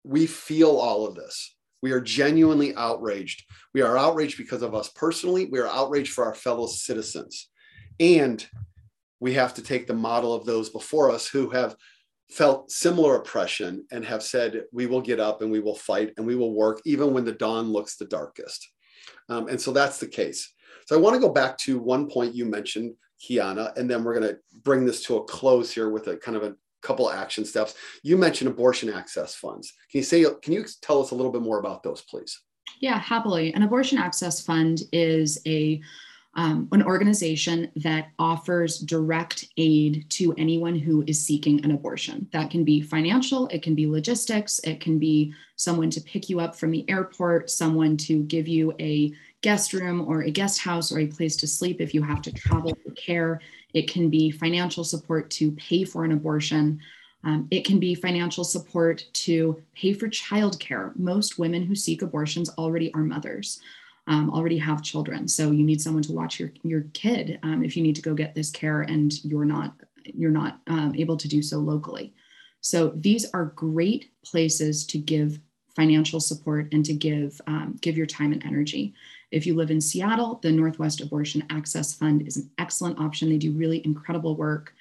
we 0.03 0.25
feel 0.25 0.77
all 0.77 1.07
of 1.07 1.15
this. 1.15 1.55
We 1.81 1.91
are 1.91 2.01
genuinely 2.01 2.73
outraged. 2.75 3.43
We 3.73 3.81
are 3.81 3.97
outraged 3.97 4.37
because 4.37 4.61
of 4.61 4.73
us 4.73 4.89
personally. 4.89 5.49
We 5.51 5.59
are 5.59 5.67
outraged 5.67 6.13
for 6.13 6.25
our 6.25 6.33
fellow 6.33 6.67
citizens. 6.67 7.49
And 7.99 8.45
we 9.19 9.33
have 9.33 9.53
to 9.55 9.61
take 9.61 9.87
the 9.87 9.93
model 9.93 10.33
of 10.33 10.45
those 10.45 10.69
before 10.69 11.11
us 11.11 11.27
who 11.27 11.49
have 11.49 11.75
felt 12.29 12.71
similar 12.71 13.15
oppression 13.15 13.85
and 13.91 14.03
have 14.03 14.23
said, 14.23 14.63
we 14.71 14.85
will 14.85 15.01
get 15.01 15.19
up 15.19 15.41
and 15.41 15.51
we 15.51 15.59
will 15.59 15.75
fight 15.75 16.13
and 16.17 16.25
we 16.25 16.35
will 16.35 16.53
work 16.53 16.81
even 16.85 17.13
when 17.13 17.25
the 17.25 17.31
dawn 17.31 17.71
looks 17.71 17.95
the 17.95 18.05
darkest. 18.05 18.69
Um, 19.29 19.47
and 19.47 19.59
so 19.59 19.71
that's 19.71 19.99
the 19.99 20.07
case. 20.07 20.53
So 20.87 20.95
I 20.95 20.99
want 20.99 21.15
to 21.15 21.19
go 21.19 21.29
back 21.29 21.57
to 21.59 21.79
one 21.79 22.09
point 22.09 22.35
you 22.35 22.45
mentioned, 22.45 22.95
Kiana, 23.21 23.75
and 23.77 23.89
then 23.89 24.03
we're 24.03 24.19
going 24.19 24.33
to 24.33 24.39
bring 24.63 24.85
this 24.85 25.03
to 25.05 25.17
a 25.17 25.23
close 25.23 25.71
here 25.71 25.89
with 25.89 26.07
a 26.07 26.17
kind 26.17 26.35
of 26.35 26.43
a 26.43 26.55
couple 26.83 27.09
action 27.09 27.45
steps. 27.45 27.75
You 28.03 28.17
mentioned 28.17 28.49
abortion 28.49 28.93
access 28.93 29.33
funds. 29.35 29.73
Can 29.89 29.99
you 29.99 30.03
say, 30.03 30.25
can 30.41 30.53
you 30.53 30.65
tell 30.81 31.01
us 31.01 31.11
a 31.11 31.15
little 31.15 31.31
bit 31.31 31.41
more 31.41 31.59
about 31.59 31.81
those, 31.83 32.01
please? 32.01 32.41
Yeah, 32.79 32.99
happily. 32.99 33.53
An 33.53 33.63
abortion 33.63 33.97
access 33.97 34.45
fund 34.45 34.81
is 34.91 35.39
a 35.45 35.81
um, 36.35 36.67
an 36.71 36.81
organization 36.81 37.71
that 37.77 38.07
offers 38.17 38.79
direct 38.79 39.47
aid 39.57 40.05
to 40.09 40.33
anyone 40.37 40.75
who 40.75 41.03
is 41.05 41.23
seeking 41.23 41.63
an 41.63 41.71
abortion. 41.71 42.27
That 42.33 42.49
can 42.49 42.63
be 42.63 42.81
financial, 42.81 43.47
it 43.49 43.61
can 43.61 43.75
be 43.75 43.87
logistics, 43.87 44.59
it 44.63 44.81
can 44.81 44.97
be 44.97 45.33
someone 45.57 45.91
to 45.91 46.01
pick 46.01 46.29
you 46.29 46.39
up 46.39 46.55
from 46.55 46.71
the 46.71 46.89
airport, 46.89 47.51
someone 47.51 47.97
to 47.97 48.23
give 48.23 48.47
you 48.47 48.73
a 48.79 49.13
guest 49.41 49.73
room 49.73 50.05
or 50.07 50.23
a 50.23 50.31
guest 50.31 50.59
house 50.59 50.91
or 50.91 50.99
a 50.99 51.07
place 51.07 51.35
to 51.35 51.47
sleep 51.47 51.79
if 51.79 51.93
you 51.93 52.01
have 52.01 52.21
to 52.23 52.31
travel 52.31 52.75
for 52.83 52.91
care. 52.93 53.39
It 53.73 53.89
can 53.91 54.09
be 54.09 54.31
financial 54.31 54.83
support 54.83 55.29
to 55.31 55.51
pay 55.53 55.83
for 55.83 56.05
an 56.05 56.11
abortion. 56.11 56.79
Um, 57.23 57.47
it 57.51 57.65
can 57.65 57.79
be 57.79 57.95
financial 57.95 58.43
support 58.43 59.05
to 59.13 59.61
pay 59.75 59.93
for 59.93 60.07
childcare. 60.07 60.97
Most 60.97 61.39
women 61.39 61.63
who 61.63 61.75
seek 61.75 62.01
abortions 62.01 62.49
already 62.57 62.93
are 62.93 63.01
mothers 63.01 63.61
um, 64.07 64.29
already 64.31 64.57
have 64.57 64.81
children. 64.81 65.27
So 65.27 65.51
you 65.51 65.63
need 65.63 65.81
someone 65.81 66.03
to 66.03 66.11
watch 66.11 66.39
your, 66.39 66.51
your 66.63 66.81
kid 66.93 67.39
um, 67.43 67.63
if 67.63 67.77
you 67.77 67.83
need 67.83 67.95
to 67.95 68.01
go 68.01 68.13
get 68.13 68.35
this 68.35 68.51
care 68.51 68.81
and 68.81 69.23
you're 69.23 69.45
not, 69.45 69.75
you're 70.03 70.31
not 70.31 70.59
um, 70.67 70.93
able 70.95 71.17
to 71.17 71.27
do 71.27 71.41
so 71.41 71.59
locally. 71.59 72.13
So 72.61 72.89
these 72.95 73.25
are 73.33 73.45
great 73.45 74.11
places 74.23 74.85
to 74.87 74.97
give 74.97 75.39
financial 75.75 76.19
support 76.19 76.71
and 76.71 76.85
to 76.85 76.93
give, 76.93 77.39
um, 77.47 77.77
give 77.81 77.97
your 77.97 78.05
time 78.05 78.31
and 78.31 78.45
energy. 78.45 78.93
If 79.33 79.45
you 79.45 79.55
live 79.55 79.71
in 79.71 79.81
Seattle, 79.81 80.39
the 80.41 80.51
Northwest 80.51 81.01
Abortion 81.01 81.43
Access 81.49 81.93
Fund 81.93 82.27
is 82.27 82.37
an 82.37 82.49
excellent 82.57 82.99
option. 82.99 83.29
They 83.29 83.37
do 83.37 83.51
really 83.51 83.81
incredible 83.85 84.35
work. 84.35 84.73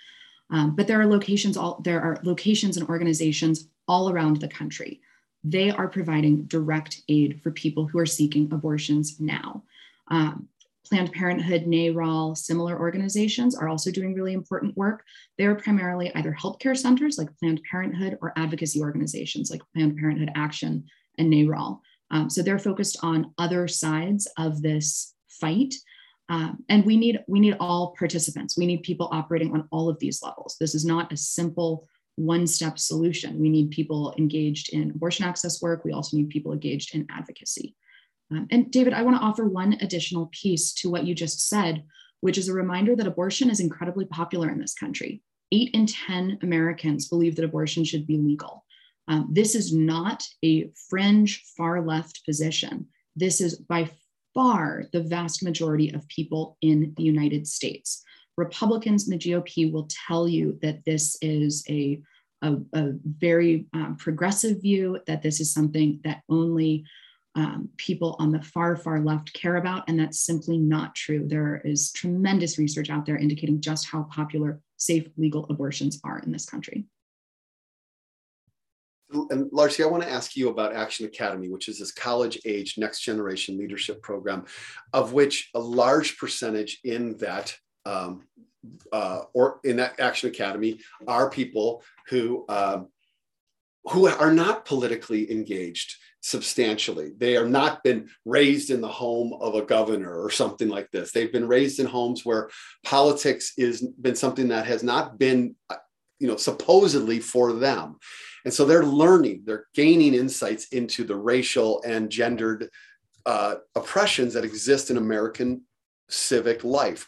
Um, 0.50 0.76
but 0.76 0.86
there 0.86 1.00
are 1.00 1.06
locations 1.06 1.56
all 1.56 1.80
there 1.82 2.00
are 2.00 2.20
locations 2.22 2.76
and 2.76 2.88
organizations 2.88 3.68
all 3.88 4.10
around 4.10 4.40
the 4.40 4.48
country 4.48 5.00
they 5.44 5.70
are 5.70 5.88
providing 5.88 6.44
direct 6.44 7.02
aid 7.08 7.40
for 7.42 7.50
people 7.50 7.86
who 7.86 7.98
are 7.98 8.06
seeking 8.06 8.48
abortions 8.52 9.18
now. 9.18 9.62
Um, 10.08 10.48
Planned 10.84 11.12
Parenthood, 11.12 11.64
NARAL, 11.64 12.36
similar 12.36 12.78
organizations 12.78 13.54
are 13.56 13.68
also 13.68 13.90
doing 13.90 14.14
really 14.14 14.34
important 14.34 14.76
work. 14.76 15.04
They 15.38 15.46
are 15.46 15.54
primarily 15.54 16.14
either 16.14 16.36
healthcare 16.38 16.76
centers 16.76 17.18
like 17.18 17.36
Planned 17.38 17.62
Parenthood 17.70 18.18
or 18.20 18.32
advocacy 18.36 18.80
organizations 18.80 19.50
like 19.50 19.62
Planned 19.72 19.96
Parenthood 19.96 20.30
Action 20.34 20.84
and 21.18 21.32
NARAL. 21.32 21.80
Um, 22.12 22.30
so 22.30 22.42
they're 22.42 22.58
focused 22.58 22.98
on 23.02 23.32
other 23.38 23.66
sides 23.66 24.28
of 24.38 24.62
this 24.62 25.14
fight. 25.28 25.74
Um, 26.28 26.64
and 26.68 26.84
we 26.84 26.96
need 26.96 27.20
we 27.26 27.40
need 27.40 27.56
all 27.58 27.94
participants. 27.98 28.56
We 28.56 28.66
need 28.66 28.82
people 28.82 29.08
operating 29.10 29.52
on 29.52 29.68
all 29.72 29.88
of 29.88 29.98
these 29.98 30.22
levels. 30.22 30.56
This 30.60 30.74
is 30.74 30.84
not 30.84 31.12
a 31.12 31.16
simple 31.16 31.88
one 32.16 32.46
step 32.46 32.78
solution. 32.78 33.40
We 33.40 33.48
need 33.48 33.70
people 33.70 34.14
engaged 34.18 34.72
in 34.72 34.90
abortion 34.90 35.24
access 35.24 35.60
work. 35.60 35.84
We 35.84 35.92
also 35.92 36.16
need 36.16 36.30
people 36.30 36.52
engaged 36.52 36.94
in 36.94 37.06
advocacy. 37.10 37.74
Um, 38.30 38.46
and 38.50 38.70
David, 38.70 38.92
I 38.92 39.02
want 39.02 39.16
to 39.16 39.22
offer 39.22 39.46
one 39.46 39.74
additional 39.80 40.30
piece 40.32 40.72
to 40.74 40.90
what 40.90 41.04
you 41.04 41.14
just 41.14 41.48
said, 41.48 41.84
which 42.20 42.38
is 42.38 42.48
a 42.48 42.54
reminder 42.54 42.94
that 42.96 43.06
abortion 43.06 43.50
is 43.50 43.60
incredibly 43.60 44.04
popular 44.04 44.50
in 44.50 44.58
this 44.58 44.74
country. 44.74 45.22
Eight 45.50 45.70
in 45.74 45.86
10 45.86 46.38
Americans 46.42 47.08
believe 47.08 47.36
that 47.36 47.44
abortion 47.44 47.84
should 47.84 48.06
be 48.06 48.16
legal. 48.16 48.64
Um, 49.08 49.28
this 49.30 49.54
is 49.54 49.74
not 49.74 50.24
a 50.44 50.70
fringe, 50.88 51.42
far 51.56 51.84
left 51.84 52.24
position. 52.24 52.86
This 53.16 53.40
is 53.40 53.56
by 53.56 53.90
far 54.34 54.84
the 54.92 55.02
vast 55.02 55.42
majority 55.42 55.92
of 55.92 56.08
people 56.08 56.56
in 56.62 56.94
the 56.96 57.02
United 57.02 57.46
States. 57.46 58.02
Republicans 58.36 59.08
in 59.08 59.18
the 59.18 59.18
GOP 59.18 59.70
will 59.70 59.88
tell 60.06 60.26
you 60.26 60.58
that 60.62 60.84
this 60.84 61.16
is 61.20 61.64
a 61.68 62.00
a, 62.42 62.56
a 62.72 62.92
very 63.04 63.66
um, 63.72 63.96
progressive 63.96 64.60
view 64.60 64.98
that 65.06 65.22
this 65.22 65.40
is 65.40 65.54
something 65.54 66.00
that 66.04 66.22
only 66.28 66.84
um, 67.34 67.68
people 67.78 68.16
on 68.18 68.30
the 68.30 68.42
far, 68.42 68.76
far 68.76 69.00
left 69.00 69.32
care 69.32 69.56
about. 69.56 69.88
And 69.88 69.98
that's 69.98 70.20
simply 70.20 70.58
not 70.58 70.94
true. 70.94 71.26
There 71.26 71.62
is 71.64 71.92
tremendous 71.92 72.58
research 72.58 72.90
out 72.90 73.06
there 73.06 73.16
indicating 73.16 73.60
just 73.60 73.86
how 73.86 74.02
popular 74.10 74.60
safe 74.76 75.06
legal 75.16 75.46
abortions 75.48 76.00
are 76.04 76.18
in 76.18 76.32
this 76.32 76.44
country. 76.44 76.84
And 79.30 79.48
Larcy, 79.52 79.82
I 79.82 79.86
want 79.86 80.02
to 80.02 80.10
ask 80.10 80.36
you 80.36 80.48
about 80.48 80.74
Action 80.74 81.06
Academy, 81.06 81.48
which 81.48 81.68
is 81.68 81.78
this 81.78 81.92
college 81.92 82.38
age 82.44 82.78
next 82.78 83.00
generation 83.00 83.58
leadership 83.58 84.02
program, 84.02 84.44
of 84.92 85.12
which 85.12 85.50
a 85.54 85.58
large 85.60 86.18
percentage 86.18 86.80
in 86.84 87.16
that 87.18 87.54
um, 87.84 88.24
uh, 88.92 89.22
or 89.34 89.60
in 89.64 89.76
that 89.76 89.98
Action 89.98 90.30
Academy 90.30 90.80
are 91.06 91.30
people 91.30 91.82
who 92.08 92.44
um, 92.48 92.88
who 93.84 94.06
are 94.06 94.32
not 94.32 94.64
politically 94.64 95.30
engaged 95.30 95.96
substantially. 96.20 97.12
They 97.18 97.36
are 97.36 97.48
not 97.48 97.82
been 97.82 98.08
raised 98.24 98.70
in 98.70 98.80
the 98.80 98.88
home 98.88 99.32
of 99.40 99.56
a 99.56 99.62
governor 99.62 100.22
or 100.22 100.30
something 100.30 100.68
like 100.68 100.90
this. 100.92 101.10
They've 101.10 101.32
been 101.32 101.48
raised 101.48 101.80
in 101.80 101.86
homes 101.86 102.24
where 102.24 102.48
politics 102.84 103.52
is 103.58 103.82
been 103.82 104.14
something 104.14 104.48
that 104.48 104.66
has 104.66 104.84
not 104.84 105.18
been, 105.18 105.56
uh, 105.68 105.76
you 106.20 106.28
know, 106.28 106.36
supposedly 106.36 107.18
for 107.18 107.52
them. 107.52 107.96
And 108.44 108.52
so 108.52 108.64
they're 108.64 108.84
learning, 108.84 109.42
they're 109.44 109.66
gaining 109.74 110.14
insights 110.14 110.68
into 110.68 111.04
the 111.04 111.16
racial 111.16 111.82
and 111.84 112.10
gendered 112.10 112.68
uh, 113.26 113.56
oppressions 113.74 114.34
that 114.34 114.44
exist 114.44 114.90
in 114.90 114.96
American 114.96 115.62
civic 116.08 116.64
life. 116.64 117.06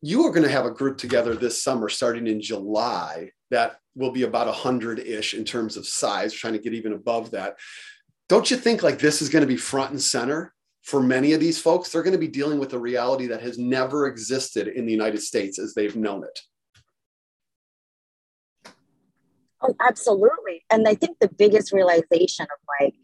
You 0.00 0.24
are 0.24 0.32
going 0.32 0.42
to 0.42 0.52
have 0.52 0.66
a 0.66 0.70
group 0.70 0.98
together 0.98 1.34
this 1.34 1.62
summer 1.62 1.88
starting 1.88 2.26
in 2.26 2.40
July 2.40 3.30
that 3.50 3.78
will 3.94 4.10
be 4.10 4.22
about 4.22 4.46
100 4.46 5.00
ish 5.00 5.34
in 5.34 5.44
terms 5.44 5.76
of 5.76 5.86
size, 5.86 6.32
trying 6.32 6.54
to 6.54 6.58
get 6.58 6.74
even 6.74 6.92
above 6.92 7.30
that. 7.32 7.56
Don't 8.28 8.50
you 8.50 8.56
think 8.56 8.82
like 8.82 8.98
this 8.98 9.20
is 9.20 9.28
going 9.28 9.42
to 9.42 9.46
be 9.46 9.56
front 9.56 9.90
and 9.90 10.00
center 10.00 10.54
for 10.82 11.02
many 11.02 11.32
of 11.32 11.40
these 11.40 11.60
folks? 11.60 11.90
They're 11.90 12.02
going 12.02 12.12
to 12.12 12.18
be 12.18 12.28
dealing 12.28 12.58
with 12.58 12.72
a 12.72 12.78
reality 12.78 13.26
that 13.26 13.42
has 13.42 13.58
never 13.58 14.06
existed 14.06 14.68
in 14.68 14.86
the 14.86 14.92
United 14.92 15.20
States 15.20 15.58
as 15.58 15.74
they've 15.74 15.96
known 15.96 16.24
it. 16.24 16.40
Oh, 19.62 19.74
absolutely. 19.80 20.64
And 20.70 20.88
I 20.88 20.94
think 20.94 21.18
the 21.18 21.28
biggest 21.28 21.72
realization 21.72 22.46
of 22.46 22.58
like 22.80 22.94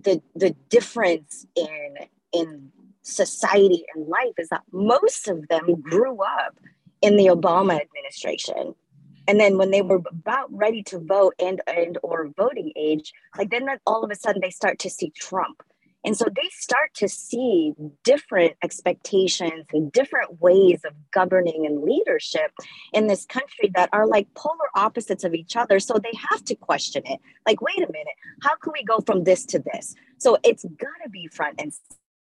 the 0.00 0.22
the 0.34 0.56
difference 0.68 1.46
in 1.54 1.94
in 2.32 2.70
society 3.02 3.84
and 3.94 4.06
life 4.08 4.34
is 4.38 4.48
that 4.48 4.62
most 4.72 5.28
of 5.28 5.48
them 5.48 5.80
grew 5.80 6.22
up 6.22 6.56
in 7.02 7.16
the 7.16 7.26
Obama 7.26 7.80
administration 7.80 8.74
and 9.28 9.40
then 9.40 9.58
when 9.58 9.70
they 9.70 9.82
were 9.82 10.00
about 10.08 10.46
ready 10.50 10.82
to 10.82 10.98
vote 10.98 11.34
and 11.38 11.60
and 11.66 11.98
or 12.02 12.30
voting 12.36 12.72
age 12.76 13.12
like 13.36 13.50
then 13.50 13.66
all 13.86 14.04
of 14.04 14.10
a 14.10 14.14
sudden 14.14 14.40
they 14.42 14.50
start 14.50 14.78
to 14.78 14.90
see 14.90 15.12
trump 15.18 15.62
and 16.04 16.16
so 16.16 16.24
they 16.34 16.48
start 16.50 16.94
to 16.94 17.08
see 17.08 17.74
different 18.02 18.54
expectations 18.62 19.66
and 19.72 19.92
different 19.92 20.40
ways 20.40 20.80
of 20.84 20.94
governing 21.12 21.64
and 21.66 21.82
leadership 21.82 22.52
in 22.92 23.06
this 23.06 23.24
country 23.24 23.70
that 23.74 23.88
are 23.92 24.06
like 24.06 24.32
polar 24.34 24.56
opposites 24.74 25.24
of 25.24 25.34
each 25.34 25.56
other. 25.56 25.78
So 25.78 25.94
they 25.94 26.12
have 26.30 26.44
to 26.46 26.54
question 26.54 27.02
it. 27.06 27.20
Like, 27.46 27.60
wait 27.60 27.78
a 27.78 27.92
minute, 27.92 28.16
how 28.42 28.56
can 28.56 28.72
we 28.72 28.84
go 28.84 28.98
from 29.00 29.24
this 29.24 29.44
to 29.46 29.60
this? 29.72 29.94
So 30.18 30.38
it's 30.44 30.62
to 30.62 31.10
be 31.10 31.28
front 31.28 31.60
and 31.60 31.72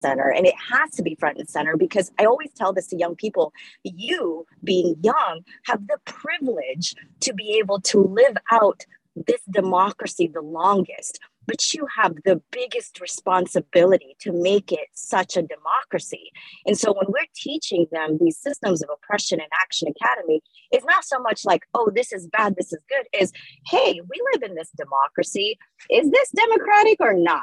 center 0.01 0.29
and 0.29 0.45
it 0.45 0.55
has 0.71 0.91
to 0.91 1.03
be 1.03 1.15
front 1.15 1.37
and 1.37 1.49
center 1.49 1.75
because 1.75 2.09
i 2.19 2.23
always 2.23 2.49
tell 2.53 2.71
this 2.71 2.87
to 2.87 2.95
young 2.95 3.15
people 3.17 3.51
you 3.83 4.45
being 4.63 4.95
young 5.03 5.41
have 5.65 5.85
the 5.87 5.97
privilege 6.05 6.95
to 7.19 7.33
be 7.33 7.57
able 7.57 7.81
to 7.81 7.99
live 7.99 8.37
out 8.49 8.85
this 9.27 9.41
democracy 9.51 10.29
the 10.33 10.41
longest 10.41 11.19
but 11.49 11.73
you 11.73 11.87
have 11.97 12.13
the 12.25 12.39
biggest 12.51 13.01
responsibility 13.01 14.15
to 14.19 14.31
make 14.31 14.71
it 14.71 14.87
such 14.93 15.35
a 15.35 15.41
democracy. 15.41 16.31
And 16.67 16.77
so 16.77 16.93
when 16.93 17.07
we're 17.07 17.25
teaching 17.35 17.87
them 17.91 18.19
these 18.21 18.37
systems 18.37 18.83
of 18.83 18.89
oppression 18.93 19.39
in 19.39 19.47
Action 19.59 19.87
Academy, 19.87 20.43
it's 20.71 20.85
not 20.85 21.03
so 21.03 21.17
much 21.19 21.45
like, 21.45 21.63
oh, 21.73 21.89
this 21.93 22.13
is 22.13 22.27
bad, 22.27 22.55
this 22.55 22.71
is 22.71 22.79
good, 22.87 23.07
is 23.19 23.31
hey, 23.65 23.99
we 23.99 24.21
live 24.31 24.43
in 24.43 24.55
this 24.55 24.69
democracy. 24.77 25.57
Is 25.89 26.11
this 26.11 26.29
democratic 26.29 26.97
or 26.99 27.15
not? 27.15 27.41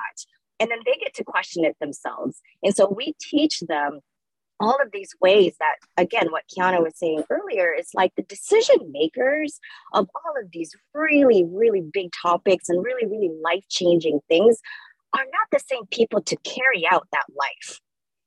and 0.59 0.71
then 0.71 0.79
they 0.87 0.99
get 0.99 1.13
to 1.15 1.23
question 1.23 1.67
it 1.67 1.77
themselves. 1.81 2.41
And 2.63 2.75
so 2.75 2.89
we 2.89 3.15
teach 3.21 3.61
them 3.61 4.01
all 4.61 4.77
of 4.83 4.91
these 4.93 5.15
ways 5.21 5.55
that, 5.59 5.77
again, 5.97 6.31
what 6.31 6.45
Kiana 6.49 6.83
was 6.83 6.99
saying 6.99 7.25
earlier 7.31 7.73
is 7.73 7.91
like 7.95 8.15
the 8.17 8.23
decision 8.23 8.77
makers 8.91 9.61
of 9.93 10.09
all 10.15 10.43
of 10.43 10.51
these 10.53 10.75
really, 10.95 11.45
really 11.45 11.83
big 11.83 12.11
topics 12.23 12.69
and 12.69 12.85
really, 12.85 13.07
really 13.07 13.31
life 13.43 13.65
changing 13.69 14.21
things 14.29 14.61
are 15.15 15.25
not 15.25 15.49
the 15.53 15.65
same 15.67 15.87
people 15.91 16.23
to 16.23 16.37
carry 16.39 16.87
out 16.91 17.07
that 17.13 17.27
life. 17.37 17.81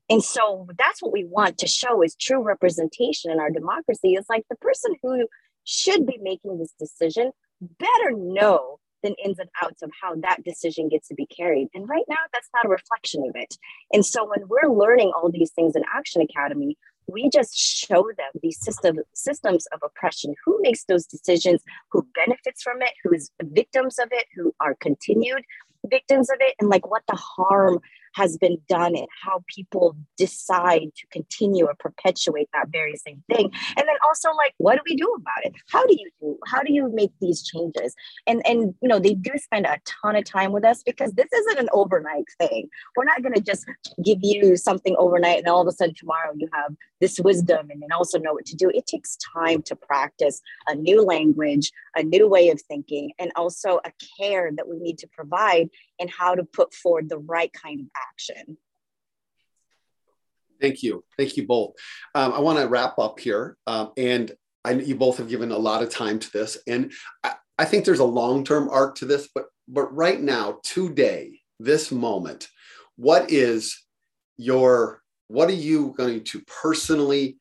And 0.10 0.24
so 0.24 0.68
that's 0.78 1.02
what 1.02 1.14
we 1.14 1.26
want 1.26 1.58
to 1.60 1.68
show 1.68 2.02
is 2.02 2.16
true 2.16 2.42
representation 2.42 3.32
in 3.32 3.40
our 3.40 3.52
democracy 3.52 4.14
is 4.14 4.26
like 4.30 4.44
the 4.50 4.56
person 4.58 4.96
who 5.04 5.28
should 5.66 6.06
be 6.06 6.18
making 6.22 6.58
this 6.58 6.74
decision 6.80 7.32
better 7.62 8.12
know 8.16 8.80
the 9.04 9.16
ins 9.24 9.40
and 9.40 9.50
outs 9.64 9.82
of 9.82 9.92
how 10.02 10.16
that 10.16 10.44
decision 10.44 10.90
gets 10.90 11.08
to 11.08 11.16
be 11.16 11.26
carried. 11.26 11.70
And 11.74 11.88
right 11.88 12.06
now, 12.08 12.18
that's 12.34 12.50
not 12.54 12.66
a 12.66 12.70
reflection 12.70 13.24
of 13.28 13.36
it. 13.36 13.58
And 13.94 14.06
so 14.06 14.26
when 14.26 14.48
we're 14.48 14.74
learning 14.74 15.12
all 15.16 15.32
these 15.32 15.52
things 15.52 15.76
in 15.76 15.84
Action 15.94 16.22
Academy, 16.22 16.78
we 17.08 17.30
just 17.30 17.58
show 17.58 18.04
them 18.18 18.42
these 18.42 18.60
system, 18.62 19.00
systems 19.14 19.66
of 19.74 19.80
oppression. 19.84 20.36
Who 20.46 20.60
makes 20.62 20.86
those 20.86 21.06
decisions? 21.06 21.62
Who 21.92 22.08
benefits 22.14 22.62
from 22.62 22.82
it? 22.82 22.92
Who 23.04 23.14
is 23.14 23.32
victims 23.42 23.98
of 24.00 24.10
it? 24.12 24.26
Who 24.36 24.54
are 24.60 24.76
continued 24.76 25.44
victims 25.86 26.30
of 26.30 26.38
it? 26.40 26.56
And 26.60 26.70
like 26.70 26.90
what 26.90 27.04
the 27.10 27.16
harm 27.16 27.80
has 28.16 28.38
been 28.38 28.58
done 28.68 28.96
and 28.96 29.08
how 29.24 29.44
people 29.48 29.96
decide 30.18 30.90
to 30.96 31.08
continue 31.12 31.66
or 31.66 31.76
perpetuate 31.80 32.50
that 32.54 32.70
very 32.70 32.96
same 32.96 33.24
thing. 33.32 33.52
And 33.78 33.88
then 33.88 33.96
also 34.06 34.30
like 34.34 34.54
what 34.58 34.76
do 34.76 34.82
we 34.90 34.96
do 34.96 35.08
about 35.16 35.46
it? 35.46 35.54
How 35.70 35.86
do 35.86 35.96
you 35.98 36.10
do 36.20 36.38
how 36.48 36.62
do 36.62 36.74
you 36.74 36.92
make 36.94 37.12
these 37.22 37.44
changes? 37.44 37.96
And 38.28 38.46
and 38.46 38.74
you 38.82 38.90
know 38.90 39.00
they 39.00 39.14
do 39.14 39.32
spend 39.38 39.66
a 39.66 39.80
ton 39.86 40.16
of 40.16 40.24
time 40.26 40.52
with 40.52 40.66
us 40.66 40.84
because 40.84 41.12
this 41.14 41.32
isn't 41.34 41.60
an 41.60 41.70
overnight 41.74 42.26
thing. 42.40 42.70
We're 42.96 43.06
not 43.06 43.22
going 43.22 43.36
to 43.36 43.42
just 43.42 43.66
give 44.04 44.20
you 44.22 44.58
something 44.58 44.96
overnight 44.98 45.40
and 45.40 45.48
all 45.48 45.62
of 45.62 45.68
a 45.68 45.72
sudden 45.72 45.96
tomorrow 45.96 46.34
you 46.36 46.48
have 46.54 46.76
this 47.02 47.20
wisdom 47.20 47.70
and 47.70 47.82
then 47.82 47.92
also 47.92 48.20
know 48.20 48.34
what 48.34 48.46
to 48.46 48.56
do. 48.56 48.70
It 48.74 48.88
takes 48.88 49.18
time 49.34 49.62
to 49.64 49.76
practice 49.76 50.42
a 50.68 50.76
new 50.76 51.04
language 51.04 51.72
a 51.96 52.04
new 52.04 52.28
way 52.28 52.50
of 52.50 52.62
thinking 52.62 53.12
and 53.20 53.32
also 53.36 53.80
a 53.86 53.92
care 54.18 54.52
that 54.56 54.68
we 54.68 54.78
need 54.80 54.98
to 55.00 55.08
provide 55.08 55.70
and 56.00 56.10
how 56.10 56.36
to 56.36 56.44
put 56.44 56.74
forward 56.74 57.10
the 57.10 57.18
right 57.18 57.52
kind 57.54 57.80
of 57.82 57.88
action. 58.12 58.58
Thank 60.62 60.84
you. 60.84 61.04
Thank 61.18 61.38
you 61.38 61.48
both. 61.48 61.74
Um, 62.16 62.34
I 62.34 62.40
want 62.40 62.60
to 62.60 62.68
wrap 62.68 63.00
up 63.00 63.20
here. 63.20 63.58
Um, 63.66 63.92
and 63.98 64.32
I, 64.66 64.72
you 64.72 64.96
both 64.96 65.18
have 65.18 65.30
given 65.30 65.52
a 65.52 65.58
lot 65.58 65.84
of 65.84 65.90
time 65.90 66.20
to 66.20 66.32
this. 66.32 66.58
And 66.68 66.92
I, 67.24 67.34
I 67.58 67.66
think 67.66 67.86
there's 67.86 68.00
a 68.00 68.06
long 68.06 68.44
term 68.44 68.70
arc 68.70 68.96
to 68.96 69.06
this, 69.06 69.30
but, 69.34 69.46
but 69.68 69.94
right 69.96 70.20
now, 70.20 70.60
today, 70.64 71.40
this 71.60 71.92
moment, 71.92 72.48
what 72.96 73.32
is 73.32 73.84
your, 74.38 75.02
what 75.28 75.50
are 75.50 75.54
you 75.54 75.94
going 75.98 76.24
to 76.26 76.42
personally 76.42 77.38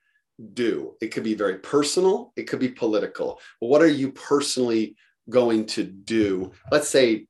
do? 0.55 0.95
It 1.01 1.09
could 1.09 1.23
be 1.25 1.35
very 1.35 1.59
personal, 1.59 2.33
it 2.37 2.45
could 2.45 2.59
be 2.59 2.69
political. 2.69 3.41
But 3.61 3.69
what 3.69 3.83
are 3.83 3.89
you 3.89 4.13
personally 4.13 4.97
going 5.31 5.67
to 5.67 5.85
do? 5.85 6.53
Let's 6.71 6.89
say 6.89 7.28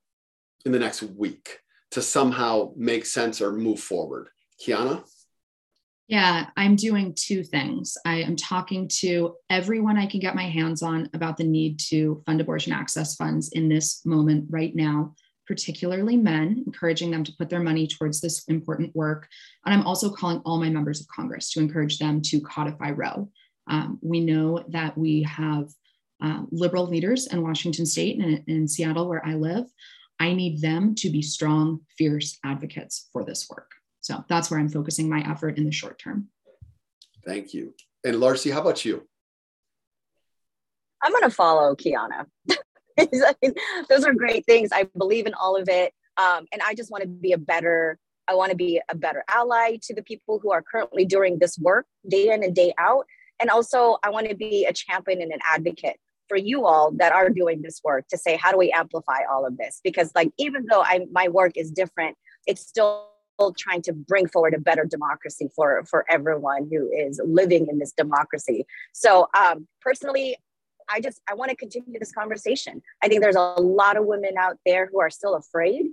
in 0.65 0.71
the 0.71 0.79
next 0.79 1.03
week 1.03 1.59
to 1.91 2.01
somehow 2.01 2.71
make 2.75 3.05
sense 3.05 3.41
or 3.41 3.51
move 3.51 3.79
forward? 3.79 4.29
Kiana? 4.63 5.03
Yeah, 6.07 6.47
I'm 6.57 6.75
doing 6.75 7.13
two 7.15 7.43
things. 7.43 7.95
I 8.03 8.15
am 8.23 8.35
talking 8.35 8.87
to 8.99 9.35
everyone 9.51 9.95
I 9.95 10.07
can 10.07 10.19
get 10.19 10.35
my 10.35 10.49
hands 10.49 10.81
on 10.81 11.07
about 11.13 11.37
the 11.37 11.43
need 11.43 11.79
to 11.89 12.23
fund 12.25 12.41
abortion 12.41 12.73
access 12.73 13.15
funds 13.15 13.49
in 13.49 13.69
this 13.69 14.03
moment 14.07 14.47
right 14.49 14.75
now, 14.75 15.13
particularly 15.45 16.17
men, 16.17 16.63
encouraging 16.65 17.11
them 17.11 17.23
to 17.25 17.33
put 17.37 17.47
their 17.47 17.59
money 17.59 17.85
towards 17.85 18.21
this 18.21 18.43
important 18.45 18.95
work. 18.95 19.27
And 19.65 19.73
I'm 19.73 19.85
also 19.85 20.09
calling 20.09 20.41
all 20.45 20.59
my 20.59 20.69
members 20.69 20.99
of 20.99 21.07
Congress 21.09 21.51
to 21.51 21.59
encourage 21.59 21.99
them 21.99 22.23
to 22.23 22.41
codify 22.41 22.89
Roe. 22.89 23.29
Um, 23.67 23.99
we 24.01 24.19
know 24.19 24.65
that 24.69 24.97
we 24.97 25.21
have 25.23 25.69
uh, 26.23 26.41
liberal 26.51 26.87
leaders 26.87 27.27
in 27.27 27.43
Washington 27.43 27.85
state 27.85 28.19
and 28.19 28.43
in 28.47 28.67
Seattle, 28.67 29.07
where 29.07 29.25
I 29.25 29.35
live, 29.35 29.65
I 30.19 30.33
need 30.33 30.61
them 30.61 30.95
to 30.95 31.09
be 31.09 31.21
strong, 31.21 31.81
fierce 31.97 32.37
advocates 32.43 33.09
for 33.13 33.23
this 33.23 33.47
work. 33.49 33.71
So 34.01 34.23
that's 34.27 34.51
where 34.51 34.59
I'm 34.59 34.69
focusing 34.69 35.09
my 35.09 35.21
effort 35.21 35.57
in 35.57 35.65
the 35.65 35.71
short 35.71 35.99
term. 35.99 36.27
Thank 37.25 37.53
you. 37.53 37.73
And 38.03 38.19
Larcy, 38.19 38.49
how 38.49 38.61
about 38.61 38.83
you? 38.85 39.07
I'm 41.01 41.11
going 41.11 41.23
to 41.23 41.29
follow 41.29 41.75
Kiana. 41.75 42.25
I 42.99 43.35
mean, 43.41 43.53
those 43.89 44.03
are 44.03 44.13
great 44.13 44.45
things. 44.45 44.69
I 44.73 44.87
believe 44.97 45.25
in 45.25 45.33
all 45.33 45.55
of 45.55 45.69
it. 45.69 45.93
Um, 46.17 46.45
and 46.51 46.61
I 46.61 46.73
just 46.73 46.91
want 46.91 47.03
to 47.03 47.07
be 47.07 47.31
a 47.31 47.37
better, 47.37 47.97
I 48.27 48.35
want 48.35 48.51
to 48.51 48.57
be 48.57 48.81
a 48.89 48.95
better 48.95 49.23
ally 49.29 49.77
to 49.83 49.95
the 49.95 50.03
people 50.03 50.39
who 50.39 50.51
are 50.51 50.61
currently 50.61 51.05
doing 51.05 51.39
this 51.39 51.57
work 51.57 51.85
day 52.09 52.29
in 52.29 52.43
and 52.43 52.53
day 52.53 52.73
out. 52.77 53.05
And 53.39 53.49
also, 53.49 53.97
I 54.03 54.09
want 54.09 54.27
to 54.27 54.35
be 54.35 54.65
a 54.65 54.73
champion 54.73 55.21
and 55.21 55.31
an 55.31 55.39
advocate 55.49 55.97
for 56.29 56.37
you 56.37 56.65
all 56.65 56.91
that 56.91 57.11
are 57.11 57.29
doing 57.29 57.61
this 57.61 57.81
work 57.83 58.07
to 58.07 58.17
say 58.17 58.37
how 58.37 58.51
do 58.51 58.57
we 58.57 58.71
amplify 58.71 59.19
all 59.29 59.45
of 59.45 59.57
this? 59.57 59.81
Because 59.83 60.11
like 60.15 60.31
even 60.37 60.65
though 60.69 60.81
i 60.81 61.05
my 61.11 61.27
work 61.27 61.53
is 61.55 61.71
different 61.71 62.15
it's 62.47 62.61
still 62.61 63.07
trying 63.57 63.81
to 63.81 63.93
bring 63.93 64.27
forward 64.27 64.53
a 64.53 64.59
better 64.59 64.85
democracy 64.85 65.49
for 65.55 65.83
for 65.89 66.05
everyone 66.09 66.69
who 66.71 66.89
is 66.91 67.19
living 67.25 67.67
in 67.67 67.79
this 67.79 67.91
democracy. 67.91 68.65
So 68.93 69.27
um, 69.37 69.67
personally 69.81 70.37
i 70.91 70.99
just 70.99 71.21
i 71.29 71.33
want 71.33 71.49
to 71.49 71.55
continue 71.55 71.99
this 71.99 72.11
conversation. 72.11 72.81
I 73.03 73.07
think 73.07 73.21
there's 73.21 73.35
a 73.35 73.61
lot 73.61 73.97
of 73.97 74.05
women 74.05 74.31
out 74.37 74.57
there 74.65 74.89
who 74.91 74.99
are 74.99 75.09
still 75.09 75.35
afraid 75.35 75.85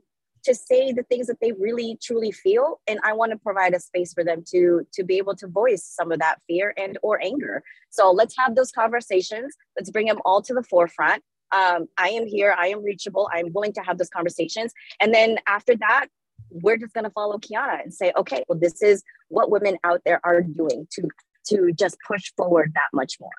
to 0.46 0.54
say 0.54 0.92
the 0.92 1.02
things 1.04 1.26
that 1.26 1.38
they 1.40 1.52
really 1.52 1.98
truly 2.02 2.32
feel 2.32 2.80
and 2.86 2.98
i 3.04 3.12
want 3.12 3.30
to 3.32 3.38
provide 3.38 3.74
a 3.74 3.80
space 3.80 4.12
for 4.12 4.24
them 4.24 4.42
to 4.46 4.86
to 4.92 5.04
be 5.04 5.16
able 5.18 5.34
to 5.36 5.46
voice 5.46 5.84
some 5.84 6.12
of 6.12 6.18
that 6.18 6.40
fear 6.46 6.74
and 6.76 6.98
or 7.02 7.22
anger. 7.22 7.62
So 7.90 8.10
let's 8.10 8.36
have 8.38 8.54
those 8.54 8.72
conversations. 8.72 9.54
Let's 9.76 9.90
bring 9.90 10.06
them 10.06 10.18
all 10.24 10.42
to 10.42 10.54
the 10.54 10.62
forefront. 10.62 11.22
Um, 11.52 11.86
i 11.96 12.08
am 12.08 12.26
here. 12.26 12.54
I 12.58 12.68
am 12.68 12.82
reachable. 12.82 13.28
I'm 13.32 13.52
willing 13.52 13.72
to 13.74 13.80
have 13.82 13.98
those 13.98 14.08
conversations. 14.08 14.72
And 15.00 15.14
then 15.14 15.38
after 15.46 15.76
that 15.76 16.06
we're 16.50 16.76
just 16.76 16.94
going 16.94 17.02
to 17.02 17.10
follow 17.10 17.38
kiana 17.38 17.82
and 17.82 17.92
say 17.92 18.12
okay 18.16 18.44
well 18.48 18.58
this 18.58 18.80
is 18.80 19.02
what 19.28 19.50
women 19.50 19.76
out 19.82 20.00
there 20.06 20.20
are 20.22 20.42
doing 20.42 20.86
to 20.92 21.02
to 21.44 21.72
just 21.72 21.96
push 22.06 22.32
forward 22.36 22.72
that 22.74 22.88
much 22.92 23.16
more. 23.20 23.30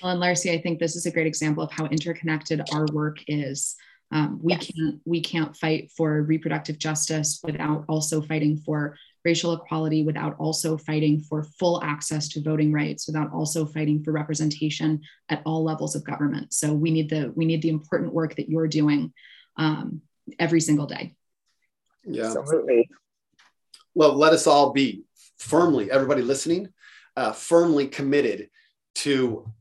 Well 0.00 0.12
and 0.12 0.20
Larcy, 0.20 0.52
i 0.52 0.60
think 0.60 0.78
this 0.78 0.96
is 0.96 1.06
a 1.06 1.10
great 1.10 1.26
example 1.26 1.62
of 1.64 1.72
how 1.72 1.86
interconnected 1.86 2.60
our 2.72 2.86
work 2.92 3.18
is 3.26 3.76
um, 4.12 4.40
we 4.42 4.52
yes. 4.52 4.66
can't 4.66 5.00
we 5.04 5.20
can't 5.20 5.56
fight 5.56 5.92
for 5.96 6.22
reproductive 6.22 6.78
justice 6.78 7.40
without 7.44 7.84
also 7.88 8.20
fighting 8.20 8.56
for 8.56 8.96
racial 9.24 9.52
equality, 9.52 10.02
without 10.02 10.34
also 10.38 10.76
fighting 10.76 11.20
for 11.20 11.44
full 11.58 11.82
access 11.84 12.28
to 12.30 12.42
voting 12.42 12.72
rights, 12.72 13.06
without 13.06 13.32
also 13.32 13.66
fighting 13.66 14.02
for 14.02 14.12
representation 14.12 15.00
at 15.28 15.42
all 15.44 15.62
levels 15.62 15.94
of 15.94 16.04
government. 16.04 16.52
So 16.52 16.72
we 16.72 16.90
need 16.90 17.08
the 17.08 17.32
we 17.36 17.44
need 17.44 17.62
the 17.62 17.68
important 17.68 18.12
work 18.12 18.34
that 18.36 18.48
you're 18.48 18.68
doing 18.68 19.12
um, 19.56 20.02
every 20.38 20.60
single 20.60 20.86
day. 20.86 21.14
Yeah, 22.04 22.34
absolutely. 22.36 22.88
Well, 23.94 24.14
let 24.14 24.32
us 24.32 24.46
all 24.46 24.72
be 24.72 25.04
firmly, 25.38 25.90
everybody 25.90 26.22
listening, 26.22 26.68
uh, 27.16 27.32
firmly 27.32 27.86
committed 27.86 28.50
to 28.96 29.52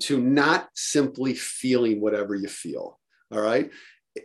to 0.00 0.20
not 0.20 0.68
simply 0.74 1.34
feeling 1.34 2.00
whatever 2.00 2.34
you 2.34 2.48
feel 2.48 2.98
all 3.32 3.40
right. 3.40 3.70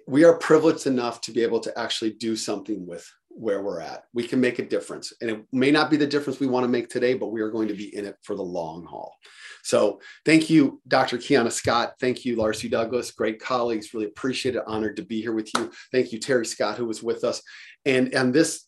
We 0.08 0.24
are 0.24 0.38
privileged 0.38 0.88
enough 0.88 1.22
to 1.22 1.32
be 1.32 1.42
able 1.42 1.60
to 1.62 1.78
actually 1.78 2.12
do 2.14 2.36
something 2.36 2.86
with 2.86 3.10
where 3.30 3.62
we're 3.62 3.80
at. 3.80 4.04
We 4.14 4.28
can 4.28 4.42
make 4.42 4.60
a 4.60 4.68
difference. 4.68 5.14
And 5.22 5.30
it 5.30 5.46
may 5.52 5.72
not 5.72 5.90
be 5.90 5.98
the 5.98 6.06
difference 6.06 6.40
we 6.40 6.48
want 6.48 6.66
to 6.66 6.70
make 6.70 6.90
today, 6.90 7.14
but 7.14 7.32
we 7.32 7.42
are 7.42 7.50
going 7.50 7.70
to 7.70 7.74
be 7.74 7.96
in 7.96 8.06
it 8.06 8.18
for 8.22 8.36
the 8.36 8.44
long 8.44 8.86
haul. 8.86 9.16
So 9.64 10.02
thank 10.26 10.50
you, 10.50 10.82
Dr. 10.88 11.18
Kiana 11.18 11.52
Scott. 11.52 11.94
Thank 12.00 12.26
you, 12.26 12.36
Larcy 12.36 12.70
Douglas. 12.70 13.12
Great 13.12 13.40
colleagues. 13.40 13.94
Really 13.94 14.08
appreciate 14.08 14.56
it. 14.56 14.64
Honored 14.68 14.98
to 14.98 15.04
be 15.04 15.22
here 15.22 15.34
with 15.34 15.50
you. 15.56 15.72
Thank 15.92 16.12
you, 16.12 16.20
Terry 16.20 16.46
Scott, 16.46 16.78
who 16.78 16.86
was 16.86 17.04
with 17.04 17.24
us. 17.24 17.42
And, 17.86 18.14
and 18.14 18.34
this 18.34 18.68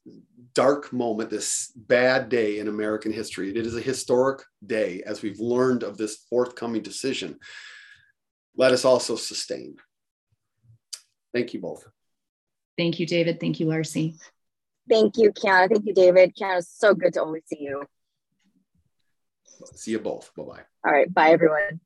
dark 0.53 0.91
moment, 0.93 1.29
this 1.29 1.71
bad 1.75 2.29
day 2.29 2.59
in 2.59 2.67
American 2.67 3.11
history, 3.11 3.49
it 3.49 3.65
is 3.65 3.75
a 3.75 3.81
historic 3.81 4.41
day 4.65 5.01
as 5.05 5.21
we've 5.21 5.39
learned 5.39 5.83
of 5.83 5.97
this 5.97 6.25
forthcoming 6.29 6.81
decision. 6.81 7.39
Let 8.55 8.71
us 8.71 8.85
also 8.85 9.15
sustain. 9.15 9.75
Thank 11.33 11.53
you 11.53 11.59
both. 11.59 11.87
Thank 12.77 12.99
you, 12.99 13.05
David. 13.05 13.39
Thank 13.39 13.59
you, 13.59 13.67
Larcy. 13.67 14.15
Thank 14.89 15.17
you, 15.17 15.31
Kiana. 15.31 15.69
Thank 15.69 15.85
you, 15.85 15.93
David. 15.93 16.35
Kiana, 16.35 16.59
it's 16.59 16.77
so 16.77 16.93
good 16.93 17.13
to 17.13 17.21
always 17.21 17.43
see 17.47 17.61
you. 17.61 17.83
See 19.73 19.91
you 19.91 19.99
both. 19.99 20.31
Bye 20.35 20.43
bye. 20.43 20.61
All 20.85 20.91
right. 20.91 21.13
Bye, 21.13 21.29
everyone. 21.29 21.79